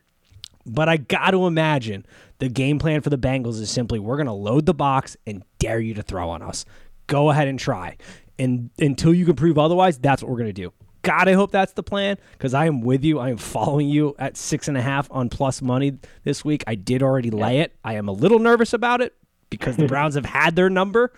But 0.66 0.88
I 0.88 0.96
got 0.96 1.30
to 1.30 1.46
imagine 1.46 2.04
the 2.38 2.48
game 2.48 2.78
plan 2.78 3.00
for 3.00 3.10
the 3.10 3.18
Bengals 3.18 3.60
is 3.60 3.70
simply 3.70 3.98
we're 3.98 4.16
going 4.16 4.26
to 4.26 4.32
load 4.32 4.66
the 4.66 4.74
box 4.74 5.16
and 5.26 5.44
dare 5.58 5.78
you 5.78 5.94
to 5.94 6.02
throw 6.02 6.28
on 6.28 6.42
us. 6.42 6.64
Go 7.06 7.30
ahead 7.30 7.46
and 7.46 7.58
try. 7.58 7.96
And 8.38 8.70
until 8.78 9.14
you 9.14 9.24
can 9.24 9.36
prove 9.36 9.58
otherwise, 9.58 9.98
that's 9.98 10.22
what 10.22 10.30
we're 10.30 10.38
going 10.38 10.48
to 10.48 10.52
do. 10.52 10.72
God, 11.02 11.28
I 11.28 11.34
hope 11.34 11.52
that's 11.52 11.72
the 11.72 11.84
plan 11.84 12.18
because 12.32 12.52
I 12.52 12.66
am 12.66 12.80
with 12.80 13.04
you. 13.04 13.20
I 13.20 13.30
am 13.30 13.36
following 13.36 13.88
you 13.88 14.16
at 14.18 14.36
six 14.36 14.66
and 14.66 14.76
a 14.76 14.82
half 14.82 15.08
on 15.12 15.28
plus 15.28 15.62
money 15.62 15.98
this 16.24 16.44
week. 16.44 16.64
I 16.66 16.74
did 16.74 17.00
already 17.00 17.30
lay 17.30 17.60
it. 17.60 17.76
I 17.84 17.94
am 17.94 18.08
a 18.08 18.12
little 18.12 18.40
nervous 18.40 18.72
about 18.72 19.00
it 19.00 19.14
because 19.48 19.76
the 19.76 19.86
Browns 19.88 20.16
have 20.16 20.26
had 20.26 20.56
their 20.56 20.68
number, 20.68 21.12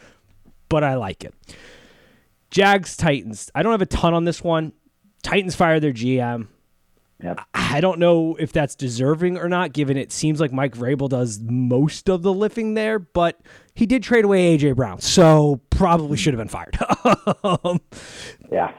but 0.69 0.85
I 0.85 0.97
like 0.97 1.25
it. 1.25 1.35
Jags 2.51 2.99
Titans. 2.99 3.51
I 3.55 3.63
don't 3.63 3.73
have 3.73 3.81
a 3.81 3.87
ton 3.87 4.13
on 4.13 4.25
this 4.25 4.45
one. 4.45 4.75
Titans 5.23 5.55
fire 5.55 5.81
their 5.81 5.93
GM. 5.95 6.49
Yep. 7.23 7.41
I 7.53 7.81
don't 7.81 7.99
know 7.99 8.37
if 8.39 8.53
that's 8.53 8.77
deserving 8.77 9.39
or 9.39 9.49
not, 9.49 9.73
given 9.73 9.97
it 9.97 10.13
seems 10.13 10.41
like 10.41 10.53
Mike 10.53 10.75
Vrabel 10.77 11.09
does 11.09 11.41
most 11.41 12.09
of 12.09 12.23
the 12.23 12.33
lifting 12.33 12.75
there, 12.75 12.99
but 13.01 13.41
he 13.75 13.87
did 13.87 14.05
trade 14.05 14.25
away 14.25 14.57
AJ 14.57 14.77
Brown, 14.77 15.01
so 15.01 15.61
probably 15.71 16.17
should 16.17 16.33
have 16.33 16.39
been 16.39 16.49
fired. 16.49 16.79
um, 17.65 17.81
yeah. 18.53 18.73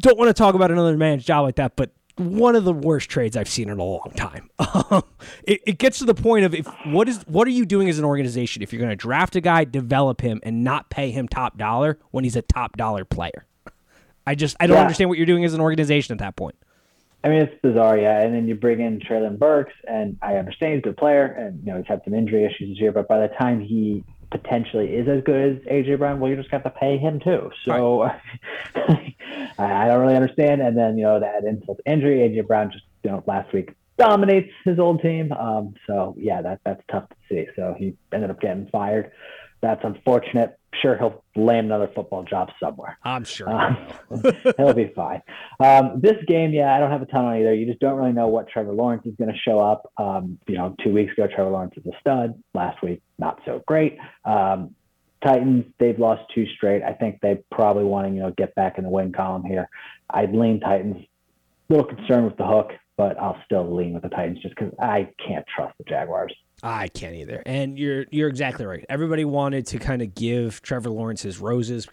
Don't 0.00 0.18
want 0.18 0.28
to 0.28 0.34
talk 0.34 0.54
about 0.54 0.70
another 0.70 0.96
man's 0.98 1.24
job 1.24 1.44
like 1.44 1.56
that, 1.56 1.76
but 1.76 1.92
one 2.16 2.54
of 2.56 2.64
the 2.64 2.74
worst 2.74 3.08
trades 3.08 3.38
I've 3.38 3.48
seen 3.48 3.70
in 3.70 3.78
a 3.78 3.82
long 3.84 4.12
time. 4.16 4.50
it, 5.44 5.62
it 5.66 5.78
gets 5.78 5.98
to 6.00 6.04
the 6.04 6.14
point 6.14 6.44
of 6.44 6.54
if 6.54 6.66
what 6.84 7.08
is 7.08 7.22
what 7.26 7.48
are 7.48 7.52
you 7.52 7.64
doing 7.64 7.88
as 7.88 7.98
an 7.98 8.04
organization 8.04 8.62
if 8.62 8.70
you're 8.70 8.80
going 8.80 8.90
to 8.90 8.96
draft 8.96 9.34
a 9.34 9.40
guy, 9.40 9.64
develop 9.64 10.20
him, 10.20 10.40
and 10.42 10.62
not 10.62 10.90
pay 10.90 11.10
him 11.10 11.26
top 11.26 11.56
dollar 11.56 11.98
when 12.10 12.24
he's 12.24 12.36
a 12.36 12.42
top 12.42 12.76
dollar 12.76 13.06
player? 13.06 13.46
I 14.26 14.34
just 14.34 14.56
I 14.60 14.66
don't 14.66 14.76
Yeah. 14.76 14.82
understand 14.82 15.08
what 15.08 15.16
you're 15.16 15.26
doing 15.26 15.44
as 15.46 15.54
an 15.54 15.60
organization 15.62 16.12
at 16.12 16.18
that 16.18 16.36
point. 16.36 16.54
I 17.24 17.28
mean, 17.28 17.42
it's 17.42 17.62
bizarre, 17.62 17.96
yeah. 17.96 18.20
And 18.20 18.34
then 18.34 18.48
you 18.48 18.54
bring 18.54 18.80
in 18.80 18.98
Treylon 18.98 19.38
Burks, 19.38 19.74
and 19.86 20.18
I 20.22 20.36
understand 20.36 20.74
he's 20.74 20.80
a 20.80 20.82
good 20.82 20.96
player, 20.96 21.26
and 21.26 21.60
you 21.64 21.72
know 21.72 21.78
he's 21.78 21.86
had 21.86 22.02
some 22.04 22.14
injury 22.14 22.44
issues 22.44 22.70
this 22.70 22.80
year. 22.80 22.92
But 22.92 23.08
by 23.08 23.20
the 23.20 23.32
time 23.34 23.60
he 23.60 24.04
potentially 24.30 24.88
is 24.88 25.06
as 25.08 25.22
good 25.22 25.56
as 25.56 25.62
AJ 25.66 25.98
Brown, 25.98 26.18
well, 26.18 26.30
you 26.30 26.36
just 26.36 26.50
have 26.50 26.64
to 26.64 26.70
pay 26.70 26.98
him 26.98 27.20
too. 27.20 27.50
So 27.64 28.02
I, 28.74 29.14
I 29.58 29.86
don't 29.86 30.00
really 30.00 30.16
understand. 30.16 30.62
And 30.62 30.76
then 30.76 30.98
you 30.98 31.04
know 31.04 31.20
that 31.20 31.44
insult 31.44 31.80
injury, 31.86 32.18
AJ 32.18 32.48
Brown 32.48 32.72
just 32.72 32.84
you 33.04 33.10
know 33.10 33.22
last 33.26 33.52
week 33.52 33.74
dominates 33.98 34.50
his 34.64 34.78
old 34.78 35.00
team. 35.00 35.32
Um, 35.32 35.74
so 35.86 36.16
yeah, 36.18 36.42
that 36.42 36.60
that's 36.64 36.82
tough 36.90 37.08
to 37.08 37.16
see. 37.28 37.46
So 37.54 37.76
he 37.78 37.94
ended 38.12 38.30
up 38.30 38.40
getting 38.40 38.68
fired. 38.72 39.12
That's 39.60 39.84
unfortunate. 39.84 40.58
Sure, 40.80 40.96
he'll 40.96 41.22
land 41.36 41.66
another 41.66 41.90
football 41.94 42.24
job 42.24 42.50
somewhere. 42.58 42.98
I'm 43.04 43.24
sure. 43.24 43.48
Um, 43.48 43.76
he'll 44.56 44.72
be 44.72 44.90
fine. 44.96 45.20
Um, 45.60 46.00
this 46.00 46.16
game, 46.26 46.52
yeah, 46.52 46.74
I 46.74 46.80
don't 46.80 46.90
have 46.90 47.02
a 47.02 47.06
ton 47.06 47.26
on 47.26 47.36
either. 47.36 47.54
You 47.54 47.66
just 47.66 47.78
don't 47.78 47.98
really 47.98 48.12
know 48.12 48.28
what 48.28 48.48
Trevor 48.48 48.72
Lawrence 48.72 49.04
is 49.04 49.14
going 49.16 49.30
to 49.30 49.38
show 49.38 49.60
up. 49.60 49.92
Um, 49.98 50.38
you 50.48 50.56
know, 50.56 50.74
two 50.82 50.92
weeks 50.92 51.12
ago, 51.12 51.28
Trevor 51.32 51.50
Lawrence 51.50 51.74
was 51.76 51.92
a 51.94 52.00
stud. 52.00 52.42
Last 52.54 52.82
week, 52.82 53.02
not 53.18 53.40
so 53.44 53.62
great. 53.66 53.98
Um, 54.24 54.74
Titans, 55.22 55.66
they've 55.78 55.98
lost 55.98 56.22
two 56.34 56.46
straight. 56.56 56.82
I 56.82 56.92
think 56.94 57.20
they 57.20 57.42
probably 57.50 57.84
want 57.84 58.08
to, 58.08 58.14
you 58.14 58.20
know, 58.20 58.32
get 58.36 58.54
back 58.54 58.78
in 58.78 58.84
the 58.84 58.90
win 58.90 59.12
column 59.12 59.44
here. 59.44 59.68
I'd 60.10 60.34
lean 60.34 60.60
Titans. 60.60 60.96
A 61.70 61.72
little 61.72 61.86
concerned 61.86 62.24
with 62.24 62.36
the 62.36 62.46
hook, 62.46 62.72
but 62.96 63.18
I'll 63.18 63.40
still 63.44 63.74
lean 63.74 63.94
with 63.94 64.02
the 64.02 64.08
Titans 64.08 64.40
just 64.42 64.54
because 64.54 64.72
I 64.80 65.08
can't 65.26 65.44
trust 65.54 65.76
the 65.78 65.84
Jaguars. 65.84 66.34
I 66.62 66.88
can't 66.88 67.14
either. 67.16 67.42
And 67.44 67.78
you're 67.78 68.06
you're 68.10 68.28
exactly 68.28 68.64
right. 68.66 68.84
Everybody 68.88 69.24
wanted 69.24 69.66
to 69.68 69.78
kind 69.78 70.00
of 70.00 70.14
give 70.14 70.62
Trevor 70.62 70.90
Lawrence 70.90 71.22
his 71.22 71.38
roses. 71.40 71.88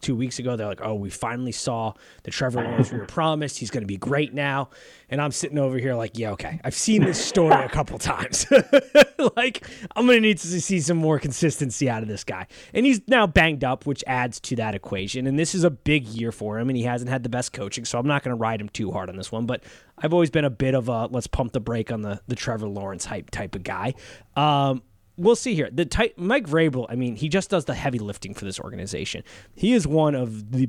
Two 0.00 0.14
weeks 0.14 0.38
ago, 0.38 0.56
they're 0.56 0.66
like, 0.66 0.82
"Oh, 0.82 0.94
we 0.94 1.10
finally 1.10 1.52
saw 1.52 1.94
the 2.22 2.30
Trevor 2.30 2.62
Lawrence 2.62 2.92
we 2.92 2.98
were 2.98 3.06
promised. 3.06 3.58
He's 3.58 3.70
going 3.70 3.82
to 3.82 3.86
be 3.86 3.96
great 3.96 4.34
now." 4.34 4.70
And 5.08 5.20
I'm 5.20 5.32
sitting 5.32 5.58
over 5.58 5.78
here 5.78 5.94
like, 5.94 6.18
"Yeah, 6.18 6.32
okay. 6.32 6.60
I've 6.64 6.74
seen 6.74 7.04
this 7.04 7.22
story 7.24 7.54
a 7.54 7.68
couple 7.68 7.98
times. 7.98 8.46
like, 9.36 9.66
I'm 9.94 10.06
going 10.06 10.18
to 10.18 10.20
need 10.20 10.38
to 10.38 10.60
see 10.60 10.80
some 10.80 10.96
more 10.96 11.18
consistency 11.18 11.88
out 11.88 12.02
of 12.02 12.08
this 12.08 12.24
guy." 12.24 12.46
And 12.74 12.86
he's 12.86 13.00
now 13.08 13.26
banged 13.26 13.64
up, 13.64 13.86
which 13.86 14.04
adds 14.06 14.40
to 14.40 14.56
that 14.56 14.74
equation. 14.74 15.26
And 15.26 15.38
this 15.38 15.54
is 15.54 15.64
a 15.64 15.70
big 15.70 16.06
year 16.06 16.32
for 16.32 16.58
him, 16.58 16.68
and 16.68 16.76
he 16.76 16.84
hasn't 16.84 17.10
had 17.10 17.22
the 17.22 17.28
best 17.28 17.52
coaching, 17.52 17.84
so 17.84 17.98
I'm 17.98 18.06
not 18.06 18.22
going 18.22 18.36
to 18.36 18.40
ride 18.40 18.60
him 18.60 18.68
too 18.68 18.90
hard 18.90 19.08
on 19.08 19.16
this 19.16 19.32
one. 19.32 19.46
But 19.46 19.64
I've 19.98 20.12
always 20.12 20.30
been 20.30 20.44
a 20.44 20.50
bit 20.50 20.74
of 20.74 20.88
a 20.88 21.06
let's 21.06 21.26
pump 21.26 21.52
the 21.52 21.60
brake 21.60 21.90
on 21.90 22.02
the 22.02 22.20
the 22.28 22.36
Trevor 22.36 22.68
Lawrence 22.68 23.04
hype 23.04 23.30
type 23.30 23.54
of 23.54 23.62
guy. 23.62 23.94
Um, 24.34 24.82
we'll 25.16 25.36
see 25.36 25.54
here. 25.54 25.68
The 25.72 25.84
tight, 25.84 26.18
Mike 26.18 26.46
Vrabel, 26.46 26.86
I 26.88 26.94
mean, 26.94 27.16
he 27.16 27.28
just 27.28 27.50
does 27.50 27.64
the 27.64 27.74
heavy 27.74 27.98
lifting 27.98 28.34
for 28.34 28.44
this 28.44 28.60
organization. 28.60 29.22
He 29.54 29.72
is 29.72 29.86
one 29.86 30.14
of 30.14 30.52
the 30.52 30.68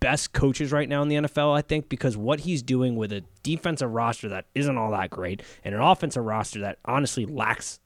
best 0.00 0.32
coaches 0.32 0.72
right 0.72 0.88
now 0.88 1.02
in 1.02 1.08
the 1.08 1.16
NFL, 1.16 1.56
I 1.56 1.62
think, 1.62 1.88
because 1.88 2.16
what 2.16 2.40
he's 2.40 2.62
doing 2.62 2.96
with 2.96 3.12
a 3.12 3.24
defensive 3.42 3.90
roster 3.90 4.28
that 4.28 4.46
isn't 4.54 4.76
all 4.76 4.92
that 4.92 5.10
great 5.10 5.42
and 5.64 5.74
an 5.74 5.80
offensive 5.80 6.24
roster 6.24 6.60
that 6.60 6.78
honestly 6.84 7.26
lacks 7.26 7.80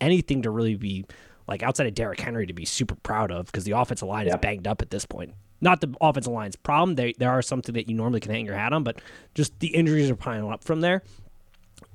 anything 0.00 0.42
to 0.42 0.50
really 0.50 0.74
be 0.74 1.04
like 1.46 1.62
outside 1.62 1.86
of 1.86 1.94
Derrick 1.94 2.20
Henry 2.20 2.46
to 2.46 2.52
be 2.52 2.64
super 2.64 2.94
proud 2.96 3.30
of 3.30 3.46
because 3.46 3.64
the 3.64 3.72
offensive 3.72 4.08
line 4.08 4.26
is 4.26 4.34
banged 4.36 4.66
up 4.66 4.82
at 4.82 4.90
this 4.90 5.04
point. 5.06 5.34
Not 5.60 5.80
the 5.80 5.94
offensive 6.00 6.32
line's 6.32 6.56
problem. 6.56 6.96
They 6.96 7.14
there 7.18 7.30
are 7.30 7.42
something 7.42 7.74
that 7.74 7.88
you 7.88 7.94
normally 7.94 8.20
can 8.20 8.32
hang 8.32 8.44
your 8.44 8.56
hat 8.56 8.72
on, 8.72 8.82
but 8.82 9.00
just 9.34 9.58
the 9.60 9.68
injuries 9.68 10.10
are 10.10 10.16
piling 10.16 10.52
up 10.52 10.64
from 10.64 10.80
there 10.80 11.02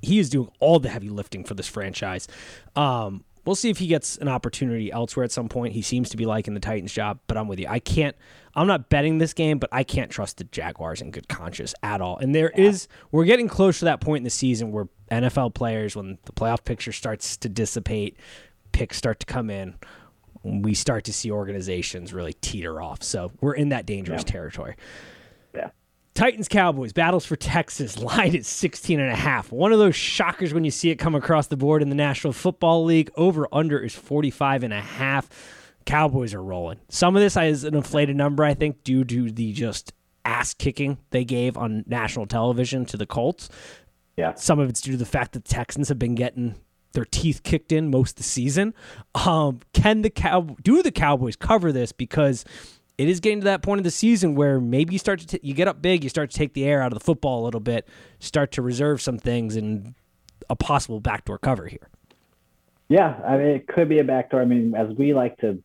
he 0.02 0.20
is 0.20 0.30
doing 0.30 0.50
all 0.60 0.80
the 0.80 0.90
heavy 0.90 1.10
lifting 1.10 1.44
for 1.44 1.54
this 1.54 1.68
franchise. 1.68 2.28
Um, 2.76 3.24
we'll 3.46 3.56
see 3.56 3.70
if 3.70 3.78
he 3.78 3.88
gets 3.88 4.18
an 4.18 4.28
opportunity 4.28 4.92
elsewhere 4.92 5.24
at 5.24 5.32
some 5.32 5.50
point. 5.50 5.74
He 5.74 5.82
seems 5.82 6.10
to 6.10 6.18
be 6.18 6.26
liking 6.26 6.54
the 6.54 6.60
Titans 6.60 6.94
job, 6.94 7.20
but 7.28 7.38
I'm 7.38 7.48
with 7.48 7.60
you. 7.60 7.68
I 7.68 7.80
can't. 7.80 8.16
I'm 8.56 8.68
not 8.68 8.90
betting 8.90 9.20
this 9.20 9.34
game, 9.34 9.60
but 9.60 9.70
I 9.72 9.84
can't 9.84 10.12
trust 10.12 10.38
the 10.38 10.44
Jaguars 10.46 11.02
in 11.02 11.12
good 11.12 11.30
conscience 11.30 11.74
at 11.84 12.02
all. 12.02 12.18
And 12.18 12.34
there 12.34 12.50
is, 12.50 12.88
we're 13.12 13.26
getting 13.26 13.48
close 13.48 13.80
to 13.80 13.86
that 13.86 14.02
point 14.02 14.18
in 14.18 14.24
the 14.24 14.30
season 14.30 14.72
where 14.72 14.88
NFL 15.12 15.54
players, 15.54 15.96
when 15.96 16.18
the 16.26 16.32
playoff 16.32 16.64
picture 16.64 16.92
starts 16.92 17.38
to 17.38 17.50
dissipate, 17.50 18.18
picks 18.72 18.98
start 18.98 19.20
to 19.22 19.26
come 19.26 19.50
in. 19.50 19.76
We 20.44 20.74
start 20.74 21.04
to 21.06 21.14
see 21.14 21.32
organizations 21.32 22.14
really 22.14 22.34
teeter 22.34 22.82
off. 22.82 23.04
So 23.04 23.32
we're 23.42 23.56
in 23.56 23.70
that 23.70 23.86
dangerous 23.86 24.24
territory. 24.24 24.76
Yeah. 25.54 25.70
Titans 26.20 26.50
Cowboys 26.50 26.92
battles 26.92 27.26
for 27.26 27.38
Texas 27.38 27.98
line 28.04 28.36
is 28.36 28.46
16 28.46 29.00
and 29.00 29.10
a 29.10 29.16
half. 29.16 29.54
One 29.54 29.72
of 29.72 29.80
those 29.80 29.96
shockers 29.96 30.54
when 30.54 30.66
you 30.66 30.70
see 30.70 30.90
it 30.90 30.98
come 30.98 31.16
across 31.16 31.48
the 31.48 31.56
board 31.56 31.82
in 31.82 31.88
the 31.88 31.96
National 31.96 32.34
Football 32.34 32.84
League. 32.84 33.10
Over 33.16 33.48
under 33.54 33.80
is 33.80 33.96
45 33.96 34.64
and 34.64 34.74
a 34.74 34.82
half. 34.82 35.30
Cowboys 35.86 36.34
are 36.34 36.44
rolling. 36.44 36.78
Some 36.90 37.16
of 37.16 37.22
this 37.22 37.38
is 37.38 37.64
an 37.64 37.74
inflated 37.74 38.18
number 38.18 38.44
I 38.44 38.54
think 38.54 38.84
due 38.84 39.06
to 39.06 39.32
the 39.32 39.54
just 39.54 39.94
ass 40.26 40.54
kicking 40.54 40.98
they 41.12 41.24
gave 41.24 41.56
on 41.56 41.86
national 41.88 42.26
television 42.26 42.84
to 42.88 42.98
the 42.98 43.06
Colts. 43.06 43.48
Yeah. 44.18 44.34
Some 44.34 44.60
of 44.60 44.68
it's 44.68 44.82
due 44.82 44.92
to 44.92 44.98
the 44.98 45.06
fact 45.06 45.32
that 45.32 45.46
the 45.46 45.54
Texans 45.54 45.88
have 45.88 46.00
been 46.00 46.16
getting 46.16 46.56
their 46.92 47.06
teeth 47.06 47.44
kicked 47.44 47.72
in 47.72 47.90
most 47.90 48.12
of 48.12 48.16
the 48.18 48.24
season. 48.24 48.74
Um, 49.16 49.62
can 49.72 50.02
the 50.02 50.10
cow 50.10 50.58
do 50.64 50.84
the 50.84 50.92
Cowboys 50.92 51.38
cover 51.38 51.72
this 51.72 51.94
because 51.94 52.44
it 53.00 53.08
is 53.08 53.20
getting 53.22 53.40
to 53.40 53.46
that 53.46 53.62
point 53.62 53.80
of 53.80 53.84
the 53.86 53.92
season 53.92 54.36
where 54.36 54.60
maybe 54.60 54.92
you 54.94 55.00
start 55.00 55.20
to 55.22 55.26
t- 55.26 55.40
you 55.42 55.54
get 55.54 55.68
up 55.70 55.82
big, 55.82 56.04
you 56.04 56.10
start 56.10 56.30
to 56.32 56.38
take 56.38 56.54
the 56.54 56.66
air 56.66 56.82
out 56.82 56.92
of 56.92 57.00
the 57.00 57.04
football 57.04 57.42
a 57.42 57.46
little 57.46 57.62
bit, 57.62 57.88
start 58.20 58.52
to 58.52 58.62
reserve 58.62 59.02
some 59.02 59.18
things 59.18 59.56
and 59.56 59.96
a 60.50 60.56
possible 60.56 61.00
backdoor 61.00 61.38
cover 61.38 61.68
here. 61.68 61.88
Yeah, 62.90 63.20
I 63.26 63.38
mean, 63.38 63.48
it 63.48 63.68
could 63.68 63.88
be 63.88 64.00
a 64.00 64.04
backdoor. 64.04 64.42
I 64.42 64.46
mean, 64.46 64.74
as 64.76 64.90
we 64.98 65.14
like 65.14 65.38
to 65.38 65.64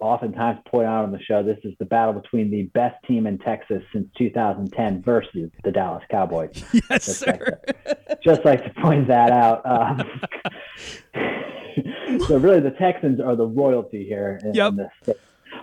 oftentimes 0.00 0.58
point 0.66 0.86
out 0.88 1.04
on 1.04 1.12
the 1.12 1.20
show, 1.20 1.42
this 1.42 1.58
is 1.64 1.72
the 1.78 1.84
battle 1.86 2.12
between 2.12 2.50
the 2.50 2.64
best 2.74 2.96
team 3.06 3.26
in 3.26 3.38
Texas 3.38 3.82
since 3.92 4.08
2010 4.18 5.02
versus 5.02 5.50
the 5.64 5.70
Dallas 5.72 6.02
Cowboys. 6.10 6.62
Yes, 6.90 7.06
Just 7.06 7.26
like 7.26 7.40
to, 7.40 8.18
just 8.22 8.44
like 8.44 8.64
to 8.64 8.70
point 8.82 9.06
that 9.08 9.30
out. 9.30 9.62
Um, 9.64 10.20
so 12.26 12.36
really, 12.36 12.60
the 12.60 12.72
Texans 12.78 13.20
are 13.20 13.36
the 13.36 13.46
royalty 13.46 14.04
here 14.06 14.38
in, 14.44 14.52
Yep. 14.54 14.68
in 14.70 14.76
this 14.76 14.90
state. 15.02 15.16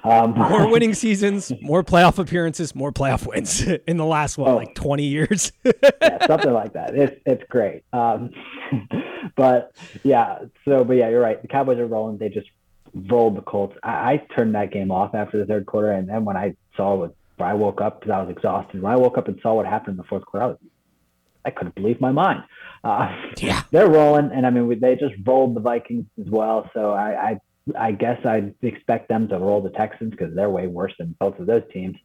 Um, 0.03 0.31
more 0.31 0.69
winning 0.71 0.93
seasons, 0.93 1.51
more 1.61 1.83
playoff 1.83 2.19
appearances, 2.19 2.73
more 2.73 2.91
playoff 2.91 3.27
wins 3.27 3.61
in 3.87 3.97
the 3.97 4.05
last 4.05 4.37
what, 4.37 4.49
Oh. 4.49 4.55
like 4.55 4.73
twenty 4.75 5.03
years. 5.05 5.51
yeah, 6.01 6.25
something 6.25 6.53
like 6.53 6.73
that. 6.73 6.95
It's 6.95 7.19
it's 7.25 7.43
great. 7.49 7.83
Um, 7.91 8.31
but 9.35 9.71
yeah, 10.03 10.39
so 10.65 10.83
but 10.83 10.93
yeah, 10.97 11.09
you're 11.09 11.21
right. 11.21 11.41
The 11.41 11.47
Cowboys 11.47 11.77
are 11.79 11.85
rolling. 11.87 12.17
They 12.17 12.29
just 12.29 12.47
rolled 12.93 13.35
the 13.37 13.41
Colts. 13.41 13.75
I, 13.83 13.89
I 14.13 14.17
turned 14.35 14.55
that 14.55 14.71
game 14.71 14.91
off 14.91 15.13
after 15.13 15.37
the 15.37 15.45
third 15.45 15.65
quarter, 15.65 15.91
and 15.91 16.07
then 16.07 16.25
when 16.25 16.37
I 16.37 16.55
saw 16.77 16.95
what 16.95 17.13
I 17.39 17.53
woke 17.53 17.81
up 17.81 17.99
because 17.99 18.11
I 18.13 18.21
was 18.21 18.29
exhausted. 18.29 18.81
When 18.81 18.91
I 18.91 18.95
woke 18.95 19.17
up 19.17 19.27
and 19.27 19.39
saw 19.41 19.53
what 19.55 19.65
happened 19.65 19.93
in 19.93 19.97
the 19.97 20.03
fourth 20.03 20.25
quarter, 20.25 20.45
I 20.45 20.47
was 20.49 20.57
I 21.45 21.49
couldn't 21.51 21.75
believe 21.75 21.99
my 22.01 22.11
mind. 22.11 22.43
Uh, 22.83 23.13
yeah, 23.37 23.63
they're 23.71 23.89
rolling, 23.89 24.31
and 24.31 24.45
I 24.45 24.49
mean 24.49 24.67
we, 24.67 24.75
they 24.75 24.95
just 24.95 25.15
rolled 25.25 25.55
the 25.55 25.59
Vikings 25.61 26.05
as 26.19 26.29
well. 26.29 26.69
So 26.73 26.91
I 26.91 27.31
I, 27.31 27.37
I 27.77 27.91
guess 27.91 28.23
I'd 28.25 28.55
expect 28.61 29.09
them 29.09 29.27
to 29.29 29.37
roll 29.37 29.61
the 29.61 29.69
Texans 29.69 30.11
because 30.11 30.33
they're 30.35 30.49
way 30.49 30.67
worse 30.67 30.93
than 30.97 31.15
both 31.19 31.39
of 31.39 31.45
those 31.45 31.63
teams. 31.71 31.97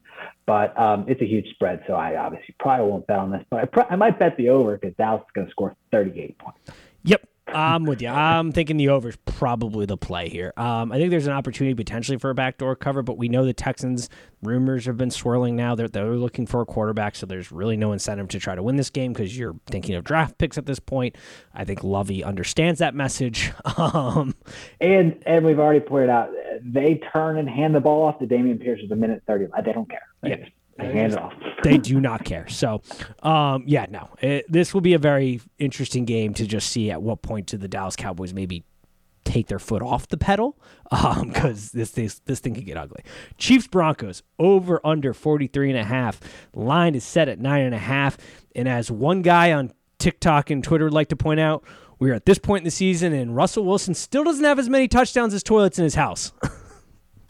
But 0.47 0.79
um, 0.79 1.05
it's 1.09 1.23
a 1.23 1.27
huge 1.27 1.49
spread, 1.51 1.83
so 1.87 1.95
I 1.95 2.17
obviously 2.17 2.55
probably 2.59 2.91
won't 2.91 3.07
bet 3.07 3.19
on 3.19 3.31
this. 3.31 3.45
But 3.51 3.71
I, 3.79 3.93
I 3.95 3.97
might 3.97 4.19
bet 4.19 4.37
the 4.37 4.51
over 4.51 4.77
because 4.77 4.95
Dallas 4.97 5.23
is 5.23 5.33
going 5.35 5.47
to 5.47 5.51
score 5.51 5.77
38 5.91 6.39
points. 6.39 6.61
Yep. 7.05 7.27
I'm 7.47 7.85
with 7.85 8.01
you. 8.01 8.09
I'm 8.09 8.53
thinking 8.53 8.77
the 8.79 8.89
over 8.89 9.09
is 9.09 9.17
probably 9.27 9.87
the 9.87 9.97
play 9.97 10.29
here. 10.29 10.53
Um, 10.57 10.91
I 10.91 10.97
think 10.99 11.11
there's 11.11 11.27
an 11.27 11.35
opportunity 11.35 11.75
potentially 11.75 12.19
for 12.19 12.31
a 12.31 12.35
backdoor 12.35 12.75
cover, 12.75 13.03
but 13.03 13.19
we 13.19 13.29
know 13.29 13.45
the 13.45 13.53
Texans 13.53 14.09
rumors 14.43 14.87
have 14.87 14.97
been 14.97 15.11
swirling 15.11 15.55
now. 15.55 15.75
They're, 15.75 15.89
they're 15.89 16.17
looking 16.17 16.47
for 16.47 16.63
a 16.63 16.67
quarterback, 16.67 17.15
so 17.17 17.27
there's 17.27 17.53
really 17.53 17.77
no 17.77 17.93
incentive 17.93 18.29
to 18.29 18.39
try 18.41 18.55
to 18.55 18.63
win 18.63 18.77
this 18.77 18.91
game 18.91 19.13
because 19.13 19.37
you're 19.37 19.55
thinking 19.67 19.95
of 19.95 20.05
draft 20.05 20.39
picks 20.39 20.57
at 20.59 20.67
this 20.67 20.79
point. 20.81 21.17
I 21.55 21.65
think 21.65 21.85
Lovie 21.85 22.25
understands 22.25 22.79
that 22.81 22.95
message. 22.95 23.53
Um, 23.77 24.35
And 24.81 25.21
and 25.27 25.45
we've 25.45 25.59
already 25.59 25.81
pointed 25.81 26.09
out 26.11 26.31
they 26.63 27.01
turn 27.13 27.39
and 27.39 27.49
hand 27.49 27.75
the 27.75 27.81
ball 27.81 28.05
off 28.05 28.19
to 28.21 28.27
Dameon 28.27 28.61
Pierce 28.61 28.81
with 28.81 28.89
the 28.91 28.97
minute 28.97 29.23
30. 29.27 29.47
They 29.65 29.73
don't 29.73 29.89
care. 29.91 30.03
They 30.23 30.31
Yeah. 30.31 30.37
just 30.37 30.53
Hand 30.79 31.13
it 31.13 31.19
off. 31.19 31.33
they 31.63 31.79
do 31.79 32.01
not 32.01 32.25
care. 32.25 32.49
So, 32.49 32.83
um, 33.23 33.65
yeah, 33.67 33.87
no, 33.89 34.11
it, 34.21 34.51
this 34.51 34.75
will 34.75 34.81
be 34.81 34.95
a 34.95 34.99
very 34.99 35.41
interesting 35.59 36.05
game 36.05 36.35
to 36.35 36.47
just 36.47 36.71
see 36.71 36.91
at 36.91 37.03
what 37.03 37.23
point 37.23 37.47
do 37.47 37.57
the 37.57 37.69
Dallas 37.69 37.97
Cowboys 37.97 38.35
maybe 38.35 38.65
take 39.25 39.47
their 39.47 39.59
foot 39.59 39.83
off 39.83 40.09
the 40.09 40.17
pedal 40.17 40.57
because 40.91 41.75
um, 41.75 41.79
this, 41.79 41.93
this 41.93 42.21
this 42.21 42.41
thing 42.41 42.55
could 42.55 42.67
get 42.67 42.77
ugly. 42.77 43.03
Chiefs 43.39 43.67
Broncos 43.67 44.23
over 44.39 44.81
under 44.85 45.15
43 45.15 45.71
and 45.71 45.79
a 45.79 45.85
half. 45.85 46.21
Line 46.55 46.95
is 46.95 47.05
set 47.05 47.29
at 47.29 47.39
nine 47.39 47.63
and 47.65 47.75
a 47.75 47.79
half. 47.79 48.19
And 48.55 48.69
as 48.69 48.91
one 48.91 49.23
guy 49.23 49.53
on 49.53 49.73
TikTok 49.99 50.51
and 50.51 50.63
Twitter 50.63 50.85
would 50.85 50.93
like 50.93 51.09
to 51.09 51.17
point 51.17 51.41
out, 51.41 51.65
we're 51.99 52.15
at 52.15 52.27
this 52.27 52.39
point 52.39 52.61
in 52.63 52.65
the 52.65 52.71
season 52.71 53.13
and 53.13 53.35
Russell 53.35 53.65
Wilson 53.65 53.95
still 53.95 54.25
doesn't 54.25 54.45
have 54.45 54.59
as 54.59 54.69
many 54.69 54.89
touchdowns 54.89 55.33
as 55.33 55.43
toilets 55.43 55.79
in 55.79 55.85
his 55.85 55.95
house. 55.95 56.33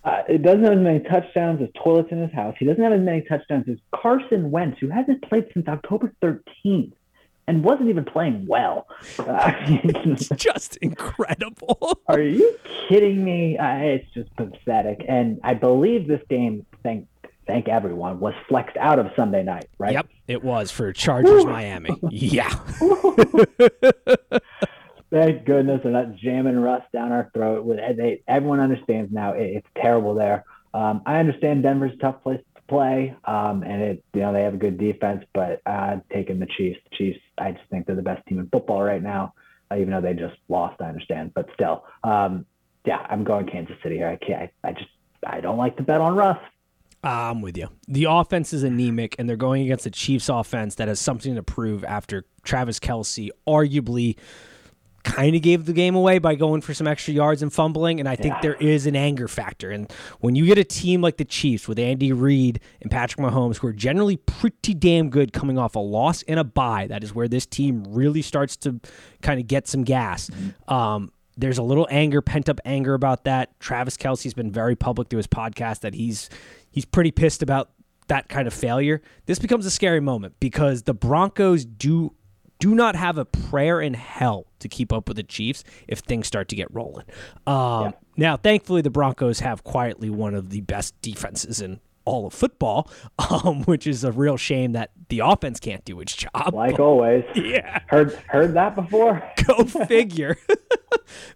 Uh, 0.05 0.23
it 0.29 0.43
doesn't 0.43 0.65
have 0.65 0.75
as 0.75 0.81
many 0.81 1.01
touchdowns 1.01 1.63
as 1.63 1.69
toilets 1.83 2.11
in 2.13 2.21
his 2.21 2.33
house. 2.33 2.55
He 2.59 2.67
doesn't 2.67 2.83
have 2.83 2.93
as 2.93 3.01
many 3.01 3.23
touchdowns 3.23 3.67
as 3.69 3.79
Carson 3.95 4.51
Wentz, 4.51 4.79
who 4.79 4.89
hasn't 4.89 5.23
played 5.23 5.47
since 5.55 5.67
October 5.67 6.13
13th 6.23 6.93
and 7.47 7.65
wasn't 7.65 7.89
even 7.89 8.05
playing 8.05 8.47
well. 8.47 8.87
Uh, 9.19 9.53
it's 9.69 10.29
just 10.31 10.77
incredible. 10.79 12.01
Are 12.07 12.21
you 12.21 12.59
kidding 12.89 13.25
me? 13.25 13.57
Uh, 13.59 13.77
it's 13.77 14.11
just 14.13 14.35
pathetic. 14.37 15.05
And 15.09 15.41
I 15.43 15.55
believe 15.55 16.07
this 16.07 16.23
game, 16.29 16.67
thank 16.83 17.09
thank 17.47 17.69
everyone, 17.69 18.21
was 18.21 18.35
flexed 18.49 18.77
out 18.79 18.99
of 18.99 19.11
Sunday 19.17 19.43
night, 19.43 19.69
right? 19.79 19.93
Yep, 19.93 20.09
it 20.29 20.45
was 20.45 20.71
for 20.71 20.93
Chargers 20.93 21.45
Miami. 21.45 21.99
yeah. 22.11 22.49
Thank 25.15 25.45
goodness 25.45 25.81
they're 25.85 25.93
not 25.93 26.17
jamming 26.17 26.59
Russ 26.59 26.83
down 26.93 27.13
our 27.13 27.31
throat. 27.33 27.65
With 27.65 27.79
they, 27.97 28.23
everyone 28.27 28.59
understands 28.59 29.13
now 29.13 29.35
it, 29.35 29.45
it's 29.45 29.69
terrible 29.81 30.13
there. 30.13 30.45
Um, 30.75 31.03
I 31.07 31.21
understand 31.21 31.63
Denver's 31.63 31.93
a 31.93 31.97
tough 31.99 32.21
place 32.25 32.41
to 32.57 32.63
play, 32.63 33.15
um, 33.25 33.63
and 33.63 33.81
it 33.81 34.05
you 34.13 34.23
know 34.23 34.33
they 34.33 34.43
have 34.43 34.55
a 34.55 34.57
good 34.57 34.77
defense, 34.77 35.25
but 35.33 35.63
uh, 35.67 35.99
taking 36.13 36.41
the 36.41 36.49
Chiefs. 36.57 36.81
The 36.91 36.97
Chiefs, 36.97 37.21
I 37.39 37.53
just 37.53 37.63
think 37.71 37.87
they're 37.87 37.95
the 37.95 38.03
best 38.03 38.27
team 38.27 38.41
in 38.41 38.49
football 38.49 38.83
right 38.83 39.01
now, 39.01 39.35
uh, 39.71 39.77
even 39.77 39.91
though 39.91 40.01
they 40.01 40.15
just 40.15 40.35
lost. 40.49 40.81
I 40.81 40.87
understand, 40.87 41.31
but 41.33 41.49
still, 41.55 41.85
um, 42.03 42.45
yeah, 42.85 43.07
I'm 43.09 43.23
going 43.23 43.47
Kansas 43.47 43.77
City 43.85 43.95
here. 43.95 44.09
I 44.09 44.17
can't. 44.17 44.51
I, 44.65 44.69
I 44.71 44.73
just 44.73 44.91
I 45.25 45.41
don't 45.41 45.59
like 45.59 45.77
to 45.77 45.85
bet 45.85 46.01
on 46.01 46.17
Russ. 46.17 46.39
I'm 47.05 47.41
with 47.41 47.57
you. 47.57 47.69
The 47.87 48.07
offense 48.11 48.53
is 48.53 48.65
anemic, 48.65 49.15
and 49.21 49.29
they're 49.29 49.37
going 49.37 49.63
against 49.63 49.85
the 49.85 49.91
Chiefs' 49.91 50.29
offense 50.29 50.75
that 50.75 50.89
has 50.89 50.99
something 50.99 51.37
to 51.37 51.43
prove 51.45 51.85
after 51.85 52.25
Travis 52.43 52.81
Kelce, 52.81 53.29
arguably 53.47 54.17
kind 55.05 55.37
of 55.37 55.43
gave 55.43 55.67
the 55.67 55.73
game 55.73 55.95
away 55.95 56.19
by 56.19 56.35
going 56.35 56.61
for 56.63 56.75
some 56.75 56.87
extra 56.87 57.15
yards 57.15 57.43
and 57.43 57.53
fumbling. 57.53 58.01
And 58.01 58.09
I 58.09 58.17
think 58.17 58.35
yeah. 58.35 58.41
there 58.41 58.55
is 58.55 58.87
an 58.87 58.97
anger 58.97 59.29
factor. 59.29 59.71
And 59.71 59.93
when 60.21 60.35
you 60.35 60.47
get 60.47 60.59
a 60.59 60.65
team 60.65 61.03
like 61.03 61.19
the 61.19 61.25
Chiefs 61.25 61.69
with 61.69 61.79
Andy 61.79 62.13
Reid 62.13 62.61
and 62.81 62.91
Patrick 62.91 63.25
Mahomes, 63.25 63.59
who 63.59 63.69
are 63.69 63.73
generally 63.73 64.17
pretty 64.17 64.75
damn 64.75 65.11
good 65.11 65.33
coming 65.33 65.59
off 65.59 65.77
a 65.77 65.81
loss 65.81 66.23
and 66.23 66.41
a 66.41 66.45
bye, 66.45 66.87
that 66.89 67.05
is 67.05 67.15
where 67.15 67.29
this 67.29 67.47
team 67.47 67.85
really 67.89 68.23
starts 68.23 68.57
to 68.59 68.81
kind 69.23 69.39
of 69.39 69.47
get 69.47 69.69
some 69.69 69.85
gas. 69.85 70.31
Mm-hmm. 70.31 70.75
Um, 70.75 71.13
there's 71.37 71.59
a 71.59 71.63
little 71.63 71.87
anger, 71.91 72.23
pent 72.23 72.49
up 72.49 72.61
anger 72.65 72.95
about 72.95 73.25
that. 73.25 73.59
Travis 73.61 73.97
Kelce's 73.97 74.35
been 74.35 74.51
very 74.51 74.77
public 74.77 75.09
through 75.09 75.19
his 75.19 75.27
podcast 75.27 75.81
that 75.81 75.95
he's 75.95 76.31
he's 76.71 76.85
pretty 76.85 77.11
pissed 77.11 77.43
about 77.43 77.71
that 78.09 78.29
kind 78.29 78.47
of 78.47 78.55
failure. 78.55 79.03
This 79.27 79.39
becomes 79.39 79.67
a 79.67 79.71
scary 79.71 80.01
moment 80.01 80.35
because 80.41 80.83
the 80.83 80.95
Broncos 80.95 81.65
do 81.65 82.15
do 82.59 82.75
not 82.75 82.97
have 82.97 83.19
a 83.19 83.25
prayer 83.25 83.81
in 83.81 83.95
hell 83.95 84.47
to 84.61 84.69
keep 84.69 84.93
up 84.93 85.09
with 85.09 85.17
the 85.17 85.23
Chiefs 85.23 85.65
if 85.89 86.01
things 86.01 86.27
start 86.27 86.49
to 86.49 86.57
get 86.57 86.73
rolling. 86.73 87.05
Um, 87.47 87.55
yeah. 87.57 87.91
Now, 88.17 88.37
thankfully, 88.37 88.83
the 88.83 88.91
Broncos 88.91 89.41
have 89.41 89.65
quietly 89.65 90.11
one 90.11 90.35
of 90.35 90.51
the 90.51 90.61
best 90.63 91.01
defenses 91.03 91.61
in 91.61 91.81
all 92.05 92.27
of 92.27 92.35
football, 92.35 92.91
um, 93.31 93.65
which 93.65 93.87
is 93.87 94.05
a 94.05 94.13
real 94.13 94.37
shame 94.37 94.73
that 94.73 94.91
the 95.09 95.21
offense 95.21 95.61
can't 95.61 95.85
do 95.85 96.01
its 96.01 96.15
job. 96.15 96.55
Like 96.55 96.79
always. 96.79 97.25
Yeah. 97.35 97.81
Heard 97.87 98.13
heard 98.29 98.55
that 98.55 98.75
before? 98.75 99.23
Go 99.47 99.65
figure. 99.65 100.37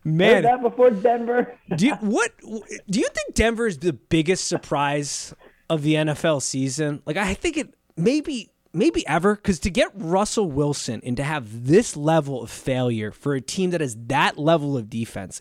Man. 0.05 0.37
Heard 0.37 0.45
that 0.45 0.63
before 0.63 0.91
Denver? 0.91 1.59
do 1.77 1.87
you, 1.87 1.95
what 1.97 2.33
do 2.41 3.01
you 3.01 3.09
think 3.09 3.35
Denver 3.35 3.67
is 3.67 3.79
the 3.79 3.93
biggest 3.93 4.47
surprise 4.47 5.35
of 5.69 5.83
the 5.83 5.95
NFL 5.95 6.43
season? 6.43 7.03
Like 7.07 7.17
I 7.17 7.35
think 7.35 7.57
it 7.57 7.75
maybe 7.97 8.51
maybe 8.79 9.07
ever 9.07 9.35
because 9.35 9.59
to 9.61 9.71
get 9.71 9.91
Russell 9.95 10.51
Wilson 10.51 11.01
and 11.05 11.17
to 11.17 11.25
have 11.25 11.67
this 11.67 11.97
level 11.97 12.43
of 12.43 12.51
failure 12.51 13.11
for 13.11 13.35
a 13.35 13.41
team 13.41 13.71
that 13.71 13.81
has 13.81 13.97
that 14.07 14.39
level 14.39 14.77
of 14.77 14.89
defense, 14.89 15.41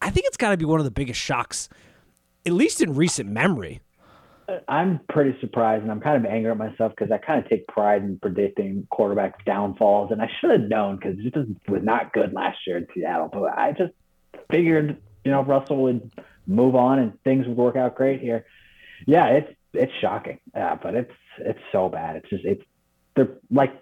I 0.00 0.10
think 0.10 0.26
it's 0.26 0.36
got 0.36 0.50
to 0.50 0.56
be 0.56 0.64
one 0.64 0.80
of 0.80 0.84
the 0.84 0.90
biggest 0.90 1.20
shocks, 1.20 1.68
at 2.46 2.52
least 2.52 2.80
in 2.80 2.94
recent 2.94 3.28
memory. 3.28 3.80
I'm 4.66 5.00
pretty 5.10 5.38
surprised, 5.40 5.82
and 5.82 5.92
I'm 5.92 6.00
kind 6.00 6.16
of 6.16 6.30
angry 6.30 6.50
at 6.50 6.56
myself 6.56 6.92
because 6.96 7.12
I 7.12 7.18
kind 7.18 7.44
of 7.44 7.50
take 7.50 7.66
pride 7.66 8.02
in 8.02 8.18
predicting 8.18 8.86
quarterback 8.90 9.44
downfalls, 9.44 10.10
and 10.10 10.22
I 10.22 10.30
should 10.40 10.50
have 10.50 10.70
known 10.70 10.96
because 10.96 11.18
it 11.18 11.34
just 11.34 11.68
was 11.68 11.82
not 11.82 12.14
good 12.14 12.32
last 12.32 12.58
year 12.66 12.78
in 12.78 12.86
Seattle. 12.94 13.28
But 13.30 13.58
I 13.58 13.72
just 13.72 13.92
figured, 14.50 14.96
you 15.24 15.30
know, 15.30 15.42
Russell 15.44 15.82
would 15.82 16.10
move 16.46 16.74
on 16.74 16.98
and 16.98 17.22
things 17.24 17.46
would 17.46 17.58
work 17.58 17.76
out 17.76 17.94
great 17.94 18.20
here. 18.20 18.46
Yeah, 19.06 19.26
it's 19.26 19.52
it's 19.74 19.92
shocking, 20.00 20.38
yeah, 20.54 20.76
but 20.82 20.94
it's 20.94 21.12
it's 21.38 21.60
so 21.70 21.90
bad. 21.90 22.16
It's 22.16 22.30
just 22.30 22.44
it's 22.46 22.64
they're 23.18 23.36
like 23.50 23.72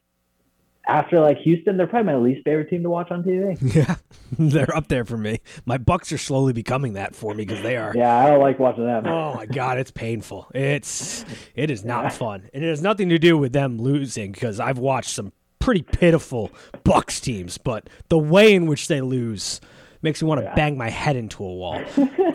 after 0.86 1.20
like 1.20 1.38
Houston, 1.38 1.76
they're 1.76 1.86
probably 1.86 2.12
my 2.12 2.18
least 2.18 2.44
favorite 2.44 2.70
team 2.70 2.82
to 2.82 2.90
watch 2.90 3.10
on 3.10 3.22
TV. 3.22 3.56
Yeah, 3.76 3.96
they're 4.38 4.74
up 4.74 4.88
there 4.88 5.04
for 5.04 5.18
me. 5.18 5.40
My 5.64 5.78
Bucks 5.78 6.12
are 6.12 6.18
slowly 6.18 6.52
becoming 6.52 6.94
that 6.94 7.14
for 7.14 7.34
me 7.34 7.44
because 7.44 7.62
they 7.62 7.76
are. 7.76 7.92
Yeah, 7.94 8.16
I 8.16 8.30
don't 8.30 8.40
like 8.40 8.58
watching 8.58 8.86
them. 8.86 9.06
Oh 9.06 9.34
my 9.34 9.46
god, 9.46 9.78
it's 9.78 9.90
painful. 9.90 10.48
It's 10.54 11.24
it 11.54 11.70
is 11.70 11.84
not 11.84 12.04
yeah. 12.04 12.08
fun. 12.10 12.50
And 12.54 12.64
it 12.64 12.68
has 12.68 12.82
nothing 12.82 13.08
to 13.10 13.18
do 13.18 13.36
with 13.36 13.52
them 13.52 13.78
losing 13.78 14.32
because 14.32 14.60
I've 14.60 14.78
watched 14.78 15.10
some 15.10 15.32
pretty 15.58 15.82
pitiful 15.82 16.52
Bucks 16.84 17.20
teams, 17.20 17.58
but 17.58 17.88
the 18.08 18.18
way 18.18 18.54
in 18.54 18.66
which 18.66 18.88
they 18.88 19.00
lose 19.00 19.60
makes 20.02 20.22
me 20.22 20.28
want 20.28 20.40
to 20.40 20.44
yeah. 20.44 20.54
bang 20.54 20.78
my 20.78 20.88
head 20.88 21.16
into 21.16 21.42
a 21.44 21.52
wall. 21.52 21.82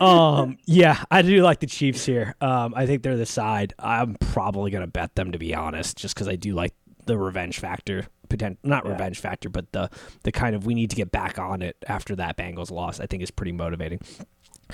um, 0.00 0.58
yeah, 0.66 1.02
I 1.10 1.22
do 1.22 1.42
like 1.42 1.60
the 1.60 1.66
Chiefs 1.66 2.04
here. 2.04 2.34
Um, 2.40 2.74
I 2.76 2.86
think 2.86 3.02
they're 3.02 3.16
the 3.16 3.26
side. 3.26 3.72
I'm 3.78 4.16
probably 4.16 4.70
gonna 4.70 4.86
bet 4.86 5.14
them 5.14 5.32
to 5.32 5.38
be 5.38 5.54
honest, 5.54 5.96
just 5.96 6.14
because 6.14 6.28
I 6.28 6.36
do 6.36 6.54
like 6.54 6.74
the 7.06 7.18
revenge 7.18 7.58
factor. 7.58 8.06
Potent, 8.28 8.58
not 8.62 8.84
yeah. 8.84 8.92
revenge 8.92 9.18
factor, 9.18 9.48
but 9.48 9.70
the 9.72 9.90
the 10.22 10.32
kind 10.32 10.54
of 10.54 10.66
we 10.66 10.74
need 10.74 10.90
to 10.90 10.96
get 10.96 11.12
back 11.12 11.38
on 11.38 11.62
it 11.62 11.76
after 11.86 12.16
that 12.16 12.36
Bengals 12.36 12.70
loss. 12.70 13.00
I 13.00 13.06
think 13.06 13.22
is 13.22 13.30
pretty 13.30 13.52
motivating. 13.52 14.00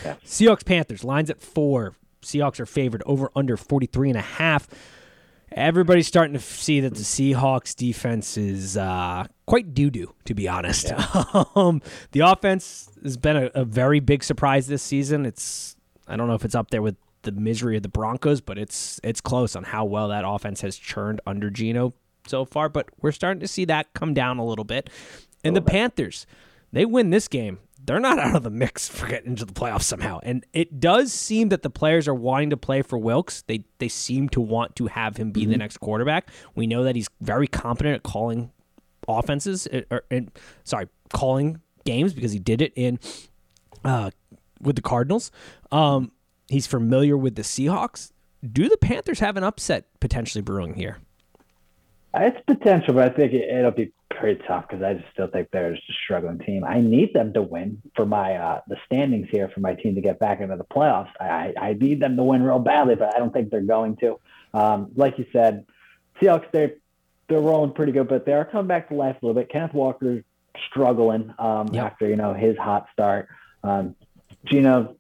Yeah. 0.05 0.14
Seahawks 0.24 0.64
Panthers 0.64 1.05
lines 1.05 1.31
at 1.31 1.41
four. 1.41 1.95
Seahawks 2.22 2.61
are 2.61 2.66
favored 2.66 3.03
over 3.07 3.31
under 3.35 3.57
43 3.57 4.11
and 4.11 4.18
a 4.18 4.22
half 4.22 4.68
everybody's 5.53 6.07
starting 6.07 6.35
to 6.35 6.41
see 6.41 6.81
that 6.81 6.95
the 6.95 7.03
Seahawks 7.03 7.74
defense 7.74 8.37
is 8.37 8.76
uh, 8.76 9.26
quite 9.47 9.74
doo 9.74 9.91
doo, 9.91 10.14
to 10.24 10.35
be 10.35 10.49
honest. 10.49 10.89
Yeah. 10.89 11.45
um, 11.57 11.83
the 12.12 12.20
offense 12.20 12.91
has 13.03 13.16
been 13.16 13.37
a, 13.37 13.47
a, 13.55 13.64
very 13.64 14.01
big 14.01 14.22
surprise 14.22 14.66
this 14.66 14.83
season. 14.83 15.26
It's 15.26 15.76
I 16.07 16.16
don't 16.16 16.29
know 16.29 16.35
if 16.35 16.45
it's 16.45 16.55
up 16.55 16.70
there 16.70 16.83
with 16.83 16.97
the 17.22 17.33
misery 17.33 17.76
of 17.76 17.83
the 17.83 17.89
Broncos, 17.89 18.41
but 18.41 18.59
it's 18.59 19.01
it's 19.03 19.20
close 19.20 19.57
on 19.57 19.64
how 19.64 19.85
well 19.85 20.09
that 20.09 20.24
offense 20.26 20.61
has 20.61 20.76
churned 20.76 21.20
under 21.26 21.51
Geno 21.51 21.95
so 22.29 22.45
far. 22.45 22.68
But 22.68 22.89
we're 23.01 23.12
starting 23.12 23.41
to 23.41 23.49
see 23.49 23.64
that 23.66 23.93
come 23.95 24.14
down 24.14 24.39
a 24.39 24.45
little 24.45 24.64
bit. 24.64 24.91
And 25.43 25.57
the 25.57 25.61
bit. 25.61 25.72
Panthers, 25.72 26.26
they 26.72 26.85
win 26.85 27.11
this 27.11 27.29
game 27.29 27.59
they're 27.89 27.99
not 27.99 28.18
out 28.20 28.37
of 28.37 28.43
the 28.45 28.51
mix 28.51 28.89
for 28.89 29.07
getting 29.09 29.31
into 29.31 29.45
the 29.45 29.53
playoffs 29.53 29.83
somehow. 29.83 30.20
And 30.22 30.45
it 30.53 30.79
does 30.79 31.12
seem 31.12 31.49
that 31.49 31.62
the 31.62 31.70
players 31.70 32.07
are 32.07 32.14
wanting 32.14 32.51
to 32.51 32.57
play 32.57 32.83
for 32.83 32.99
Wilks. 32.99 33.43
They 33.43 33.64
they 33.79 33.89
seem 33.89 34.29
to 34.31 34.41
want 34.41 34.76
to 34.76 34.87
have 34.87 35.16
him 35.16 35.33
be 35.33 35.43
mm-hmm. 35.43 35.53
the 35.53 35.59
next 35.59 35.79
quarterback. 35.79 36.31
We 36.55 36.66
know 36.66 36.85
that 36.85 36.95
he's 36.95 37.09
very 37.20 37.49
competent 37.49 37.97
at 37.97 38.03
calling 38.05 38.53
offenses, 39.09 39.66
or, 39.66 39.85
uh, 39.91 40.01
or 40.11 40.20
sorry, 40.64 40.89
calling 41.11 41.61
games 41.85 42.12
because 42.12 42.33
he 42.33 42.39
did 42.39 42.61
it 42.61 42.72
in 42.76 43.01
uh, 43.85 44.11
with 44.61 44.76
the 44.76 44.83
Cardinals. 44.83 45.33
Um, 45.72 46.12
he's 46.49 46.66
familiar 46.66 47.16
with 47.16 47.35
the 47.35 47.43
Seahawks. 47.43 48.12
Do 48.53 48.68
the 48.68 48.76
Panthers 48.76 49.18
have 49.18 49.37
an 49.37 49.43
upset 49.43 49.87
potentially 49.99 50.43
brewing 50.43 50.74
here? 50.74 50.99
It's 52.14 52.40
potential, 52.46 52.94
but 52.94 53.12
I 53.12 53.14
think 53.14 53.32
it, 53.32 53.62
will 53.62 53.70
be 53.70 53.92
pretty 54.11 54.42
tough 54.46 54.66
because 54.68 54.82
I 54.82 54.94
just 54.94 55.12
still 55.12 55.26
think 55.26 55.48
they're 55.50 55.74
a 55.74 55.78
struggling 56.04 56.38
team. 56.38 56.64
I 56.64 56.80
need 56.80 57.12
them 57.12 57.32
to 57.34 57.42
win 57.42 57.82
for 57.94 58.06
my 58.06 58.34
uh, 58.34 58.61
the 58.66 58.76
standings 58.86 59.28
here 59.30 59.50
for 59.54 59.61
my 59.61 59.74
team 59.74 59.94
to 59.94 60.00
get 60.00 60.18
back 60.18 60.40
into 60.40 60.56
the 60.56 60.64
playoffs. 60.64 61.11
I, 61.20 61.52
I 61.61 61.74
need 61.74 62.00
them 62.00 62.16
to 62.16 62.22
win 62.22 62.42
real 62.42 62.59
badly, 62.59 62.94
but 62.94 63.14
I 63.14 63.18
don't 63.18 63.32
think 63.32 63.50
they're 63.50 63.61
going 63.61 63.96
to. 63.96 64.18
Um, 64.54 64.90
like 64.96 65.18
you 65.18 65.26
said, 65.32 65.66
Seahawks 66.20 66.50
they 66.50 66.74
they're 67.28 67.40
rolling 67.40 67.72
pretty 67.72 67.92
good, 67.92 68.09
but 68.09 68.24
they 68.24 68.32
are 68.32 68.44
coming 68.44 68.68
back 68.68 68.88
to 68.88 68.94
life 68.94 69.16
a 69.22 69.26
little 69.26 69.40
bit. 69.40 69.50
Kenneth 69.50 69.74
Walker's 69.74 70.24
struggling 70.70 71.34
um, 71.38 71.68
yep. 71.72 71.92
after 71.92 72.09
you 72.09 72.16
know 72.16 72.32
his 72.32 72.56
hot 72.56 72.88
start. 72.92 73.28
Um, 73.62 73.94
Gino 74.46 74.96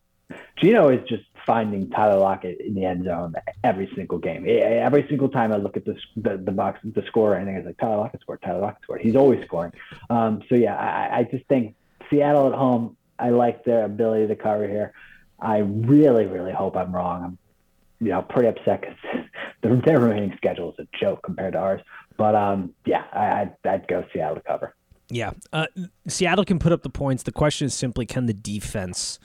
Geno 0.56 0.88
is 0.88 1.08
just 1.08 1.24
finding 1.48 1.88
Tyler 1.88 2.20
Lockett 2.20 2.60
in 2.60 2.74
the 2.74 2.84
end 2.84 3.06
zone 3.06 3.34
every 3.64 3.90
single 3.96 4.18
game. 4.18 4.44
Every 4.46 5.06
single 5.08 5.30
time 5.30 5.50
I 5.50 5.56
look 5.56 5.78
at 5.78 5.86
the 5.86 5.96
the, 6.14 6.36
the 6.36 6.52
box, 6.52 6.78
the 6.84 7.02
score, 7.06 7.34
I 7.34 7.44
think 7.44 7.56
it's 7.56 7.66
like 7.66 7.78
Tyler 7.78 7.96
Lockett 7.96 8.20
scored, 8.20 8.42
Tyler 8.42 8.60
Lockett 8.60 8.82
scored. 8.82 9.00
He's 9.00 9.16
always 9.16 9.42
scoring. 9.46 9.72
Um, 10.10 10.42
so 10.48 10.54
yeah, 10.54 10.76
I, 10.76 11.20
I 11.20 11.22
just 11.24 11.46
think 11.46 11.74
Seattle 12.10 12.48
at 12.48 12.54
home. 12.54 12.96
I 13.18 13.30
like 13.30 13.64
their 13.64 13.84
ability 13.84 14.28
to 14.28 14.36
cover 14.36 14.68
here. 14.68 14.92
I 15.40 15.58
really, 15.58 16.26
really 16.26 16.52
hope 16.52 16.76
I'm 16.76 16.94
wrong. 16.94 17.24
I'm, 17.24 17.38
you 18.00 18.10
know, 18.10 18.22
pretty 18.22 18.48
upset 18.48 18.82
because 18.82 18.96
their, 19.62 19.74
their 19.76 20.00
remaining 20.00 20.34
schedule 20.36 20.72
is 20.72 20.86
a 20.86 20.98
joke 21.00 21.22
compared 21.24 21.54
to 21.54 21.58
ours. 21.58 21.80
But 22.16 22.34
um, 22.34 22.74
yeah, 22.84 23.04
I, 23.12 23.40
I'd, 23.40 23.54
I'd 23.64 23.88
go 23.88 24.04
Seattle 24.12 24.36
to 24.36 24.42
cover. 24.42 24.74
Yeah, 25.10 25.32
uh, 25.52 25.66
Seattle 26.06 26.44
can 26.44 26.58
put 26.58 26.70
up 26.70 26.82
the 26.82 26.90
points. 26.90 27.22
The 27.22 27.32
question 27.32 27.66
is 27.66 27.74
simply, 27.74 28.04
can 28.04 28.26
the 28.26 28.34
defense 28.34 29.18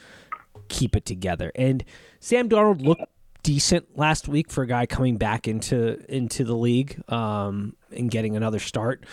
keep 0.68 0.96
it 0.96 1.06
together? 1.06 1.52
And 1.56 1.84
Sam 2.20 2.50
Darnold 2.50 2.82
looked 2.82 3.04
decent 3.44 3.98
last 3.98 4.28
week 4.28 4.50
for 4.50 4.64
a 4.64 4.68
guy 4.68 4.86
coming 4.86 5.18
back 5.18 5.48
into 5.48 6.00
into 6.14 6.44
the 6.44 6.56
league 6.56 7.02
um, 7.12 7.76
and 7.92 8.10
getting 8.10 8.36
another 8.36 8.60
start. 8.60 9.06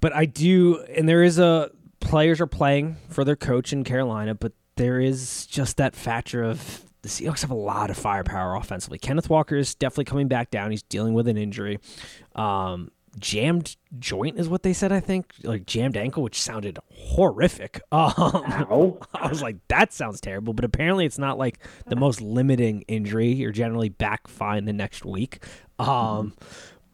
But 0.00 0.14
I 0.14 0.26
do, 0.26 0.84
and 0.94 1.08
there 1.08 1.22
is 1.22 1.38
a 1.38 1.70
players 2.00 2.40
are 2.40 2.46
playing 2.46 2.96
for 3.08 3.24
their 3.24 3.36
coach 3.36 3.72
in 3.72 3.84
Carolina, 3.84 4.34
but 4.34 4.52
there 4.76 5.00
is 5.00 5.46
just 5.46 5.78
that 5.78 5.96
factor 5.96 6.42
of 6.42 6.84
the 7.02 7.08
Seahawks 7.08 7.42
have 7.42 7.50
a 7.50 7.54
lot 7.54 7.90
of 7.90 7.96
firepower 7.96 8.56
offensively. 8.56 8.98
Kenneth 8.98 9.30
Walker 9.30 9.56
is 9.56 9.74
definitely 9.74 10.04
coming 10.04 10.28
back 10.28 10.50
down. 10.50 10.70
He's 10.70 10.82
dealing 10.82 11.14
with 11.14 11.28
an 11.28 11.36
injury. 11.36 11.78
Um, 12.34 12.90
jammed 13.18 13.76
joint 13.98 14.38
is 14.38 14.48
what 14.48 14.62
they 14.62 14.72
said. 14.72 14.92
I 14.92 15.00
think 15.00 15.32
like 15.42 15.66
jammed 15.66 15.96
ankle, 15.96 16.22
which 16.22 16.40
sounded 16.40 16.78
horrific. 16.92 17.80
Um, 17.92 18.98
I 19.14 19.28
was 19.28 19.42
like, 19.42 19.56
that 19.68 19.92
sounds 19.92 20.20
terrible, 20.20 20.52
but 20.52 20.64
apparently 20.64 21.06
it's 21.06 21.18
not 21.18 21.38
like 21.38 21.58
the 21.86 21.96
most 21.96 22.20
limiting 22.20 22.82
injury. 22.82 23.32
You're 23.32 23.52
generally 23.52 23.88
back 23.88 24.28
fine 24.28 24.64
the 24.64 24.72
next 24.72 25.04
week. 25.04 25.42
Um, 25.78 25.86
mm-hmm. 25.88 26.28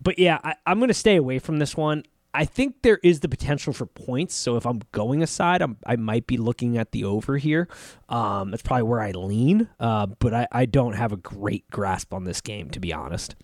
But 0.00 0.18
yeah, 0.18 0.38
I, 0.42 0.54
I'm 0.66 0.78
going 0.78 0.88
to 0.88 0.94
stay 0.94 1.16
away 1.16 1.38
from 1.38 1.58
this 1.58 1.76
one. 1.76 2.04
I 2.34 2.44
think 2.44 2.82
there 2.82 2.98
is 3.02 3.20
the 3.20 3.28
potential 3.28 3.72
for 3.72 3.86
points. 3.86 4.34
So 4.34 4.56
if 4.56 4.64
I'm 4.64 4.80
going 4.92 5.22
aside, 5.22 5.60
I'm, 5.60 5.76
i 5.84 5.96
might 5.96 6.26
be 6.26 6.36
looking 6.36 6.78
at 6.78 6.92
the 6.92 7.04
over 7.04 7.36
here. 7.36 7.68
Um, 8.08 8.50
that's 8.50 8.62
probably 8.62 8.84
where 8.84 9.00
I 9.00 9.10
lean, 9.10 9.68
uh, 9.78 10.06
but 10.06 10.32
I, 10.32 10.48
I 10.50 10.66
don't 10.66 10.94
have 10.94 11.12
a 11.12 11.16
great 11.16 11.68
grasp 11.70 12.14
on 12.14 12.24
this 12.24 12.40
game, 12.40 12.70
to 12.70 12.80
be 12.80 12.92
honest. 12.92 13.34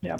Yeah. 0.00 0.16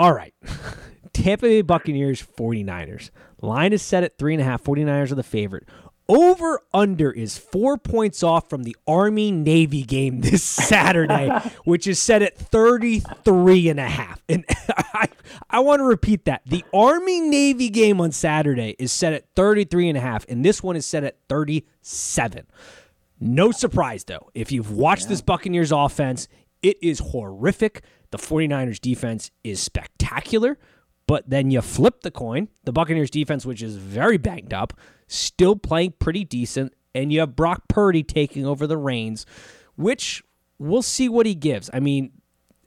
All 0.00 0.14
right. 0.14 0.32
Tampa 1.12 1.42
Bay 1.42 1.60
Buccaneers, 1.60 2.22
49ers. 2.22 3.10
Line 3.42 3.74
is 3.74 3.82
set 3.82 4.02
at 4.02 4.16
3.5. 4.16 4.62
49ers 4.62 5.12
are 5.12 5.14
the 5.14 5.22
favorite. 5.22 5.68
Over 6.08 6.62
under 6.72 7.10
is 7.10 7.36
four 7.36 7.76
points 7.76 8.22
off 8.22 8.48
from 8.48 8.62
the 8.62 8.74
Army 8.86 9.30
Navy 9.30 9.82
game 9.82 10.20
this 10.22 10.42
Saturday, 10.42 11.28
which 11.64 11.86
is 11.86 12.00
set 12.00 12.22
at 12.22 12.38
33 12.38 13.68
and 13.68 13.78
a 13.78 13.86
half. 13.86 14.22
And 14.26 14.46
I, 14.94 15.08
I 15.50 15.60
want 15.60 15.80
to 15.80 15.84
repeat 15.84 16.24
that. 16.24 16.40
The 16.46 16.64
Army 16.72 17.20
Navy 17.20 17.68
game 17.68 18.00
on 18.00 18.10
Saturday 18.10 18.76
is 18.78 18.92
set 18.92 19.12
at 19.12 19.26
33 19.36 19.90
and 19.90 19.98
a 19.98 20.00
half, 20.00 20.24
and 20.30 20.42
this 20.42 20.62
one 20.62 20.76
is 20.76 20.86
set 20.86 21.04
at 21.04 21.18
37. 21.28 22.46
No 23.20 23.50
surprise, 23.50 24.04
though. 24.04 24.30
If 24.32 24.50
you've 24.50 24.70
watched 24.70 25.02
yeah. 25.02 25.08
this 25.08 25.20
Buccaneers 25.20 25.72
offense, 25.72 26.26
it 26.62 26.78
is 26.82 27.00
horrific. 27.00 27.82
The 28.10 28.18
49ers 28.18 28.80
defense 28.80 29.30
is 29.44 29.60
spectacular, 29.60 30.58
but 31.06 31.28
then 31.28 31.50
you 31.50 31.60
flip 31.60 32.02
the 32.02 32.10
coin. 32.10 32.48
The 32.64 32.72
Buccaneers 32.72 33.10
defense, 33.10 33.46
which 33.46 33.62
is 33.62 33.76
very 33.76 34.18
banged 34.18 34.52
up, 34.52 34.72
still 35.06 35.56
playing 35.56 35.94
pretty 35.98 36.24
decent, 36.24 36.74
and 36.94 37.12
you 37.12 37.20
have 37.20 37.36
Brock 37.36 37.68
Purdy 37.68 38.02
taking 38.02 38.46
over 38.46 38.66
the 38.66 38.76
reins, 38.76 39.26
which 39.76 40.22
we'll 40.58 40.82
see 40.82 41.08
what 41.08 41.26
he 41.26 41.34
gives. 41.34 41.70
I 41.72 41.80
mean, 41.80 42.12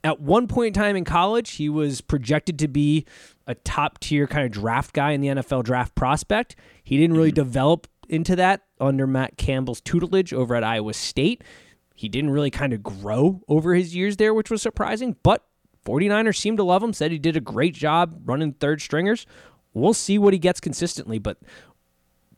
at 0.03 0.19
one 0.19 0.47
point 0.47 0.67
in 0.67 0.81
time 0.81 0.95
in 0.95 1.05
college, 1.05 1.51
he 1.51 1.69
was 1.69 2.01
projected 2.01 2.59
to 2.59 2.67
be 2.67 3.05
a 3.47 3.55
top 3.55 3.99
tier 3.99 4.27
kind 4.27 4.45
of 4.45 4.51
draft 4.51 4.93
guy 4.93 5.11
in 5.11 5.21
the 5.21 5.27
NFL 5.29 5.63
draft 5.63 5.95
prospect. 5.95 6.55
He 6.83 6.97
didn't 6.97 7.15
really 7.15 7.29
mm-hmm. 7.29 7.43
develop 7.43 7.87
into 8.09 8.35
that 8.35 8.61
under 8.79 9.07
Matt 9.07 9.37
Campbell's 9.37 9.81
tutelage 9.81 10.33
over 10.33 10.55
at 10.55 10.63
Iowa 10.63 10.93
State. 10.93 11.43
He 11.93 12.09
didn't 12.09 12.31
really 12.31 12.51
kind 12.51 12.73
of 12.73 12.81
grow 12.83 13.41
over 13.47 13.73
his 13.73 13.95
years 13.95 14.17
there, 14.17 14.33
which 14.33 14.49
was 14.49 14.61
surprising, 14.61 15.15
but 15.23 15.45
49ers 15.85 16.37
seemed 16.37 16.57
to 16.57 16.63
love 16.63 16.81
him, 16.81 16.93
said 16.93 17.11
he 17.11 17.19
did 17.19 17.35
a 17.35 17.41
great 17.41 17.73
job 17.73 18.21
running 18.25 18.53
third 18.53 18.81
stringers. 18.81 19.25
We'll 19.73 19.93
see 19.93 20.17
what 20.17 20.33
he 20.33 20.39
gets 20.39 20.59
consistently, 20.59 21.19
but 21.19 21.37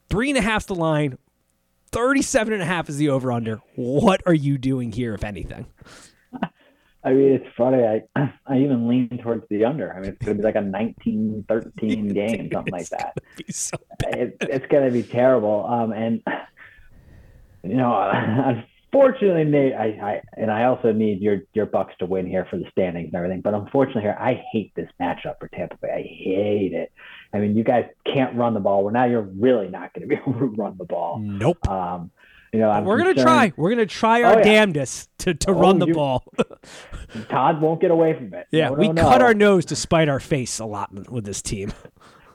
three 0.10 0.30
and 0.30 0.38
a 0.38 0.42
half's 0.42 0.66
the 0.66 0.76
line. 0.76 1.18
37 1.92 2.54
and 2.54 2.62
a 2.62 2.66
half 2.66 2.90
is 2.90 2.98
the 2.98 3.10
over 3.10 3.32
under. 3.32 3.62
What 3.76 4.22
are 4.26 4.34
you 4.34 4.58
doing 4.58 4.92
here, 4.92 5.14
if 5.14 5.24
anything? 5.24 5.68
I 7.06 7.14
mean, 7.14 7.34
it's 7.34 7.46
funny. 7.56 7.84
I 7.84 8.02
I 8.48 8.58
even 8.58 8.88
lean 8.88 9.20
towards 9.22 9.48
the 9.50 9.64
under. 9.64 9.94
I 9.94 10.00
mean, 10.00 10.10
it's 10.10 10.26
going 10.26 10.38
to 10.38 10.42
be 10.42 10.46
like 10.46 10.56
a 10.56 10.62
19 10.62 11.46
13 11.48 12.08
game, 12.14 12.50
something 12.52 12.74
like 12.74 12.90
that. 12.90 13.18
So 13.50 13.78
it, 14.08 14.36
it's 14.42 14.66
going 14.68 14.86
to 14.86 14.92
be 14.92 15.04
terrible. 15.04 15.66
Um, 15.68 15.94
and, 15.94 16.24
you 17.64 17.76
know, 17.76 17.94
unfortunately, 18.96 19.44
Nate, 19.44 19.74
I, 19.74 19.86
I 19.86 20.22
and 20.38 20.52
I 20.52 20.66
also 20.66 20.92
need 20.92 21.22
your 21.22 21.42
your 21.54 21.66
Bucks 21.66 21.94
to 22.00 22.06
win 22.06 22.26
here 22.26 22.48
for 22.50 22.58
the 22.58 22.66
standings 22.72 23.08
and 23.08 23.16
everything. 23.16 23.42
But 23.42 23.54
unfortunately, 23.54 24.04
here 24.04 24.18
I 24.20 24.44
hate 24.52 24.74
this 24.76 24.90
matchup 25.00 25.40
for 25.40 25.48
Tampa 25.50 25.78
Bay. 25.82 25.90
I 25.90 26.02
hate 26.02 26.74
it. 26.74 26.92
I 27.34 27.40
mean, 27.40 27.56
you 27.56 27.64
guys 27.64 27.86
can't 28.06 28.36
run 28.36 28.54
the 28.54 28.60
ball. 28.60 28.84
Well, 28.84 28.94
now 28.94 29.06
you're 29.06 29.22
really 29.22 29.68
not 29.68 29.94
going 29.94 30.08
to 30.08 30.16
be 30.16 30.16
able 30.28 30.40
to 30.40 30.46
run 30.46 30.76
the 30.78 30.86
ball. 30.86 31.20
Nope. 31.20 31.68
Um, 31.68 32.12
you 32.54 32.62
know, 32.62 32.82
we're 32.84 32.98
going 32.98 33.14
to 33.14 33.22
try. 33.22 33.52
We're 33.58 33.72
going 33.72 33.86
to 33.86 33.94
try 33.94 34.24
our 34.24 34.36
oh, 34.36 34.38
yeah. 34.38 34.44
damnedest 34.44 35.10
to, 35.20 35.34
to 35.34 35.52
oh, 35.52 35.60
run 35.60 35.80
the 35.80 35.88
you, 35.88 35.94
ball. 35.94 36.24
Todd 37.30 37.60
won't 37.60 37.82
get 37.82 37.92
away 37.92 38.14
from 38.14 38.34
it. 38.34 38.48
Yeah, 38.52 38.70
no, 38.70 38.76
we 38.76 38.88
no, 38.88 39.02
cut 39.02 39.18
no. 39.20 39.26
our 39.26 39.34
nose 39.34 39.66
to 39.66 39.76
spite 39.76 40.08
our 40.08 40.22
face 40.22 40.60
a 40.60 40.66
lot 40.66 41.10
with 41.10 41.26
this 41.26 41.42
team. 41.42 41.74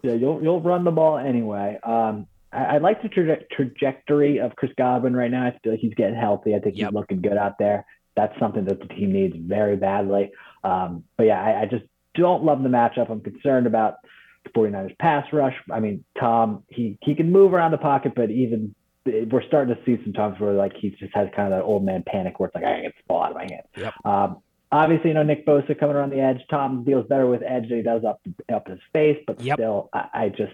Yeah, 0.03 0.15
you'll 0.15 0.43
you'll 0.43 0.61
run 0.61 0.85
the 0.85 0.91
ball 0.91 1.19
anyway. 1.19 1.79
Um, 1.83 2.27
I, 2.53 2.65
I 2.65 2.79
like 2.79 3.03
the 3.03 3.09
traje- 3.09 3.49
trajectory 3.51 4.39
of 4.39 4.57
Chris 4.57 4.73
Godwin 4.77 5.15
right 5.15 5.31
now. 5.31 5.47
I 5.47 5.59
feel 5.63 5.73
like 5.73 5.81
he's 5.81 5.95
getting 5.95 6.17
healthy. 6.17 6.55
I 6.55 6.59
think 6.59 6.77
yep. 6.77 6.89
he's 6.89 6.95
looking 6.95 7.21
good 7.21 7.37
out 7.37 7.59
there. 7.59 7.85
That's 8.17 8.39
something 8.39 8.65
that 8.65 8.81
the 8.81 8.87
team 8.95 9.13
needs 9.13 9.37
very 9.39 9.77
badly. 9.77 10.33
Um, 10.65 11.05
but 11.17 11.25
yeah, 11.25 11.43
I, 11.43 11.63
I 11.63 11.67
just 11.67 11.85
don't 12.15 12.45
love 12.45 12.63
the 12.63 12.69
matchup. 12.69 13.11
I'm 13.11 13.21
concerned 13.21 13.67
about 13.67 13.97
the 14.45 14.51
49ers 14.51 14.99
pass 14.99 15.27
rush. 15.33 15.55
I 15.71 15.81
mean, 15.81 16.05
Tom, 16.19 16.65
he, 16.69 16.99
he 17.03 17.15
can 17.15 17.31
move 17.31 17.55
around 17.55 17.71
the 17.71 17.79
pocket, 17.79 18.13
but 18.15 18.31
even 18.31 18.75
we're 19.05 19.47
starting 19.47 19.75
to 19.75 19.81
see 19.85 20.03
some 20.05 20.13
times 20.13 20.39
where 20.39 20.53
like 20.53 20.73
he 20.77 20.91
just 20.91 21.15
has 21.15 21.29
kind 21.35 21.53
of 21.53 21.59
that 21.59 21.65
old 21.65 21.85
man 21.85 22.03
panic 22.07 22.39
where 22.39 22.49
it's 22.49 22.55
like 22.55 22.65
I 22.65 22.75
can 22.75 22.83
get 22.83 22.97
the 22.97 23.03
ball 23.09 23.23
out 23.23 23.31
of 23.31 23.37
my 23.37 23.47
hand. 23.51 23.63
Yep. 23.77 23.95
Um, 24.05 24.43
obviously, 24.71 25.11
you 25.11 25.15
know 25.15 25.23
Nick 25.23 25.47
Bosa 25.47 25.79
coming 25.79 25.97
around 25.97 26.11
the 26.11 26.21
edge. 26.21 26.41
Tom 26.51 26.85
deals 26.85 27.07
better 27.09 27.27
with 27.27 27.43
edge 27.43 27.69
than 27.69 27.79
he 27.79 27.83
does 27.83 28.05
up 28.05 28.21
up 28.53 28.69
his 28.69 28.79
face, 28.93 29.19
but 29.27 29.41
yep. 29.41 29.57
still, 29.57 29.89
I, 29.93 30.09
I 30.15 30.29
just 30.29 30.53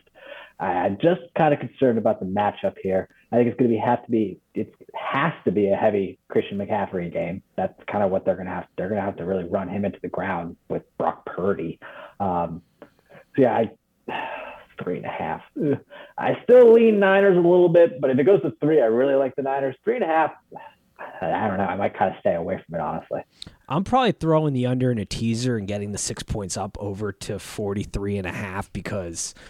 I'm 0.59 0.97
just 1.03 1.21
kind 1.37 1.53
of 1.53 1.61
concerned 1.61 1.99
about 1.99 2.19
the 2.19 2.27
matchup 2.27 2.75
here. 2.83 3.09
I 3.31 3.37
think 3.37 3.49
it's 3.49 3.59
going 3.59 3.71
to 3.71 3.77
be 3.77 3.81
have 3.81 4.05
to 4.05 4.11
be 4.11 4.41
it 4.55 4.75
has 4.95 5.33
to 5.45 5.53
be 5.53 5.69
a 5.69 5.77
heavy 5.77 6.19
Christian 6.29 6.59
McCaffrey 6.59 7.13
game. 7.13 7.43
That's 7.57 7.75
kind 7.91 8.03
of 8.03 8.11
what 8.11 8.25
they're 8.25 8.37
going 8.37 8.47
to 8.47 8.53
have. 8.53 8.67
They're 8.79 8.89
going 8.89 9.01
to 9.01 9.05
have 9.05 9.17
to 9.17 9.25
really 9.25 9.45
run 9.45 9.69
him 9.69 9.85
into 9.85 9.99
the 10.01 10.09
ground 10.09 10.57
with 10.69 10.83
Brock 10.97 11.27
Purdy. 11.27 11.79
Um, 12.21 12.63
so 12.81 13.43
yeah, 13.43 13.53
I 13.53 13.71
three 14.83 14.97
and 14.97 15.07
a 15.07 15.11
half. 15.11 15.43
I 16.19 16.41
still 16.45 16.73
lean 16.73 17.01
Niners 17.01 17.37
a 17.37 17.41
little 17.41 17.69
bit, 17.69 18.01
but 18.01 18.11
if 18.11 18.19
it 18.19 18.25
goes 18.25 18.41
to 18.43 18.53
three, 18.61 18.81
I 18.81 18.87
really 18.87 19.15
like 19.15 19.37
the 19.37 19.43
Niners. 19.43 19.77
Three 19.85 19.97
and 19.97 20.05
a 20.05 20.09
half. 20.09 20.33
I 21.21 21.49
don't 21.49 21.59
know. 21.59 21.65
I 21.65 21.77
might 21.77 21.97
kind 21.97 22.15
of 22.15 22.19
stay 22.21 22.35
away 22.35 22.63
from 22.65 22.77
it, 22.77 22.81
honestly. 22.81 23.21
I'm 23.69 23.85
probably 23.85 24.13
throwing 24.13 24.55
the 24.55 24.65
under 24.65 24.91
in 24.91 24.99
a 24.99 25.05
teaser 25.05 25.59
and 25.59 25.69
getting 25.69 25.93
the 25.93 25.99
six 25.99 26.23
points 26.23 26.57
up 26.57 26.79
over 26.81 27.13
to 27.13 27.39
43 27.39 28.17
and 28.17 28.27
a 28.27 28.33
half 28.33 28.73
because– 28.73 29.35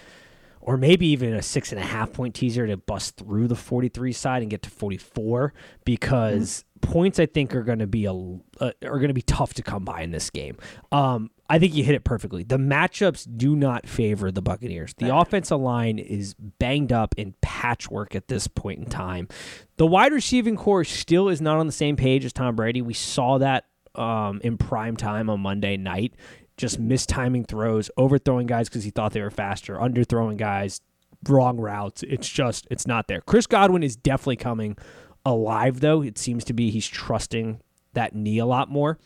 or 0.66 0.76
maybe 0.76 1.06
even 1.06 1.32
a 1.32 1.42
six 1.42 1.70
and 1.70 1.80
a 1.80 1.84
half 1.84 2.12
point 2.12 2.34
teaser 2.34 2.66
to 2.66 2.76
bust 2.76 3.16
through 3.16 3.46
the 3.46 3.54
43 3.54 4.12
side 4.12 4.42
and 4.42 4.50
get 4.50 4.62
to 4.62 4.70
44 4.70 5.54
because 5.84 6.64
mm-hmm. 6.80 6.92
points 6.92 7.20
I 7.20 7.26
think 7.26 7.54
are 7.54 7.62
going 7.62 7.78
to 7.78 7.86
be 7.86 8.04
a 8.04 8.12
uh, 8.12 8.72
are 8.82 8.98
going 8.98 9.08
to 9.08 9.14
be 9.14 9.22
tough 9.22 9.54
to 9.54 9.62
come 9.62 9.84
by 9.84 10.02
in 10.02 10.10
this 10.10 10.28
game. 10.28 10.58
Um, 10.90 11.30
I 11.48 11.60
think 11.60 11.76
you 11.76 11.84
hit 11.84 11.94
it 11.94 12.02
perfectly. 12.02 12.42
The 12.42 12.58
matchups 12.58 13.28
do 13.36 13.54
not 13.54 13.88
favor 13.88 14.32
the 14.32 14.42
Buccaneers. 14.42 14.92
The 14.98 15.16
offensive 15.16 15.60
line 15.60 16.00
is 16.00 16.34
banged 16.34 16.92
up 16.92 17.14
in 17.16 17.36
patchwork 17.40 18.16
at 18.16 18.26
this 18.26 18.48
point 18.48 18.80
in 18.80 18.86
time. 18.86 19.28
The 19.76 19.86
wide 19.86 20.12
receiving 20.12 20.56
core 20.56 20.82
still 20.82 21.28
is 21.28 21.40
not 21.40 21.58
on 21.58 21.66
the 21.66 21.72
same 21.72 21.94
page 21.94 22.24
as 22.24 22.32
Tom 22.32 22.56
Brady. 22.56 22.82
We 22.82 22.94
saw 22.94 23.38
that 23.38 23.66
um, 23.94 24.40
in 24.42 24.58
prime 24.58 24.96
time 24.96 25.30
on 25.30 25.38
Monday 25.38 25.76
night 25.76 26.14
just 26.56 26.80
mistiming 26.80 27.46
throws, 27.46 27.90
overthrowing 27.96 28.46
guys 28.46 28.68
because 28.68 28.84
he 28.84 28.90
thought 28.90 29.12
they 29.12 29.20
were 29.20 29.30
faster, 29.30 29.76
underthrowing 29.76 30.36
guys, 30.36 30.80
wrong 31.28 31.58
routes. 31.58 32.02
It's 32.02 32.28
just, 32.28 32.66
it's 32.70 32.86
not 32.86 33.08
there. 33.08 33.20
Chris 33.20 33.46
Godwin 33.46 33.82
is 33.82 33.96
definitely 33.96 34.36
coming 34.36 34.76
alive, 35.24 35.80
though. 35.80 36.02
It 36.02 36.18
seems 36.18 36.44
to 36.44 36.52
be 36.52 36.70
he's 36.70 36.86
trusting 36.86 37.60
that 37.94 38.14
knee 38.14 38.38
a 38.38 38.46
lot 38.46 38.70
more. 38.70 38.98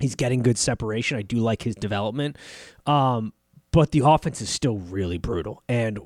He's 0.00 0.14
getting 0.14 0.42
good 0.42 0.58
separation. 0.58 1.16
I 1.16 1.22
do 1.22 1.36
like 1.36 1.62
his 1.62 1.74
development. 1.74 2.36
Um, 2.86 3.32
but 3.70 3.92
the 3.92 4.02
offense 4.04 4.40
is 4.40 4.50
still 4.50 4.78
really 4.78 5.18
brutal. 5.18 5.62
And 5.68 6.00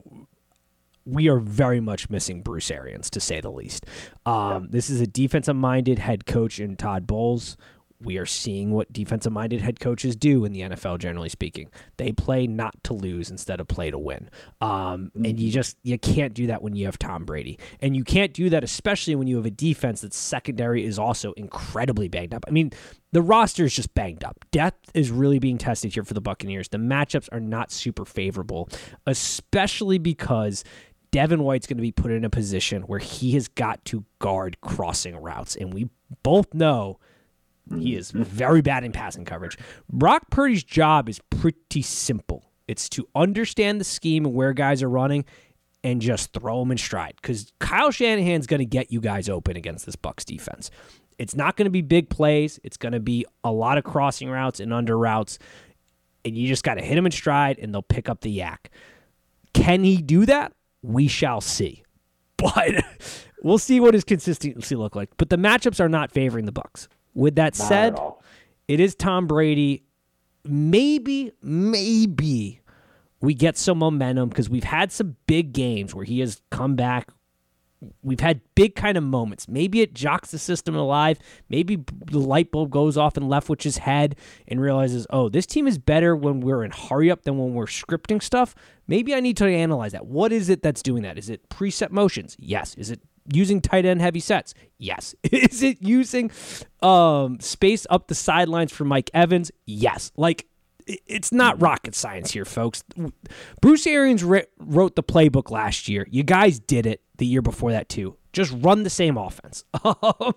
we 1.05 1.29
are 1.29 1.39
very 1.39 1.81
much 1.81 2.11
missing 2.11 2.43
Bruce 2.43 2.71
Arians, 2.71 3.09
to 3.11 3.21
say 3.21 3.41
the 3.41 3.51
least. 3.51 3.87
Um, 4.27 4.69
This 4.71 4.91
is 4.91 5.01
a 5.01 5.07
defensive 5.07 5.57
minded 5.57 5.99
head 5.99 6.27
coach 6.27 6.61
in 6.61 6.77
Todd 6.77 7.07
Bowles 7.07 7.57
we 8.01 8.17
are 8.19 8.27
seeing 8.27 8.71
what 8.71 8.93
defensive 8.93 9.33
minded 9.33 9.61
head 9.61 9.81
coaches 9.81 10.15
do 10.15 10.45
in 10.45 10.53
the 10.53 10.61
NFL, 10.61 10.99
generally 10.99 11.29
speaking. 11.29 11.71
They 11.97 12.13
play 12.13 12.47
not 12.47 12.75
to 12.85 12.95
lose 12.95 13.31
instead 13.31 13.61
of 13.61 13.67
play 13.67 13.91
to 13.91 13.99
win. 13.99 14.31
Um, 14.61 15.11
and 15.17 15.39
you 15.39 15.51
just 15.51 15.77
you 15.83 15.99
can't 15.99 16.33
do 16.33 16.47
that 16.47 16.63
when 16.63 16.77
you 16.77 16.87
have 16.87 16.99
Tom 16.99 17.25
Brady, 17.25 17.59
and 17.81 17.97
you 17.97 18.05
can't 18.05 18.33
do 18.33 18.51
that 18.51 18.63
especially 18.63 19.15
when 19.15 19.27
you 19.27 19.37
have 19.37 19.47
a 19.47 19.51
defense 19.51 20.03
that's 20.03 20.17
secondary 20.17 20.85
is 20.85 20.99
also 20.99 21.33
incredibly 21.33 22.09
banged 22.09 22.35
up. 22.35 22.45
I 22.47 22.51
mean, 22.51 22.73
the 23.13 23.23
roster 23.23 23.65
is 23.65 23.75
just 23.75 23.95
banged 23.95 24.23
up. 24.23 24.45
Depth 24.51 24.91
is 24.95 25.11
really 25.11 25.39
being 25.39 25.59
tested 25.59 25.95
here 25.95 26.05
for 26.05 26.15
the 26.15 26.21
Buccaneers. 26.21 26.69
The 26.69 26.79
matchups 26.79 27.29
are 27.33 27.41
not 27.41 27.73
super 27.73 28.05
favorable, 28.05 28.69
especially 29.07 29.99
because 29.99 30.63
Devin 31.11 31.43
White's 31.43 31.67
going 31.67 31.79
to 31.79 31.83
be 31.83 31.93
put 31.93 32.11
in 32.11 32.25
a 32.25 32.31
position 32.31 32.83
where 32.83 32.99
he 32.99 33.33
has 33.33 33.49
got 33.49 33.85
to 33.87 34.05
guard 34.19 34.61
crossing 34.61 35.17
routes. 35.17 35.57
And 35.57 35.73
we 35.73 35.89
both 36.23 36.53
know 36.53 36.99
he 37.71 37.75
mm-hmm. 37.75 37.99
is 37.99 38.13
mm-hmm. 38.13 38.23
very 38.23 38.63
bad 38.63 38.85
in 38.85 38.93
passing 38.93 39.25
coverage. 39.25 39.59
Brock 39.93 40.31
Purdy's 40.31 40.65
job 40.65 41.09
is 41.09 41.21
pretty 41.31 41.83
simple 41.83 42.49
it's 42.69 42.89
to 42.91 43.09
understand 43.17 43.81
the 43.81 43.85
scheme 43.85 44.27
and 44.27 44.35
where 44.35 44.53
guys 44.53 44.83
are 44.83 44.91
running 44.91 45.25
and 45.83 46.03
just 46.03 46.33
throw 46.33 46.61
them 46.61 46.71
in 46.71 46.79
stride 46.79 47.15
because 47.21 47.51
Kyle 47.59 47.91
Shanahan's 47.91 48.47
going 48.47 48.59
to 48.59 48.67
get 48.67 48.93
you 48.93 49.01
guys 49.01 49.29
open 49.29 49.57
against 49.57 49.87
this 49.87 49.97
Bucks 49.97 50.25
defense. 50.25 50.71
It's 51.19 51.35
not 51.35 51.57
going 51.57 51.65
to 51.65 51.71
be 51.71 51.83
big 51.83 52.11
plays. 52.11 52.61
It's 52.63 52.77
going 52.77 52.93
to 52.93 53.01
be 53.01 53.25
a 53.43 53.51
lot 53.51 53.79
of 53.79 53.85
crossing 53.85 54.29
routes 54.29 54.61
and 54.61 54.73
under 54.73 54.97
routes. 54.97 55.39
And 56.25 56.37
you 56.37 56.47
just 56.47 56.63
got 56.63 56.75
to 56.75 56.83
hit 56.83 56.95
them 56.95 57.07
in 57.07 57.13
stride 57.13 57.59
and 57.59 57.73
they'll 57.73 57.83
pick 57.83 58.09
up 58.09 58.21
the 58.21 58.39
YAC. 58.39 58.59
Can 59.55 59.83
he 59.83 59.97
do 59.97 60.27
that? 60.27 60.53
We 60.83 61.09
shall 61.09 61.41
see. 61.41 61.83
But 62.39 62.85
we'll 63.43 63.59
see 63.59 63.81
what 63.81 63.95
his 63.95 64.05
consistency 64.05 64.77
look 64.77 64.95
like. 64.95 65.11
But 65.17 65.29
the 65.29 65.37
matchups 65.37 65.81
are 65.81 65.89
not 65.89 66.13
favoring 66.13 66.45
the 66.45 66.53
Bucks. 66.53 66.89
With 67.19 67.35
that 67.35 67.59
Not 67.59 67.69
said, 67.69 67.99
it 68.69 68.79
is 68.79 68.95
Tom 68.95 69.27
Brady. 69.27 69.83
Maybe, 70.45 71.33
maybe 71.43 72.61
we 73.21 73.35
get 73.35 73.59
some 73.59 73.79
momentum 73.79 74.29
because 74.29 74.49
we've 74.49 74.63
had 74.63 74.93
some 74.93 75.17
big 75.27 75.53
games 75.53 75.97
where 75.97 76.05
he 76.05 76.21
has 76.21 76.41
come 76.51 76.77
back. 76.77 77.09
We've 78.03 78.21
had 78.21 78.41
big 78.55 78.77
kind 78.77 78.97
of 78.97 79.03
moments. 79.03 79.49
Maybe 79.49 79.81
it 79.81 79.95
jocks 79.95 80.31
the 80.31 80.39
system 80.39 80.77
alive. 80.77 81.19
Maybe 81.49 81.85
the 82.07 82.21
light 82.21 82.53
bulb 82.53 82.71
goes 82.71 82.97
off 82.97 83.17
in 83.17 83.25
Leftwich's 83.25 83.79
head 83.79 84.15
and 84.47 84.61
realizes, 84.61 85.05
oh, 85.11 85.29
this 85.29 85.47
team 85.47 85.67
is 85.67 85.77
better 85.77 86.15
when 86.15 86.41
we're 86.41 86.63
in 86.63 86.71
hurry 86.71 87.11
up 87.11 87.23
than 87.23 87.37
when 87.37 87.53
we're 87.53 87.67
scripting 87.67 88.23
stuff. 88.23 88.55
Maybe 88.87 89.13
I 89.13 89.19
need 89.19 89.37
to 89.39 89.47
analyze 89.47 89.91
that. 89.91 90.07
What 90.07 90.31
is 90.31 90.49
it 90.49 90.63
that's 90.63 90.83
doing 90.83 91.03
that? 91.03 91.19
Is 91.19 91.29
it 91.31 91.49
preset 91.49 91.91
motions? 91.91 92.37
Yes. 92.39 92.77
Is 92.77 92.93
it 92.93 93.01
using 93.33 93.61
tight 93.61 93.85
end 93.85 94.01
heavy 94.01 94.21
sets? 94.21 94.55
Yes. 94.79 95.15
Is 95.25 95.63
it 95.63 95.83
using 95.83 96.31
um, 96.83 97.41
space 97.41 97.87
up 97.91 98.09
the 98.09 98.15
sidelines 98.15 98.73
for 98.73 98.85
Mike 98.85 99.11
Evans? 99.15 99.51
Yes. 99.67 100.13
Like 100.17 100.47
it's 100.87 101.33
not 101.33 101.61
rocket 101.61 101.95
science 101.95 102.31
here, 102.31 102.45
folks. 102.45 102.83
Bruce 103.61 103.87
Arians 103.87 104.25
ri- 104.25 104.47
wrote 104.59 104.97
the 104.97 105.03
playbook 105.03 105.51
last 105.51 105.89
year. 105.89 106.07
You 106.11 106.23
guys 106.23 106.59
did 106.59 106.87
it 106.87 107.03
the 107.19 107.27
year 107.27 107.43
before 107.43 107.73
that 107.73 107.89
too. 107.89 108.17
Just 108.33 108.55
run 108.59 108.83
the 108.85 108.91
same 108.91 109.19
offense. 109.19 109.65
ah, 109.85 110.33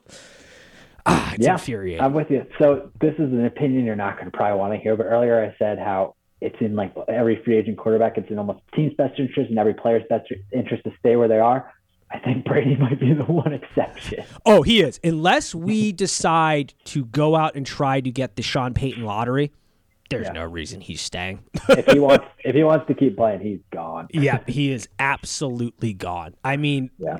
it's 1.05 1.45
Yeah, 1.45 1.53
infuriating. 1.53 2.03
I'm 2.03 2.13
with 2.13 2.29
you. 2.29 2.45
So 2.59 2.91
this 2.99 3.13
is 3.13 3.31
an 3.31 3.45
opinion 3.45 3.85
you're 3.85 3.95
not 3.95 4.15
going 4.17 4.29
to 4.29 4.35
probably 4.35 4.59
want 4.59 4.73
to 4.73 4.79
hear, 4.79 4.95
but 4.95 5.05
earlier 5.05 5.43
I 5.43 5.55
said 5.57 5.77
how 5.79 6.15
it's 6.41 6.55
in 6.59 6.75
like 6.75 6.93
every 7.07 7.41
free 7.45 7.57
agent 7.57 7.77
quarterback, 7.77 8.17
it's 8.17 8.29
in 8.29 8.37
almost 8.37 8.59
team's 8.75 8.93
best 8.95 9.19
interest 9.19 9.49
and 9.49 9.59
every 9.59 9.73
player's 9.75 10.03
best 10.09 10.31
interest 10.51 10.83
to 10.85 10.91
stay 10.99 11.15
where 11.15 11.27
they 11.27 11.39
are. 11.39 11.71
I 12.13 12.19
think 12.19 12.45
Brady 12.45 12.75
might 12.75 12.99
be 12.99 13.13
the 13.13 13.23
one 13.23 13.53
exception. 13.53 14.23
Oh, 14.45 14.61
he 14.63 14.81
is. 14.81 14.99
Unless 15.03 15.55
we 15.55 15.91
decide 15.91 16.73
to 16.85 17.05
go 17.05 17.35
out 17.35 17.55
and 17.55 17.65
try 17.65 18.01
to 18.01 18.11
get 18.11 18.35
the 18.35 18.41
Sean 18.41 18.73
Payton 18.73 19.03
lottery, 19.03 19.51
there's 20.09 20.27
Yeah. 20.27 20.33
no 20.33 20.43
reason 20.43 20.81
he's 20.81 21.01
staying. 21.01 21.39
if 21.69 21.85
he 21.87 21.99
wants, 21.99 22.25
if 22.43 22.53
he 22.53 22.63
wants 22.63 22.85
to 22.87 22.93
keep 22.93 23.15
playing, 23.15 23.39
he's 23.39 23.59
gone. 23.71 24.07
yeah, 24.13 24.39
he 24.47 24.71
is 24.71 24.89
absolutely 24.99 25.93
gone. 25.93 26.35
I 26.43 26.57
mean, 26.57 26.89
Yeah. 26.97 27.17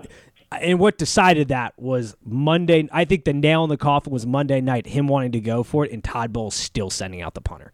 and 0.52 0.78
what 0.78 0.98
decided 0.98 1.48
that 1.48 1.74
was 1.78 2.16
Monday. 2.26 2.90
I 2.92 3.06
think 3.06 3.24
the 3.24 3.34
nail 3.34 3.64
in 3.64 3.70
the 3.70 3.78
coffin 3.78 4.12
was 4.12 4.26
Monday 4.26 4.60
night, 4.60 4.88
him 4.88 5.08
wanting 5.08 5.32
to 5.34 5.40
go 5.40 5.64
for 5.64 5.86
it, 5.86 5.92
and 5.92 6.04
Todd 6.04 6.34
Bowles 6.34 6.56
still 6.56 6.90
sending 6.90 7.22
out 7.22 7.34
the 7.34 7.42
punter. 7.42 7.72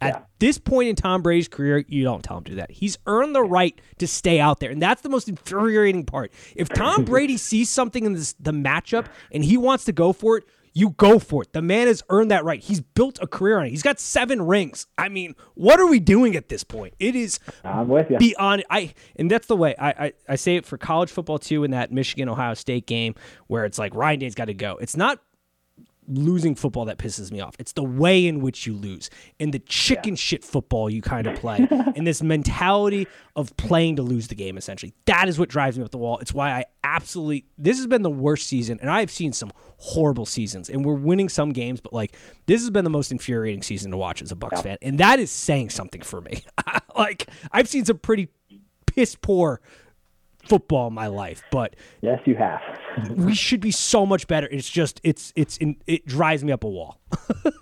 At 0.00 0.14
Yeah. 0.14 0.20
this 0.38 0.58
point 0.58 0.88
in 0.88 0.96
Tom 0.96 1.22
Brady's 1.22 1.48
career, 1.48 1.84
you 1.88 2.04
don't 2.04 2.22
tell 2.22 2.38
him 2.38 2.44
to 2.44 2.50
do 2.52 2.56
that. 2.56 2.70
He's 2.70 2.98
earned 3.06 3.34
the 3.34 3.42
right 3.42 3.78
to 3.98 4.06
stay 4.06 4.38
out 4.40 4.60
there, 4.60 4.70
and 4.70 4.80
that's 4.80 5.02
the 5.02 5.08
most 5.08 5.28
infuriating 5.28 6.04
part. 6.04 6.32
If 6.54 6.68
Tom 6.68 7.04
Brady 7.06 7.36
sees 7.36 7.68
something 7.68 8.04
in 8.04 8.12
this, 8.14 8.34
the 8.38 8.52
matchup 8.52 9.06
and 9.32 9.44
he 9.44 9.56
wants 9.56 9.84
to 9.86 9.92
go 9.92 10.12
for 10.12 10.38
it, 10.38 10.44
you 10.74 10.90
go 10.90 11.18
for 11.18 11.42
it. 11.42 11.52
The 11.52 11.62
man 11.62 11.88
has 11.88 12.04
earned 12.08 12.30
that 12.30 12.44
right. 12.44 12.60
He's 12.60 12.80
built 12.80 13.18
a 13.20 13.26
career 13.26 13.58
on 13.58 13.66
it. 13.66 13.70
He's 13.70 13.82
got 13.82 13.98
seven 13.98 14.40
rings. 14.42 14.86
I 14.96 15.08
mean, 15.08 15.34
what 15.54 15.80
are 15.80 15.86
we 15.88 15.98
doing 15.98 16.36
at 16.36 16.48
this 16.50 16.62
point? 16.62 16.94
It 17.00 17.16
is 17.16 17.40
I'm 17.64 17.88
with 17.88 18.08
you. 18.10 18.18
beyond 18.18 18.64
I 18.70 18.94
and 19.16 19.28
that's 19.28 19.48
the 19.48 19.56
way 19.56 19.74
I, 19.76 19.88
I 19.88 20.12
I 20.28 20.36
say 20.36 20.54
it 20.54 20.64
for 20.66 20.78
college 20.78 21.10
football 21.10 21.40
too 21.40 21.64
in 21.64 21.72
that 21.72 21.90
Michigan 21.90 22.28
Ohio 22.28 22.54
State 22.54 22.86
game 22.86 23.16
where 23.48 23.64
it's 23.64 23.78
like 23.78 23.92
Ryan 23.92 24.20
Day's 24.20 24.36
got 24.36 24.44
to 24.44 24.54
go. 24.54 24.76
It's 24.76 24.96
not 24.96 25.18
losing 26.08 26.54
football 26.54 26.86
that 26.86 26.98
pisses 26.98 27.30
me 27.30 27.40
off. 27.40 27.54
It's 27.58 27.72
the 27.72 27.84
way 27.84 28.26
in 28.26 28.40
which 28.40 28.66
you 28.66 28.74
lose 28.74 29.10
and 29.38 29.52
the 29.52 29.58
chicken 29.60 30.16
shit 30.16 30.44
football 30.44 30.88
you 30.88 31.02
kind 31.02 31.26
of 31.26 31.38
play 31.38 31.66
and 31.96 32.06
this 32.06 32.22
mentality 32.22 33.06
of 33.36 33.56
playing 33.56 33.96
to 33.96 34.02
lose 34.02 34.28
the 34.28 34.34
game 34.34 34.56
essentially. 34.56 34.94
That 35.06 35.28
is 35.28 35.38
what 35.38 35.48
drives 35.48 35.78
me 35.78 35.84
up 35.84 35.90
the 35.90 35.98
wall. 35.98 36.18
It's 36.18 36.32
why 36.32 36.50
I 36.50 36.64
absolutely 36.82 37.44
this 37.58 37.76
has 37.76 37.86
been 37.86 38.02
the 38.02 38.10
worst 38.10 38.46
season 38.46 38.78
and 38.80 38.90
I've 38.90 39.10
seen 39.10 39.32
some 39.32 39.52
horrible 39.76 40.26
seasons 40.26 40.70
and 40.70 40.84
we're 40.84 40.94
winning 40.94 41.28
some 41.28 41.50
games 41.50 41.80
but 41.80 41.92
like 41.92 42.16
this 42.46 42.62
has 42.62 42.70
been 42.70 42.84
the 42.84 42.90
most 42.90 43.12
infuriating 43.12 43.62
season 43.62 43.90
to 43.90 43.96
watch 43.96 44.22
as 44.22 44.32
a 44.32 44.36
Bucks 44.36 44.62
fan 44.62 44.78
and 44.82 44.98
that 44.98 45.20
is 45.20 45.30
saying 45.30 45.70
something 45.70 46.00
for 46.00 46.20
me. 46.20 46.42
like 46.96 47.28
I've 47.52 47.68
seen 47.68 47.84
some 47.84 47.98
pretty 47.98 48.28
piss 48.86 49.14
poor 49.14 49.60
football 50.48 50.88
in 50.88 50.94
my 50.94 51.06
life, 51.06 51.42
but 51.50 51.76
yes, 52.00 52.20
you 52.24 52.34
have. 52.36 52.60
we 53.16 53.34
should 53.34 53.60
be 53.60 53.70
so 53.70 54.04
much 54.06 54.26
better. 54.26 54.48
It's 54.50 54.68
just 54.68 55.00
it's 55.04 55.32
it's 55.36 55.56
in, 55.58 55.76
it 55.86 56.06
drives 56.06 56.42
me 56.44 56.52
up 56.52 56.64
a 56.64 56.68
wall. 56.68 57.00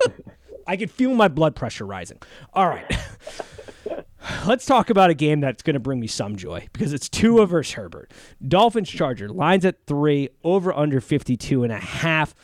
I 0.67 0.77
can 0.77 0.89
feel 0.89 1.15
my 1.15 1.29
blood 1.29 1.55
pressure 1.55 1.87
rising. 1.87 2.21
All 2.53 2.69
right. 2.69 2.91
Let's 4.47 4.67
talk 4.67 4.91
about 4.91 5.11
a 5.11 5.15
game 5.15 5.41
that's 5.41 5.63
going 5.63 5.75
to 5.75 5.81
bring 5.81 6.01
me 6.01 6.09
some 6.09 6.35
joy 6.35 6.67
because 6.73 6.93
it's 6.93 7.09
Tua 7.09 7.47
versus 7.47 7.75
Herbert. 7.75 8.11
Dolphins 8.47 8.91
Charger 8.91 9.29
lines 9.29 9.65
at 9.65 9.87
3 9.87 10.29
over 10.43 10.73
under 10.73 11.01
52 11.01 11.63
and 11.63 11.73
a 11.73 11.79
half. 11.79 12.35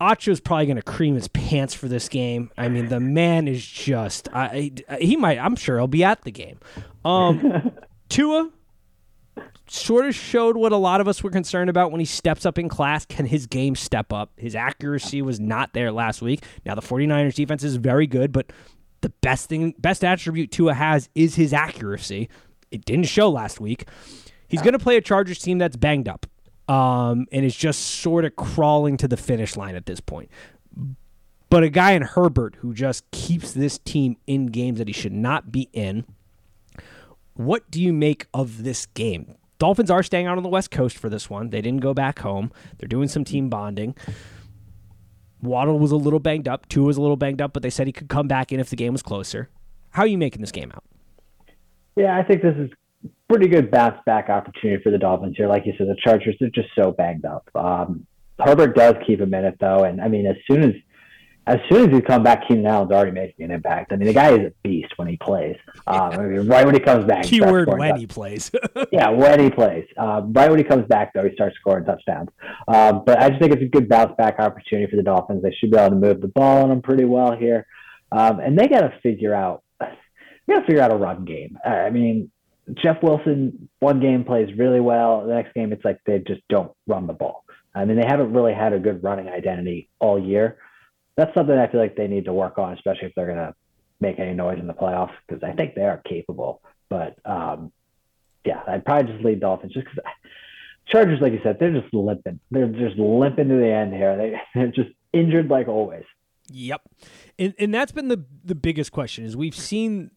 Acho's 0.00 0.40
probably 0.40 0.66
going 0.66 0.76
to 0.76 0.82
cream 0.82 1.14
his 1.14 1.28
pants 1.28 1.72
for 1.72 1.88
this 1.88 2.08
game. 2.10 2.50
I 2.58 2.68
mean, 2.68 2.88
the 2.88 3.00
man 3.00 3.48
is 3.48 3.64
just 3.64 4.28
I, 4.34 4.72
I- 4.88 4.96
he 4.98 5.16
might 5.16 5.38
I'm 5.38 5.56
sure 5.56 5.78
he'll 5.78 5.86
be 5.86 6.04
at 6.04 6.20
the 6.22 6.32
game. 6.32 6.58
Um 7.04 7.72
Tua 8.10 8.50
sort 9.66 10.06
of 10.06 10.14
showed 10.14 10.56
what 10.56 10.72
a 10.72 10.76
lot 10.76 11.00
of 11.00 11.08
us 11.08 11.22
were 11.22 11.30
concerned 11.30 11.70
about 11.70 11.90
when 11.90 12.00
he 12.00 12.04
steps 12.04 12.44
up 12.44 12.58
in 12.58 12.68
class. 12.68 13.06
Can 13.06 13.26
his 13.26 13.46
game 13.46 13.74
step 13.74 14.12
up? 14.12 14.32
His 14.36 14.54
accuracy 14.54 15.22
was 15.22 15.40
not 15.40 15.72
there 15.72 15.90
last 15.90 16.22
week. 16.22 16.44
Now 16.64 16.74
the 16.74 16.82
49ers 16.82 17.34
defense 17.34 17.64
is 17.64 17.76
very 17.76 18.06
good, 18.06 18.32
but 18.32 18.52
the 19.00 19.10
best 19.20 19.48
thing 19.48 19.74
best 19.78 20.04
attribute 20.04 20.50
Tua 20.50 20.74
has 20.74 21.08
is 21.14 21.34
his 21.34 21.52
accuracy. 21.52 22.28
It 22.70 22.84
didn't 22.84 23.06
show 23.06 23.30
last 23.30 23.60
week. 23.60 23.86
He's 24.48 24.62
going 24.62 24.72
to 24.72 24.78
play 24.78 24.96
a 24.96 25.00
Chargers 25.00 25.38
team 25.38 25.58
that's 25.58 25.76
banged 25.76 26.08
up. 26.08 26.26
Um, 26.66 27.26
and 27.30 27.44
is 27.44 27.54
just 27.54 27.82
sort 27.82 28.24
of 28.24 28.36
crawling 28.36 28.96
to 28.96 29.06
the 29.06 29.18
finish 29.18 29.54
line 29.54 29.74
at 29.74 29.84
this 29.84 30.00
point. 30.00 30.30
But 31.50 31.62
a 31.62 31.68
guy 31.68 31.92
in 31.92 32.00
Herbert 32.00 32.56
who 32.60 32.72
just 32.72 33.08
keeps 33.10 33.52
this 33.52 33.78
team 33.78 34.16
in 34.26 34.46
games 34.46 34.78
that 34.78 34.88
he 34.88 34.94
should 34.94 35.12
not 35.12 35.52
be 35.52 35.68
in. 35.74 36.06
What 37.34 37.70
do 37.70 37.82
you 37.82 37.92
make 37.92 38.28
of 38.32 38.64
this 38.64 38.86
game? 38.86 39.34
Dolphins 39.64 39.90
are 39.90 40.02
staying 40.02 40.26
out 40.26 40.36
on 40.36 40.42
the 40.42 40.50
West 40.50 40.70
Coast 40.70 40.98
for 40.98 41.08
this 41.08 41.30
one. 41.30 41.48
They 41.48 41.62
didn't 41.62 41.80
go 41.80 41.94
back 41.94 42.18
home. 42.18 42.52
They're 42.76 42.86
doing 42.86 43.08
some 43.08 43.24
team 43.24 43.48
bonding. 43.48 43.96
Waddle 45.40 45.78
was 45.78 45.90
a 45.90 45.96
little 45.96 46.18
banged 46.18 46.48
up. 46.48 46.68
Tua 46.68 46.84
was 46.84 46.98
a 46.98 47.00
little 47.00 47.16
banged 47.16 47.40
up, 47.40 47.54
but 47.54 47.62
they 47.62 47.70
said 47.70 47.86
he 47.86 47.92
could 47.94 48.10
come 48.10 48.28
back 48.28 48.52
in 48.52 48.60
if 48.60 48.68
the 48.68 48.76
game 48.76 48.92
was 48.92 49.00
closer. 49.00 49.48
How 49.92 50.02
are 50.02 50.06
you 50.06 50.18
making 50.18 50.42
this 50.42 50.52
game 50.52 50.70
out? 50.74 50.84
Yeah, 51.96 52.14
I 52.14 52.22
think 52.22 52.42
this 52.42 52.54
is 52.58 52.70
pretty 53.26 53.48
good 53.48 53.70
bounce 53.70 53.96
back 54.04 54.28
opportunity 54.28 54.82
for 54.82 54.90
the 54.90 54.98
Dolphins 54.98 55.34
here. 55.38 55.48
Like 55.48 55.64
you 55.64 55.72
said, 55.78 55.88
the 55.88 55.96
Chargers 56.04 56.36
are 56.42 56.50
just 56.50 56.68
so 56.78 56.92
banged 56.92 57.24
up. 57.24 57.48
Um, 57.54 58.06
Herbert 58.38 58.76
does 58.76 58.96
keep 59.06 59.22
a 59.22 59.26
minute 59.26 59.54
though, 59.60 59.84
and 59.84 59.98
I 59.98 60.08
mean, 60.08 60.26
as 60.26 60.36
soon 60.46 60.62
as 60.62 60.74
as 61.46 61.58
soon 61.70 61.88
as 61.88 61.94
he's 61.94 62.06
come 62.06 62.22
back, 62.22 62.48
Keenan 62.48 62.66
Allen's 62.66 62.90
already 62.90 63.10
making 63.10 63.44
an 63.44 63.50
impact. 63.50 63.92
I 63.92 63.96
mean, 63.96 64.06
the 64.06 64.14
guy 64.14 64.32
is 64.32 64.46
a 64.46 64.52
beast 64.62 64.94
when 64.96 65.08
he 65.08 65.16
plays. 65.18 65.56
Um, 65.86 66.12
I 66.12 66.16
mean, 66.18 66.48
right 66.48 66.64
when 66.64 66.74
he 66.74 66.80
comes 66.80 67.04
back, 67.04 67.24
Keyword 67.24 67.68
when 67.68 67.78
touchdowns. 67.78 68.00
he 68.00 68.06
plays. 68.06 68.50
Yeah, 68.92 69.10
when 69.10 69.40
he 69.40 69.50
plays. 69.50 69.86
Um, 69.96 70.32
right 70.32 70.48
when 70.48 70.58
he 70.58 70.64
comes 70.64 70.86
back, 70.86 71.12
though, 71.12 71.24
he 71.24 71.34
starts 71.34 71.56
scoring 71.60 71.84
touchdowns. 71.84 72.28
Um, 72.68 73.02
but 73.04 73.20
I 73.20 73.28
just 73.28 73.40
think 73.40 73.52
it's 73.52 73.62
a 73.62 73.66
good 73.66 73.88
bounce 73.88 74.12
back 74.16 74.38
opportunity 74.38 74.90
for 74.90 74.96
the 74.96 75.02
Dolphins. 75.02 75.42
They 75.42 75.52
should 75.52 75.70
be 75.70 75.76
able 75.76 75.90
to 75.90 75.96
move 75.96 76.20
the 76.20 76.28
ball 76.28 76.62
on 76.62 76.68
them 76.70 76.80
pretty 76.80 77.04
well 77.04 77.36
here, 77.36 77.66
um, 78.12 78.40
and 78.40 78.58
they 78.58 78.68
got 78.68 78.80
to 78.80 78.92
figure 79.02 79.34
out. 79.34 79.62
They 79.80 80.54
got 80.54 80.60
to 80.60 80.66
figure 80.66 80.82
out 80.82 80.92
a 80.92 80.96
run 80.96 81.24
game. 81.24 81.58
Uh, 81.64 81.70
I 81.70 81.90
mean, 81.90 82.30
Jeff 82.82 83.02
Wilson 83.02 83.68
one 83.80 84.00
game 84.00 84.24
plays 84.24 84.48
really 84.56 84.80
well. 84.80 85.26
The 85.26 85.34
next 85.34 85.54
game, 85.54 85.72
it's 85.72 85.84
like 85.84 85.98
they 86.06 86.18
just 86.18 86.42
don't 86.48 86.72
run 86.86 87.06
the 87.06 87.12
ball. 87.12 87.44
I 87.74 87.84
mean, 87.84 87.96
they 87.96 88.06
haven't 88.06 88.32
really 88.32 88.54
had 88.54 88.72
a 88.72 88.78
good 88.78 89.02
running 89.02 89.28
identity 89.28 89.88
all 89.98 90.18
year. 90.18 90.58
That's 91.16 91.32
something 91.34 91.56
I 91.56 91.68
feel 91.68 91.80
like 91.80 91.96
they 91.96 92.08
need 92.08 92.24
to 92.26 92.32
work 92.32 92.58
on, 92.58 92.72
especially 92.72 93.08
if 93.08 93.14
they're 93.14 93.26
going 93.26 93.38
to 93.38 93.54
make 94.00 94.18
any 94.18 94.34
noise 94.34 94.58
in 94.58 94.66
the 94.66 94.74
playoffs, 94.74 95.12
because 95.26 95.42
I 95.42 95.52
think 95.52 95.74
they 95.74 95.82
are 95.82 96.02
capable. 96.06 96.60
But 96.88 97.16
um, 97.24 97.72
yeah, 98.44 98.62
I'd 98.66 98.84
probably 98.84 99.12
just 99.12 99.24
lead 99.24 99.40
Dolphins 99.40 99.72
just 99.72 99.86
because 99.86 100.04
Chargers, 100.86 101.20
like 101.20 101.32
you 101.32 101.40
said, 101.42 101.56
they're 101.58 101.72
just 101.72 101.92
limping. 101.94 102.40
They're 102.50 102.66
just 102.68 102.98
limping 102.98 103.48
to 103.48 103.54
the 103.54 103.72
end 103.72 103.94
here. 103.94 104.16
They, 104.16 104.40
they're 104.54 104.68
just 104.68 104.90
injured 105.12 105.48
like 105.48 105.68
always. 105.68 106.04
Yep, 106.50 106.82
and 107.38 107.54
and 107.58 107.72
that's 107.72 107.92
been 107.92 108.08
the 108.08 108.24
the 108.44 108.54
biggest 108.54 108.92
question 108.92 109.24
is 109.24 109.36
we've 109.36 109.56
seen. 109.56 110.10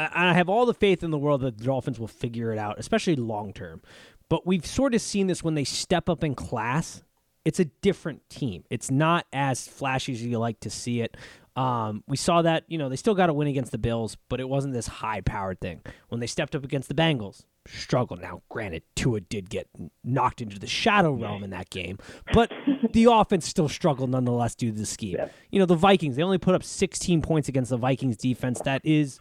I 0.00 0.32
have 0.32 0.48
all 0.48 0.64
the 0.64 0.74
faith 0.74 1.02
in 1.02 1.10
the 1.10 1.18
world 1.18 1.40
that 1.40 1.58
the 1.58 1.64
Dolphins 1.64 1.98
will 1.98 2.06
figure 2.06 2.52
it 2.52 2.58
out, 2.58 2.78
especially 2.78 3.16
long 3.16 3.52
term. 3.52 3.82
But 4.28 4.46
we've 4.46 4.64
sort 4.64 4.94
of 4.94 5.00
seen 5.00 5.26
this 5.26 5.42
when 5.42 5.54
they 5.54 5.64
step 5.64 6.08
up 6.08 6.22
in 6.22 6.36
class. 6.36 7.02
It's 7.48 7.58
a 7.58 7.64
different 7.64 8.28
team. 8.28 8.64
It's 8.68 8.90
not 8.90 9.24
as 9.32 9.66
flashy 9.66 10.12
as 10.12 10.22
you 10.22 10.38
like 10.38 10.60
to 10.60 10.68
see 10.68 11.00
it. 11.00 11.16
Um, 11.56 12.04
we 12.06 12.18
saw 12.18 12.42
that, 12.42 12.64
you 12.68 12.76
know, 12.76 12.90
they 12.90 12.96
still 12.96 13.14
got 13.14 13.28
to 13.28 13.32
win 13.32 13.48
against 13.48 13.72
the 13.72 13.78
Bills, 13.78 14.18
but 14.28 14.38
it 14.38 14.46
wasn't 14.46 14.74
this 14.74 14.86
high 14.86 15.22
powered 15.22 15.58
thing. 15.58 15.80
When 16.10 16.20
they 16.20 16.26
stepped 16.26 16.54
up 16.54 16.62
against 16.62 16.88
the 16.88 16.94
Bengals, 16.94 17.44
struggled. 17.66 18.20
Now, 18.20 18.42
granted, 18.50 18.82
Tua 18.96 19.20
did 19.20 19.48
get 19.48 19.66
knocked 20.04 20.42
into 20.42 20.58
the 20.58 20.66
shadow 20.66 21.10
realm 21.12 21.42
in 21.42 21.48
that 21.48 21.70
game, 21.70 21.96
but 22.34 22.52
the 22.92 23.06
offense 23.06 23.48
still 23.48 23.70
struggled 23.70 24.10
nonetheless 24.10 24.54
due 24.54 24.70
to 24.70 24.78
the 24.78 24.84
scheme. 24.84 25.16
Yeah. 25.16 25.28
You 25.50 25.58
know, 25.58 25.66
the 25.66 25.74
Vikings, 25.74 26.16
they 26.16 26.22
only 26.22 26.36
put 26.36 26.54
up 26.54 26.62
16 26.62 27.22
points 27.22 27.48
against 27.48 27.70
the 27.70 27.78
Vikings 27.78 28.18
defense 28.18 28.60
that 28.66 28.84
is 28.84 29.18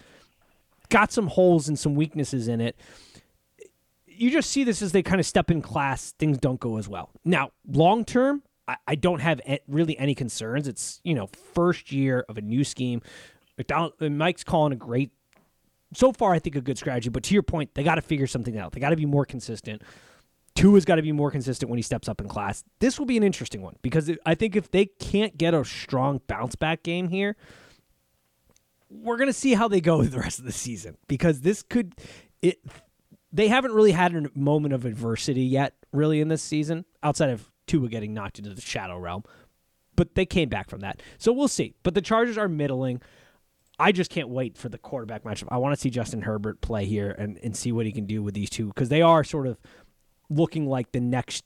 got 0.89 1.13
some 1.13 1.27
holes 1.27 1.69
and 1.69 1.79
some 1.79 1.95
weaknesses 1.95 2.49
in 2.49 2.59
it. 2.59 2.75
You 4.17 4.31
just 4.31 4.49
see 4.49 4.63
this 4.63 4.81
as 4.81 4.91
they 4.91 5.03
kind 5.03 5.19
of 5.19 5.25
step 5.25 5.51
in 5.51 5.61
class, 5.61 6.13
things 6.13 6.37
don't 6.37 6.59
go 6.59 6.77
as 6.77 6.87
well. 6.87 7.11
Now, 7.23 7.51
long 7.67 8.03
term, 8.03 8.43
I, 8.67 8.77
I 8.87 8.95
don't 8.95 9.19
have 9.19 9.39
really 9.67 9.97
any 9.97 10.15
concerns. 10.15 10.67
It's, 10.67 10.99
you 11.03 11.13
know, 11.13 11.27
first 11.53 11.91
year 11.91 12.25
of 12.27 12.37
a 12.37 12.41
new 12.41 12.63
scheme. 12.63 13.01
Uh, 13.71 13.89
Mike's 14.01 14.43
calling 14.43 14.73
a 14.73 14.75
great 14.75 15.11
so 15.93 16.11
far, 16.11 16.33
I 16.33 16.39
think 16.39 16.55
a 16.55 16.61
good 16.61 16.77
strategy. 16.77 17.09
But 17.09 17.23
to 17.23 17.33
your 17.33 17.43
point, 17.43 17.73
they 17.73 17.83
got 17.83 17.95
to 17.95 18.01
figure 18.01 18.27
something 18.27 18.57
out. 18.57 18.73
They 18.73 18.79
got 18.79 18.89
to 18.89 18.95
be 18.95 19.05
more 19.05 19.25
consistent. 19.25 19.81
Tua's 20.55 20.85
got 20.85 20.95
to 20.95 21.01
be 21.01 21.11
more 21.11 21.31
consistent 21.31 21.69
when 21.69 21.77
he 21.77 21.83
steps 21.83 22.09
up 22.09 22.19
in 22.19 22.27
class. 22.27 22.63
This 22.79 22.97
will 22.97 23.05
be 23.05 23.15
an 23.15 23.23
interesting 23.23 23.61
one 23.61 23.75
because 23.81 24.11
I 24.25 24.35
think 24.35 24.55
if 24.55 24.71
they 24.71 24.85
can't 24.85 25.37
get 25.37 25.53
a 25.53 25.63
strong 25.63 26.19
bounce 26.27 26.55
back 26.55 26.83
game 26.83 27.09
here, 27.09 27.35
we're 28.89 29.17
going 29.17 29.27
to 29.27 29.33
see 29.33 29.53
how 29.53 29.67
they 29.67 29.81
go 29.81 30.03
the 30.03 30.19
rest 30.19 30.39
of 30.39 30.45
the 30.45 30.51
season 30.51 30.97
because 31.07 31.41
this 31.41 31.61
could 31.61 31.93
it 32.41 32.59
they 33.31 33.47
haven't 33.47 33.73
really 33.73 33.91
had 33.91 34.15
a 34.15 34.29
moment 34.35 34.73
of 34.73 34.85
adversity 34.85 35.43
yet 35.43 35.73
really 35.91 36.21
in 36.21 36.27
this 36.27 36.41
season 36.41 36.85
outside 37.03 37.29
of 37.29 37.49
Tua 37.65 37.89
getting 37.89 38.13
knocked 38.13 38.39
into 38.39 38.53
the 38.53 38.61
shadow 38.61 38.97
realm 38.97 39.23
but 39.95 40.15
they 40.15 40.25
came 40.25 40.49
back 40.49 40.69
from 40.69 40.81
that 40.81 41.01
so 41.17 41.31
we'll 41.31 41.47
see 41.47 41.73
but 41.83 41.93
the 41.93 42.01
Chargers 42.01 42.37
are 42.37 42.47
middling 42.47 43.01
I 43.79 43.91
just 43.91 44.09
can't 44.09 44.29
wait 44.29 44.57
for 44.57 44.69
the 44.69 44.77
quarterback 44.77 45.23
matchup. 45.23 45.49
I 45.49 45.57
want 45.57 45.75
to 45.75 45.79
see 45.79 45.89
Justin 45.89 46.23
Herbert 46.23 46.61
play 46.61 46.85
here 46.85 47.11
and, 47.11 47.37
and 47.43 47.55
see 47.55 47.71
what 47.71 47.85
he 47.85 47.91
can 47.91 48.05
do 48.05 48.23
with 48.23 48.33
these 48.33 48.49
two 48.49 48.67
because 48.67 48.89
they 48.89 49.03
are 49.03 49.23
sort 49.23 49.45
of 49.45 49.59
looking 50.29 50.67
like 50.67 50.91
the 50.91 50.99
next 50.99 51.45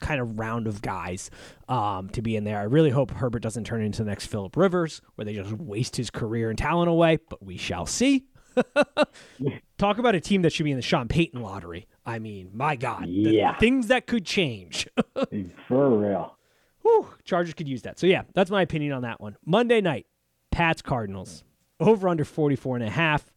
kind 0.00 0.20
of 0.20 0.38
round 0.38 0.66
of 0.66 0.82
guys 0.82 1.30
um, 1.68 2.08
to 2.10 2.22
be 2.22 2.36
in 2.36 2.44
there. 2.44 2.58
I 2.58 2.64
really 2.64 2.90
hope 2.90 3.10
Herbert 3.10 3.42
doesn't 3.42 3.64
turn 3.64 3.82
into 3.82 4.04
the 4.04 4.08
next 4.08 4.26
Philip 4.26 4.56
Rivers 4.56 5.00
where 5.14 5.24
they 5.24 5.34
just 5.34 5.52
waste 5.52 5.96
his 5.96 6.10
career 6.10 6.48
and 6.48 6.58
talent 6.58 6.88
away, 6.88 7.18
but 7.28 7.42
we 7.42 7.56
shall 7.56 7.86
see. 7.86 8.24
Talk 9.78 9.98
about 9.98 10.14
a 10.14 10.20
team 10.20 10.42
that 10.42 10.52
should 10.52 10.64
be 10.64 10.70
in 10.70 10.76
the 10.76 10.82
Sean 10.82 11.08
Payton 11.08 11.40
lottery. 11.40 11.86
I 12.06 12.18
mean, 12.18 12.50
my 12.52 12.76
God, 12.76 13.06
yeah. 13.06 13.56
things 13.58 13.88
that 13.88 14.06
could 14.06 14.24
change. 14.24 14.88
For 15.68 15.90
real. 15.90 16.36
Whew, 16.82 17.08
Chargers 17.24 17.54
could 17.54 17.68
use 17.68 17.82
that. 17.82 17.98
So 17.98 18.06
yeah, 18.06 18.22
that's 18.34 18.50
my 18.50 18.62
opinion 18.62 18.92
on 18.92 19.02
that 19.02 19.20
one. 19.20 19.36
Monday 19.44 19.80
night, 19.80 20.06
Pats 20.50 20.82
Cardinals. 20.82 21.44
Over 21.80 22.08
under 22.08 22.24
44 22.24 22.76
and 22.76 22.84
a 22.84 22.90
half. 22.90 23.30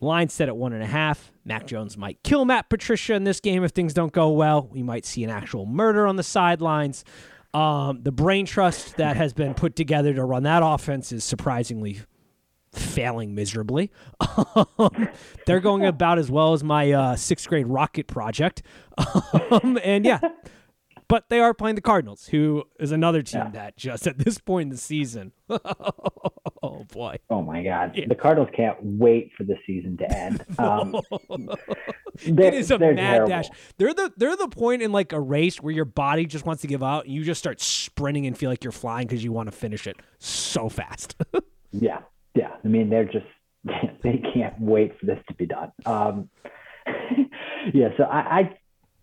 Line 0.00 0.28
set 0.28 0.48
at 0.48 0.56
one 0.56 0.72
and 0.72 0.82
a 0.82 0.86
half. 0.86 1.32
Mac 1.44 1.66
Jones 1.66 1.96
might 1.96 2.22
kill 2.22 2.44
Matt 2.44 2.68
Patricia 2.70 3.14
in 3.14 3.24
this 3.24 3.40
game 3.40 3.64
if 3.64 3.70
things 3.70 3.94
don't 3.94 4.12
go 4.12 4.30
well. 4.30 4.68
We 4.70 4.82
might 4.82 5.04
see 5.04 5.24
an 5.24 5.30
actual 5.30 5.66
murder 5.66 6.06
on 6.06 6.16
the 6.16 6.22
sidelines. 6.22 7.04
Um, 7.52 8.02
the 8.02 8.12
brain 8.12 8.46
trust 8.46 8.96
that 8.96 9.16
has 9.16 9.32
been 9.32 9.54
put 9.54 9.76
together 9.76 10.14
to 10.14 10.24
run 10.24 10.44
that 10.44 10.62
offense 10.64 11.12
is 11.12 11.24
surprisingly 11.24 12.00
failing 12.72 13.34
miserably. 13.34 13.90
Um, 14.78 15.08
they're 15.46 15.60
going 15.60 15.84
about 15.86 16.18
as 16.18 16.30
well 16.30 16.52
as 16.52 16.62
my 16.62 16.92
uh, 16.92 17.16
sixth 17.16 17.48
grade 17.48 17.66
rocket 17.66 18.06
project. 18.06 18.62
Um, 19.50 19.78
and 19.82 20.04
yeah, 20.04 20.20
but 21.10 21.28
they 21.28 21.40
are 21.40 21.52
playing 21.52 21.74
the 21.74 21.80
Cardinals, 21.80 22.28
who 22.28 22.62
is 22.78 22.92
another 22.92 23.20
team 23.20 23.40
yeah. 23.46 23.50
that 23.50 23.76
just 23.76 24.06
at 24.06 24.16
this 24.18 24.38
point 24.38 24.66
in 24.66 24.68
the 24.70 24.76
season. 24.76 25.32
oh 25.50 26.86
boy! 26.92 27.16
Oh 27.28 27.42
my 27.42 27.64
God! 27.64 27.96
Yeah. 27.96 28.04
The 28.06 28.14
Cardinals 28.14 28.48
can't 28.56 28.78
wait 28.80 29.32
for 29.36 29.42
the 29.42 29.56
season 29.66 29.96
to 29.96 30.16
end. 30.16 30.44
Um, 30.56 30.94
it 32.22 32.54
is 32.54 32.70
a 32.70 32.78
mad 32.78 32.96
terrible. 32.96 33.28
dash. 33.28 33.48
They're 33.76 33.92
the 33.92 34.12
they're 34.16 34.36
the 34.36 34.46
point 34.46 34.82
in 34.82 34.92
like 34.92 35.12
a 35.12 35.18
race 35.18 35.60
where 35.60 35.74
your 35.74 35.84
body 35.84 36.26
just 36.26 36.46
wants 36.46 36.62
to 36.62 36.68
give 36.68 36.82
out, 36.82 37.06
and 37.06 37.12
you 37.12 37.24
just 37.24 37.40
start 37.40 37.60
sprinting 37.60 38.28
and 38.28 38.38
feel 38.38 38.48
like 38.48 38.62
you're 38.62 38.70
flying 38.70 39.08
because 39.08 39.24
you 39.24 39.32
want 39.32 39.48
to 39.48 39.56
finish 39.56 39.88
it 39.88 39.96
so 40.20 40.68
fast. 40.68 41.16
yeah, 41.72 42.02
yeah. 42.34 42.54
I 42.64 42.68
mean, 42.68 42.90
they're 42.90 43.04
just 43.04 43.26
they 44.02 44.22
can't 44.34 44.60
wait 44.60 44.98
for 44.98 45.06
this 45.06 45.18
to 45.28 45.34
be 45.34 45.46
done. 45.46 45.72
Um, 45.86 46.30
yeah. 47.74 47.90
So 47.96 48.04
I, 48.04 48.18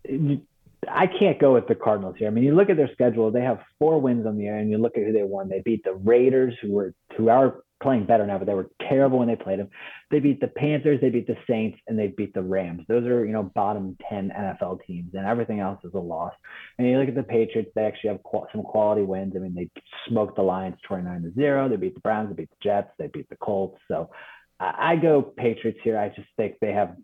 I 0.08 0.40
I 0.86 1.06
can't 1.06 1.38
go 1.38 1.54
with 1.54 1.68
the 1.68 1.74
Cardinals 1.74 2.16
here. 2.18 2.28
I 2.28 2.30
mean, 2.30 2.44
you 2.44 2.54
look 2.54 2.70
at 2.70 2.76
their 2.76 2.90
schedule; 2.92 3.30
they 3.30 3.42
have 3.42 3.60
four 3.78 4.00
wins 4.00 4.26
on 4.26 4.36
the 4.36 4.46
air, 4.46 4.58
and 4.58 4.70
you 4.70 4.78
look 4.78 4.96
at 4.96 5.04
who 5.04 5.12
they 5.12 5.22
won. 5.22 5.48
They 5.48 5.62
beat 5.64 5.84
the 5.84 5.94
Raiders, 5.94 6.54
who 6.62 6.72
were 6.72 6.94
who 7.16 7.28
are 7.28 7.62
playing 7.82 8.06
better 8.06 8.26
now, 8.26 8.38
but 8.38 8.46
they 8.46 8.54
were 8.54 8.70
terrible 8.88 9.18
when 9.18 9.28
they 9.28 9.36
played 9.36 9.58
them. 9.58 9.68
They 10.10 10.20
beat 10.20 10.40
the 10.40 10.48
Panthers, 10.48 11.00
they 11.00 11.10
beat 11.10 11.26
the 11.26 11.36
Saints, 11.48 11.78
and 11.86 11.98
they 11.98 12.08
beat 12.08 12.34
the 12.34 12.42
Rams. 12.42 12.82
Those 12.88 13.06
are 13.06 13.24
you 13.24 13.32
know 13.32 13.42
bottom 13.42 13.96
ten 14.08 14.30
NFL 14.30 14.80
teams, 14.86 15.14
and 15.14 15.26
everything 15.26 15.60
else 15.60 15.78
is 15.84 15.94
a 15.94 15.98
loss. 15.98 16.34
And 16.78 16.88
you 16.88 16.98
look 16.98 17.08
at 17.08 17.14
the 17.14 17.22
Patriots; 17.22 17.70
they 17.74 17.84
actually 17.84 18.10
have 18.10 18.20
some 18.52 18.62
quality 18.62 19.02
wins. 19.02 19.34
I 19.36 19.40
mean, 19.40 19.54
they 19.54 19.70
smoked 20.08 20.36
the 20.36 20.42
Lions 20.42 20.76
twenty 20.86 21.04
nine 21.04 21.22
to 21.22 21.32
zero. 21.34 21.68
They 21.68 21.76
beat 21.76 21.94
the 21.94 22.00
Browns, 22.00 22.28
they 22.28 22.34
beat 22.34 22.50
the 22.50 22.68
Jets, 22.68 22.90
they 22.98 23.08
beat 23.08 23.28
the 23.28 23.36
Colts. 23.36 23.78
So 23.88 24.10
I, 24.58 24.92
I 24.92 24.96
go 24.96 25.22
Patriots 25.22 25.80
here. 25.82 25.98
I 25.98 26.08
just 26.08 26.28
think 26.36 26.56
they 26.60 26.72
have 26.72 26.96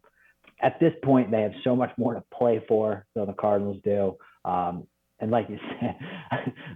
at 0.63 0.81
this 0.81 0.93
point, 1.03 1.31
they 1.31 1.43
have 1.43 1.53
so 1.63 1.77
much 1.77 1.91
more 1.99 2.15
to 2.15 2.25
play 2.33 2.63
for 2.67 3.07
than 3.15 3.27
the 3.27 3.33
Cardinals 3.35 3.79
do. 3.85 4.17
Um, 4.45 4.87
and 5.25 5.33
like 5.33 5.49
you 5.49 5.59
said, 5.81 5.97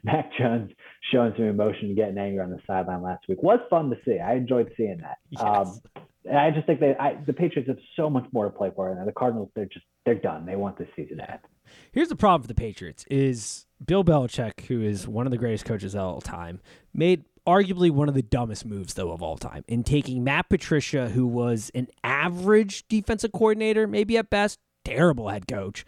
Mac 0.04 0.30
Jones 0.38 0.72
showing 1.12 1.34
some 1.36 1.44
emotion 1.44 1.88
and 1.88 1.96
getting 1.96 2.16
angry 2.16 2.40
on 2.40 2.48
the 2.48 2.58
sideline 2.66 3.02
last 3.02 3.28
week 3.28 3.42
was 3.42 3.60
fun 3.68 3.90
to 3.90 3.96
see. 4.06 4.18
I 4.18 4.36
enjoyed 4.36 4.72
seeing 4.74 4.98
that. 5.02 5.18
Yes. 5.28 5.42
Um, 5.42 5.80
and 6.24 6.38
I 6.38 6.50
just 6.50 6.66
think 6.66 6.80
that 6.80 6.98
I, 6.98 7.18
the 7.26 7.34
Patriots 7.34 7.68
have 7.68 7.78
so 7.94 8.08
much 8.08 8.24
more 8.32 8.46
to 8.46 8.50
play 8.50 8.70
for, 8.74 8.90
and 8.90 9.06
the 9.06 9.12
Cardinals 9.12 9.50
they're 9.54 9.66
just 9.66 9.84
they're 10.06 10.14
done. 10.14 10.46
They 10.46 10.56
want 10.56 10.78
this 10.78 10.88
season 10.96 11.18
to 11.18 11.30
end. 11.30 11.40
Here's 11.92 12.08
the 12.08 12.16
problem 12.16 12.40
for 12.40 12.48
the 12.48 12.54
Patriots: 12.54 13.04
is 13.10 13.66
Bill 13.84 14.02
Belichick, 14.02 14.62
who 14.62 14.80
is 14.80 15.06
one 15.06 15.26
of 15.26 15.30
the 15.30 15.38
greatest 15.38 15.66
coaches 15.66 15.94
of 15.94 16.00
all 16.00 16.20
time, 16.22 16.60
made 16.94 17.24
arguably 17.46 17.90
one 17.90 18.08
of 18.08 18.14
the 18.14 18.22
dumbest 18.22 18.64
moves 18.64 18.94
though 18.94 19.12
of 19.12 19.22
all 19.22 19.36
time 19.36 19.64
in 19.68 19.84
taking 19.84 20.24
Matt 20.24 20.48
Patricia, 20.48 21.10
who 21.10 21.26
was 21.26 21.70
an 21.74 21.88
average 22.02 22.88
defensive 22.88 23.32
coordinator, 23.32 23.86
maybe 23.86 24.16
at 24.16 24.30
best, 24.30 24.58
terrible 24.84 25.28
head 25.28 25.46
coach, 25.46 25.84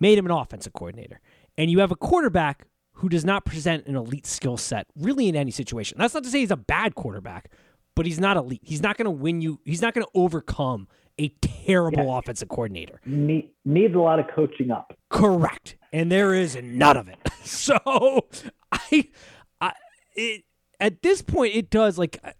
made 0.00 0.18
him 0.18 0.26
an 0.26 0.32
offensive 0.32 0.72
coordinator. 0.72 1.20
And 1.56 1.70
you 1.70 1.80
have 1.80 1.90
a 1.90 1.96
quarterback 1.96 2.66
who 2.94 3.08
does 3.08 3.24
not 3.24 3.44
present 3.44 3.86
an 3.86 3.96
elite 3.96 4.26
skill 4.26 4.56
set 4.56 4.86
really 4.96 5.28
in 5.28 5.36
any 5.36 5.50
situation. 5.50 5.98
That's 5.98 6.14
not 6.14 6.24
to 6.24 6.30
say 6.30 6.40
he's 6.40 6.50
a 6.50 6.56
bad 6.56 6.94
quarterback, 6.94 7.50
but 7.94 8.06
he's 8.06 8.20
not 8.20 8.36
elite. 8.36 8.60
He's 8.62 8.82
not 8.82 8.96
going 8.96 9.06
to 9.06 9.10
win 9.10 9.40
you. 9.40 9.60
He's 9.64 9.82
not 9.82 9.94
going 9.94 10.04
to 10.04 10.10
overcome 10.14 10.88
a 11.18 11.28
terrible 11.40 12.06
yeah. 12.06 12.18
offensive 12.18 12.48
coordinator. 12.48 13.00
Need, 13.04 13.50
needs 13.64 13.94
a 13.94 13.98
lot 13.98 14.18
of 14.18 14.26
coaching 14.34 14.70
up. 14.70 14.96
Correct. 15.10 15.76
And 15.92 16.10
there 16.10 16.34
is 16.34 16.56
none 16.62 16.96
of 16.96 17.08
it. 17.08 17.18
So 17.44 17.76
I, 18.70 19.08
I, 19.60 19.72
it, 20.14 20.44
at 20.78 21.02
this 21.02 21.22
point, 21.22 21.56
it 21.56 21.70
does 21.70 21.98
like 21.98 22.20
uh, 22.22 22.30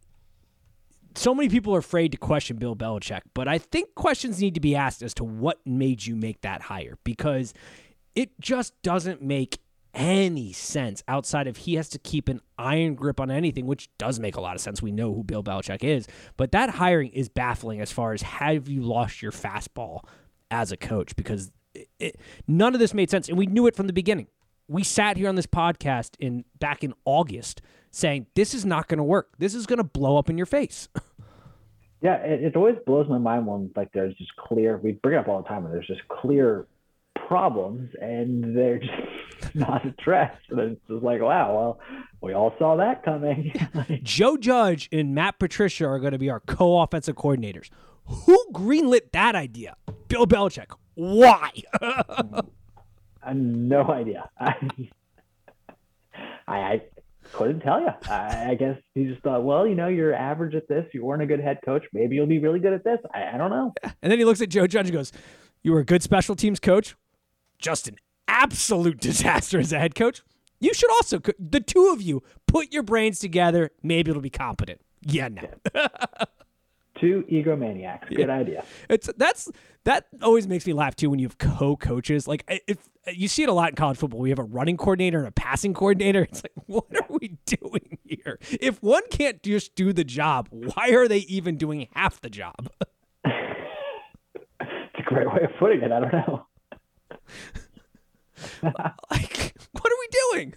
so 1.16 1.34
many 1.34 1.48
people 1.48 1.74
are 1.74 1.80
afraid 1.80 2.12
to 2.12 2.18
question 2.18 2.56
Bill 2.56 2.76
Belichick, 2.76 3.22
but 3.34 3.48
I 3.48 3.58
think 3.58 3.96
questions 3.96 4.40
need 4.40 4.54
to 4.54 4.60
be 4.60 4.76
asked 4.76 5.02
as 5.02 5.12
to 5.14 5.24
what 5.24 5.58
made 5.66 6.06
you 6.06 6.14
make 6.14 6.42
that 6.42 6.62
hire 6.62 6.98
because 7.02 7.52
it 8.14 8.40
just 8.40 8.80
doesn't 8.82 9.22
make 9.22 9.58
any 9.94 10.52
sense 10.52 11.02
outside 11.06 11.46
of 11.46 11.58
he 11.58 11.74
has 11.74 11.88
to 11.90 11.98
keep 11.98 12.28
an 12.28 12.40
iron 12.58 12.94
grip 12.94 13.20
on 13.20 13.30
anything, 13.30 13.66
which 13.66 13.88
does 13.98 14.18
make 14.18 14.36
a 14.36 14.40
lot 14.40 14.54
of 14.54 14.60
sense. 14.60 14.80
We 14.80 14.92
know 14.92 15.12
who 15.12 15.22
Bill 15.22 15.42
Belichick 15.42 15.84
is, 15.84 16.06
but 16.36 16.52
that 16.52 16.70
hiring 16.70 17.10
is 17.10 17.28
baffling 17.28 17.80
as 17.80 17.92
far 17.92 18.12
as 18.12 18.22
have 18.22 18.68
you 18.68 18.82
lost 18.82 19.20
your 19.20 19.32
fastball 19.32 20.04
as 20.50 20.72
a 20.72 20.76
coach 20.76 21.14
because 21.16 21.50
it, 21.74 21.88
it, 21.98 22.20
none 22.46 22.74
of 22.74 22.80
this 22.80 22.94
made 22.94 23.10
sense, 23.10 23.28
and 23.28 23.36
we 23.36 23.46
knew 23.46 23.66
it 23.66 23.76
from 23.76 23.86
the 23.86 23.92
beginning. 23.92 24.28
We 24.68 24.84
sat 24.84 25.16
here 25.16 25.28
on 25.28 25.34
this 25.34 25.46
podcast 25.46 26.10
in 26.18 26.44
back 26.58 26.82
in 26.84 26.94
August 27.04 27.60
saying 27.90 28.26
this 28.34 28.54
is 28.54 28.64
not 28.64 28.88
going 28.88 28.98
to 28.98 29.04
work. 29.04 29.34
This 29.38 29.54
is 29.54 29.66
going 29.66 29.78
to 29.78 29.84
blow 29.84 30.16
up 30.16 30.30
in 30.30 30.36
your 30.38 30.46
face. 30.46 30.88
yeah, 32.00 32.16
it, 32.16 32.42
it, 32.42 32.56
always 32.56 32.76
blows 32.86 33.08
my 33.08 33.18
mind 33.18 33.46
when 33.46 33.70
like 33.76 33.92
there's 33.92 34.14
just 34.14 34.34
clear. 34.36 34.78
We 34.78 34.92
bring 34.92 35.16
it 35.16 35.18
up 35.18 35.28
all 35.28 35.42
the 35.42 35.48
time. 35.48 35.64
When 35.64 35.72
there's 35.72 35.86
just 35.86 36.06
clear 36.08 36.66
problems, 37.14 37.90
and 38.00 38.56
they're 38.56 38.78
just 38.78 39.54
not 39.54 39.84
addressed. 39.86 40.42
And 40.50 40.60
it's 40.60 40.80
just 40.88 41.02
like, 41.02 41.20
wow, 41.20 41.54
well, 41.54 41.80
we 42.20 42.34
all 42.34 42.54
saw 42.58 42.76
that 42.76 43.04
coming. 43.04 43.52
Joe 44.02 44.36
Judge 44.36 44.88
and 44.92 45.14
Matt 45.14 45.38
Patricia 45.38 45.86
are 45.86 45.98
going 45.98 46.12
to 46.12 46.18
be 46.18 46.30
our 46.30 46.40
co-offensive 46.40 47.16
coordinators. 47.16 47.70
Who 48.04 48.38
greenlit 48.52 49.12
that 49.12 49.34
idea? 49.34 49.76
Bill 50.08 50.26
Belichick. 50.26 50.72
Why? 50.94 51.50
I 51.80 53.28
have 53.28 53.36
no 53.36 53.88
idea. 53.90 54.28
I, 54.38 54.54
I, 56.48 56.56
I 56.56 56.82
couldn't 57.32 57.60
tell 57.60 57.80
you. 57.80 57.88
I, 58.10 58.50
I, 58.50 58.54
guess 58.56 58.76
he 58.94 59.04
just 59.04 59.22
thought, 59.22 59.44
well, 59.44 59.66
you 59.66 59.74
know, 59.74 59.88
you're 59.88 60.12
average 60.12 60.54
at 60.54 60.68
this. 60.68 60.84
You 60.92 61.04
weren't 61.04 61.22
a 61.22 61.26
good 61.26 61.40
head 61.40 61.60
coach. 61.64 61.84
Maybe 61.92 62.16
you'll 62.16 62.26
be 62.26 62.40
really 62.40 62.58
good 62.58 62.72
at 62.72 62.84
this. 62.84 62.98
I, 63.14 63.34
I 63.34 63.38
don't 63.38 63.50
know. 63.50 63.72
And 64.02 64.10
then 64.10 64.18
he 64.18 64.24
looks 64.24 64.42
at 64.42 64.48
Joe 64.48 64.66
Judge 64.66 64.86
and 64.86 64.92
goes, 64.92 65.12
"You 65.62 65.72
were 65.72 65.80
a 65.80 65.84
good 65.84 66.02
special 66.02 66.34
teams 66.34 66.58
coach, 66.58 66.96
just 67.62 67.88
an 67.88 67.96
absolute 68.28 69.00
disaster 69.00 69.58
as 69.58 69.72
a 69.72 69.78
head 69.78 69.94
coach. 69.94 70.22
You 70.60 70.74
should 70.74 70.90
also, 70.90 71.18
the 71.38 71.60
two 71.60 71.88
of 71.88 72.02
you, 72.02 72.22
put 72.46 72.72
your 72.72 72.82
brains 72.84 73.18
together. 73.18 73.70
Maybe 73.82 74.10
it'll 74.10 74.22
be 74.22 74.30
competent. 74.30 74.80
Yeah, 75.00 75.28
no. 75.28 75.48
two 77.00 77.24
egomaniacs. 77.30 78.08
Good 78.08 78.28
yeah. 78.28 78.32
idea. 78.32 78.64
It's 78.88 79.10
that's 79.16 79.50
that 79.84 80.06
always 80.22 80.46
makes 80.46 80.64
me 80.66 80.72
laugh 80.72 80.94
too 80.94 81.10
when 81.10 81.18
you 81.18 81.26
have 81.26 81.38
co-coaches. 81.38 82.28
Like 82.28 82.44
if 82.68 82.88
you 83.12 83.26
see 83.26 83.42
it 83.42 83.48
a 83.48 83.52
lot 83.52 83.70
in 83.70 83.74
college 83.74 83.98
football, 83.98 84.20
we 84.20 84.30
have 84.30 84.38
a 84.38 84.44
running 84.44 84.76
coordinator 84.76 85.18
and 85.18 85.26
a 85.26 85.32
passing 85.32 85.74
coordinator. 85.74 86.22
It's 86.22 86.44
like, 86.44 86.52
what 86.66 86.86
are 86.94 87.06
we 87.08 87.38
doing 87.46 87.98
here? 88.04 88.38
If 88.60 88.80
one 88.82 89.02
can't 89.10 89.42
just 89.42 89.74
do 89.74 89.92
the 89.92 90.04
job, 90.04 90.48
why 90.50 90.90
are 90.90 91.08
they 91.08 91.18
even 91.18 91.56
doing 91.56 91.88
half 91.94 92.20
the 92.20 92.30
job? 92.30 92.70
it's 93.24 94.98
a 94.98 95.02
great 95.02 95.26
way 95.26 95.42
of 95.42 95.50
putting 95.58 95.82
it. 95.82 95.90
I 95.90 96.00
don't 96.00 96.12
know. 96.12 96.46
like, 98.62 99.54
what 99.72 99.92
are 99.92 99.98
we 100.00 100.08
doing? 100.30 100.54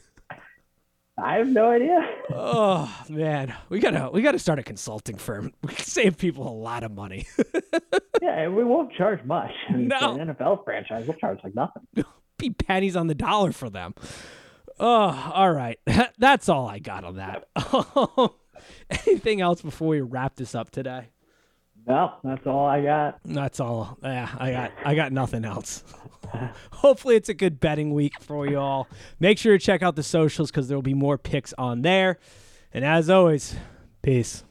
I 1.17 1.37
have 1.37 1.47
no 1.47 1.71
idea. 1.71 1.99
oh 2.33 2.93
man, 3.09 3.53
we 3.69 3.79
gotta 3.79 4.09
we 4.11 4.21
gotta 4.21 4.39
start 4.39 4.59
a 4.59 4.63
consulting 4.63 5.15
firm. 5.17 5.53
We 5.63 5.73
can 5.73 5.85
save 5.85 6.17
people 6.17 6.47
a 6.47 6.51
lot 6.51 6.83
of 6.83 6.91
money. 6.91 7.25
yeah, 8.21 8.41
and 8.41 8.55
we 8.55 8.65
won't 8.65 8.93
charge 8.93 9.23
much. 9.23 9.51
No. 9.69 9.97
For 9.97 10.19
an 10.19 10.35
NFL 10.35 10.65
franchise, 10.65 11.07
we'll 11.07 11.17
charge 11.17 11.39
like 11.43 11.55
nothing. 11.55 11.83
Be 12.37 12.49
pennies 12.49 12.97
on 12.97 13.07
the 13.07 13.15
dollar 13.15 13.53
for 13.53 13.69
them. 13.69 13.95
Oh, 14.77 15.31
all 15.33 15.53
right. 15.53 15.79
That's 16.17 16.49
all 16.49 16.67
I 16.67 16.79
got 16.79 17.05
on 17.05 17.15
that. 17.15 17.47
Anything 19.07 19.39
else 19.39 19.61
before 19.61 19.87
we 19.87 20.01
wrap 20.01 20.35
this 20.35 20.53
up 20.53 20.69
today? 20.69 21.11
No, 21.87 22.13
that's 22.23 22.47
all 22.47 22.65
I 22.65 22.81
got. 22.81 23.19
That's 23.23 23.59
all. 23.59 23.97
Yeah, 24.01 24.29
I 24.37 24.51
got 24.51 24.71
I 24.83 24.95
got 24.95 25.11
nothing 25.11 25.45
else. 25.45 25.83
Hopefully 26.71 27.15
it's 27.15 27.29
a 27.29 27.33
good 27.33 27.59
betting 27.59 27.93
week 27.93 28.19
for 28.21 28.47
you 28.47 28.57
all. 28.57 28.87
Make 29.19 29.37
sure 29.37 29.57
to 29.57 29.63
check 29.63 29.83
out 29.83 29.95
the 29.95 30.03
socials 30.03 30.49
because 30.49 30.67
there 30.67 30.77
will 30.77 30.81
be 30.81 30.95
more 30.95 31.17
picks 31.17 31.53
on 31.53 31.83
there. 31.83 32.17
And 32.73 32.83
as 32.83 33.09
always, 33.09 33.55
peace. 34.01 34.43